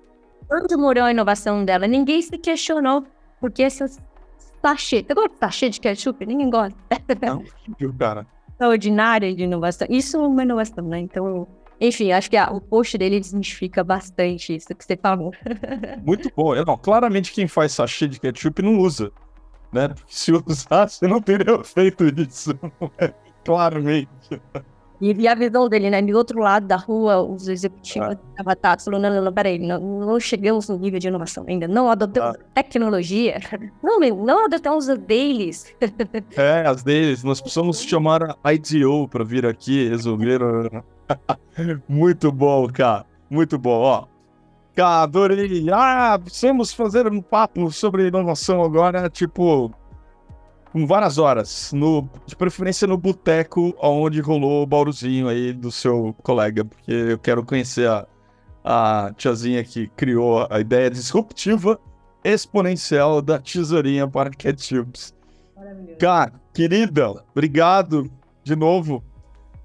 Onde 0.52 0.76
morou 0.76 1.06
a 1.06 1.12
inovação 1.12 1.64
dela? 1.64 1.88
Ninguém 1.88 2.22
se 2.22 2.38
questionou, 2.38 3.06
porque 3.40 3.62
esse 3.62 3.82
sachê, 4.62 5.04
você 5.06 5.14
gosta 5.14 5.30
de 5.30 5.40
sachê 5.40 5.70
de 5.70 5.80
ketchup? 5.80 6.26
Ninguém 6.26 6.50
gosta. 6.50 6.76
Não, 7.22 7.44
viu, 7.78 7.94
cara 7.94 8.26
extraordinária 8.60 9.34
de 9.34 9.44
inovação. 9.44 9.88
Isso 9.90 10.18
é 10.18 10.20
uma 10.20 10.44
inovação, 10.44 10.86
né? 10.86 11.00
Então, 11.00 11.48
enfim, 11.80 12.12
acho 12.12 12.30
que 12.30 12.38
o 12.38 12.60
post 12.60 12.98
dele 12.98 13.20
desmistifica 13.20 13.84
bastante 13.84 14.54
isso 14.54 14.68
que 14.76 14.84
você 14.84 14.98
falou. 14.98 15.32
Muito 16.06 16.30
bom. 16.36 16.54
É, 16.54 16.66
não, 16.66 16.78
claramente 16.78 17.32
quem 17.32 17.48
faz 17.48 17.72
sachê 17.72 18.08
de 18.08 18.20
ketchup 18.20 18.62
não 18.62 18.78
usa. 18.78 19.12
Né? 19.72 19.88
Porque 19.88 20.14
se 20.14 20.32
usasse, 20.34 21.08
não 21.08 21.22
teria 21.22 21.58
feito 21.64 22.04
isso. 22.06 22.52
claramente. 23.46 24.10
E, 25.02 25.14
e, 25.14 25.28
a 25.28 25.36
visão 25.36 25.70
dele, 25.70 25.90
né? 25.90 26.02
Do 26.02 26.18
outro 26.18 26.40
lado 26.40 26.68
da 26.68 26.76
rua, 26.76 27.22
os 27.22 27.48
executivos 27.48 28.16
ah. 28.16 28.18
avatados 28.40 28.86
falando, 28.86 29.04
não, 29.04 29.16
não, 29.16 29.24
não, 29.26 29.34
peraí, 29.34 29.58
não, 29.58 29.80
não 29.80 30.20
chegamos 30.20 30.68
no 30.68 30.78
nível 30.78 31.00
de 31.00 31.08
inovação 31.08 31.46
ainda. 31.48 31.68
Não 31.68 31.90
adotamos 31.90 32.38
ah. 32.38 32.44
tecnologia. 32.54 33.40
Não, 33.82 34.00
não 34.00 34.46
adotamos 34.46 34.88
os 34.88 34.98
deles. 34.98 35.74
é, 36.36 36.68
as 36.68 36.84
deles. 36.84 37.24
Nós 37.24 37.40
precisamos 37.40 37.82
chamar 37.82 38.38
a 38.44 38.54
IDO 38.54 39.08
para 39.08 39.24
vir 39.24 39.46
aqui 39.46 39.88
resolver. 39.88 40.40
Muito 41.88 42.32
bom, 42.32 42.68
cara. 42.68 43.06
Muito 43.30 43.58
bom, 43.58 43.82
ó. 43.82 44.06
Cara, 44.76 45.04
adorei. 45.04 45.68
Ah, 45.72 46.20
precisamos 46.22 46.74
fazer 46.74 47.08
um 47.08 47.22
papo 47.22 47.72
sobre 47.72 48.08
inovação 48.08 48.64
agora, 48.64 49.10
tipo, 49.10 49.72
com 50.72 50.86
várias 50.86 51.18
horas, 51.18 51.72
no, 51.74 52.08
de 52.26 52.36
preferência 52.36 52.88
no 52.88 52.98
boteco 52.98 53.74
onde 53.82 54.22
rolou 54.22 54.64
o 54.64 54.68
bauruzinho 54.68 55.28
aí 55.28 55.52
do 55.52 55.72
seu 55.72 56.16
colega, 56.22 56.64
porque 56.64 56.92
eu 56.92 57.18
quero 57.18 57.44
conhecer 57.44 57.88
a, 57.88 58.08
a 58.64 59.12
tiazinha 59.16 59.64
que 59.64 59.88
criou 59.96 60.48
a 60.50 60.60
ideia 60.60 60.90
disruptiva 60.90 61.80
exponencial 62.24 63.22
da 63.22 63.40
tesourinha 63.40 64.08
para 64.08 64.30
ketchups. 64.30 65.14
Cara, 66.00 66.34
querida, 66.54 67.24
obrigado 67.32 68.10
de 68.44 68.56
novo 68.56 69.04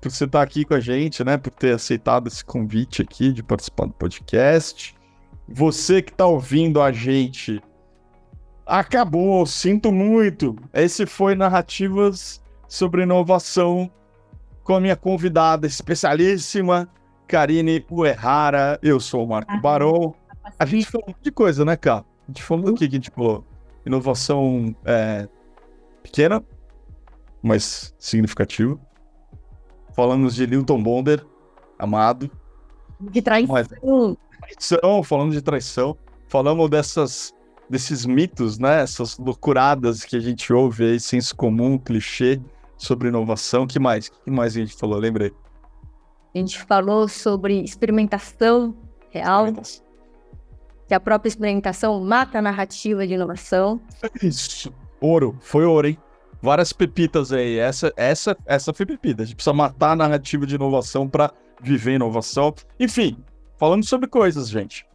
por 0.00 0.10
você 0.10 0.24
estar 0.24 0.42
aqui 0.42 0.64
com 0.64 0.74
a 0.74 0.80
gente, 0.80 1.24
né? 1.24 1.36
Por 1.36 1.50
ter 1.50 1.74
aceitado 1.74 2.28
esse 2.28 2.44
convite 2.44 3.02
aqui 3.02 3.32
de 3.32 3.42
participar 3.42 3.86
do 3.86 3.92
podcast. 3.92 4.94
Você 5.48 6.02
que 6.02 6.12
está 6.12 6.26
ouvindo 6.26 6.80
a 6.80 6.92
gente 6.92 7.62
Acabou, 8.66 9.44
sinto 9.44 9.92
muito. 9.92 10.56
Esse 10.72 11.04
foi 11.04 11.34
Narrativas 11.34 12.42
sobre 12.66 13.02
Inovação 13.02 13.90
com 14.62 14.74
a 14.74 14.80
minha 14.80 14.96
convidada 14.96 15.66
especialíssima, 15.66 16.88
Karine 17.28 17.84
Uerrara. 17.90 18.78
Eu 18.82 18.98
sou 18.98 19.24
o 19.24 19.28
Marco 19.28 19.52
ah, 19.52 19.58
Barol. 19.58 20.16
A 20.58 20.64
gente 20.64 20.86
falou 20.86 21.14
de 21.20 21.30
coisa, 21.30 21.64
né, 21.64 21.76
cara? 21.76 22.06
A 22.26 22.32
gente 22.32 22.42
falou 22.42 22.72
do 22.72 22.74
que 22.74 23.10
falou? 23.10 23.44
Inovação 23.84 24.74
é, 24.86 25.28
pequena, 26.02 26.42
mas 27.42 27.94
significativa. 27.98 28.78
Falamos 29.94 30.34
de 30.34 30.46
Newton 30.46 30.82
Bonder, 30.82 31.24
amado. 31.78 32.30
De 32.98 33.20
traição. 33.20 33.54
Mas, 33.54 33.68
traição, 34.40 35.02
falando 35.02 35.32
de 35.32 35.42
traição. 35.42 35.98
Falamos 36.28 36.70
dessas 36.70 37.34
desses 37.74 38.06
mitos, 38.06 38.56
né? 38.56 38.82
Essas 38.82 39.18
loucuradas 39.18 40.04
que 40.04 40.14
a 40.14 40.20
gente 40.20 40.52
ouve 40.52 40.84
aí, 40.84 41.00
senso 41.00 41.34
comum, 41.34 41.76
clichê 41.76 42.40
sobre 42.76 43.08
inovação. 43.08 43.66
que 43.66 43.80
mais? 43.80 44.08
que 44.08 44.30
mais 44.30 44.56
a 44.56 44.60
gente 44.60 44.76
falou? 44.76 44.96
Lembrei. 44.96 45.32
A 46.32 46.38
gente 46.38 46.62
falou 46.62 47.08
sobre 47.08 47.62
experimentação 47.62 48.76
real. 49.10 49.52
Que 50.86 50.94
a 50.94 51.00
própria 51.00 51.28
experimentação 51.28 52.00
mata 52.00 52.38
a 52.38 52.42
narrativa 52.42 53.04
de 53.04 53.14
inovação. 53.14 53.80
Isso. 54.22 54.72
Ouro. 55.00 55.36
Foi 55.40 55.64
ouro, 55.64 55.88
hein? 55.88 55.98
Várias 56.40 56.72
pepitas 56.72 57.32
aí. 57.32 57.58
Essa, 57.58 57.92
essa, 57.96 58.36
essa 58.46 58.72
foi 58.72 58.86
pepita. 58.86 59.22
A 59.22 59.26
gente 59.26 59.34
precisa 59.34 59.52
matar 59.52 59.92
a 59.92 59.96
narrativa 59.96 60.46
de 60.46 60.54
inovação 60.54 61.08
para 61.08 61.32
viver 61.60 61.94
inovação. 61.94 62.54
Enfim, 62.78 63.16
falando 63.56 63.84
sobre 63.84 64.08
coisas, 64.08 64.48
gente. 64.48 64.86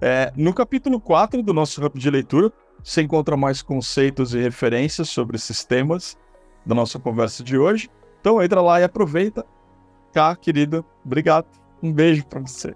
É, 0.00 0.32
no 0.34 0.54
capítulo 0.54 0.98
4 0.98 1.42
do 1.42 1.52
nosso 1.52 1.84
hub 1.84 1.98
de 1.98 2.10
leitura, 2.10 2.50
você 2.82 3.02
encontra 3.02 3.36
mais 3.36 3.60
conceitos 3.60 4.32
e 4.32 4.40
referências 4.40 5.10
sobre 5.10 5.36
esses 5.36 5.62
temas 5.64 6.16
da 6.64 6.74
nossa 6.74 6.98
conversa 6.98 7.44
de 7.44 7.58
hoje. 7.58 7.90
Então 8.20 8.42
entra 8.42 8.62
lá 8.62 8.80
e 8.80 8.84
aproveita. 8.84 9.44
Cá, 10.12 10.34
querida, 10.34 10.84
obrigado. 11.04 11.46
Um 11.82 11.92
beijo 11.92 12.26
para 12.26 12.40
você. 12.40 12.74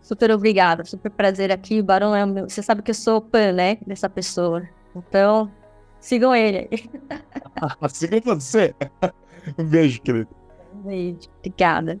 Super 0.00 0.30
obrigada, 0.30 0.84
super 0.84 1.10
prazer 1.10 1.52
aqui. 1.52 1.80
O 1.80 1.84
Barão 1.84 2.14
é 2.14 2.24
meu... 2.24 2.48
Você 2.48 2.62
sabe 2.62 2.80
que 2.80 2.90
eu 2.90 2.94
sou 2.94 3.20
fã, 3.30 3.52
né, 3.52 3.76
dessa 3.86 4.08
pessoa. 4.08 4.66
Então, 4.94 5.50
sigam 6.00 6.34
ele. 6.34 6.68
Siga 7.90 8.20
você. 8.20 8.74
Um 9.56 9.64
beijo, 9.64 10.02
querido. 10.02 10.28
Um 10.74 10.88
beijo. 10.88 11.28
Obrigada. 11.38 12.00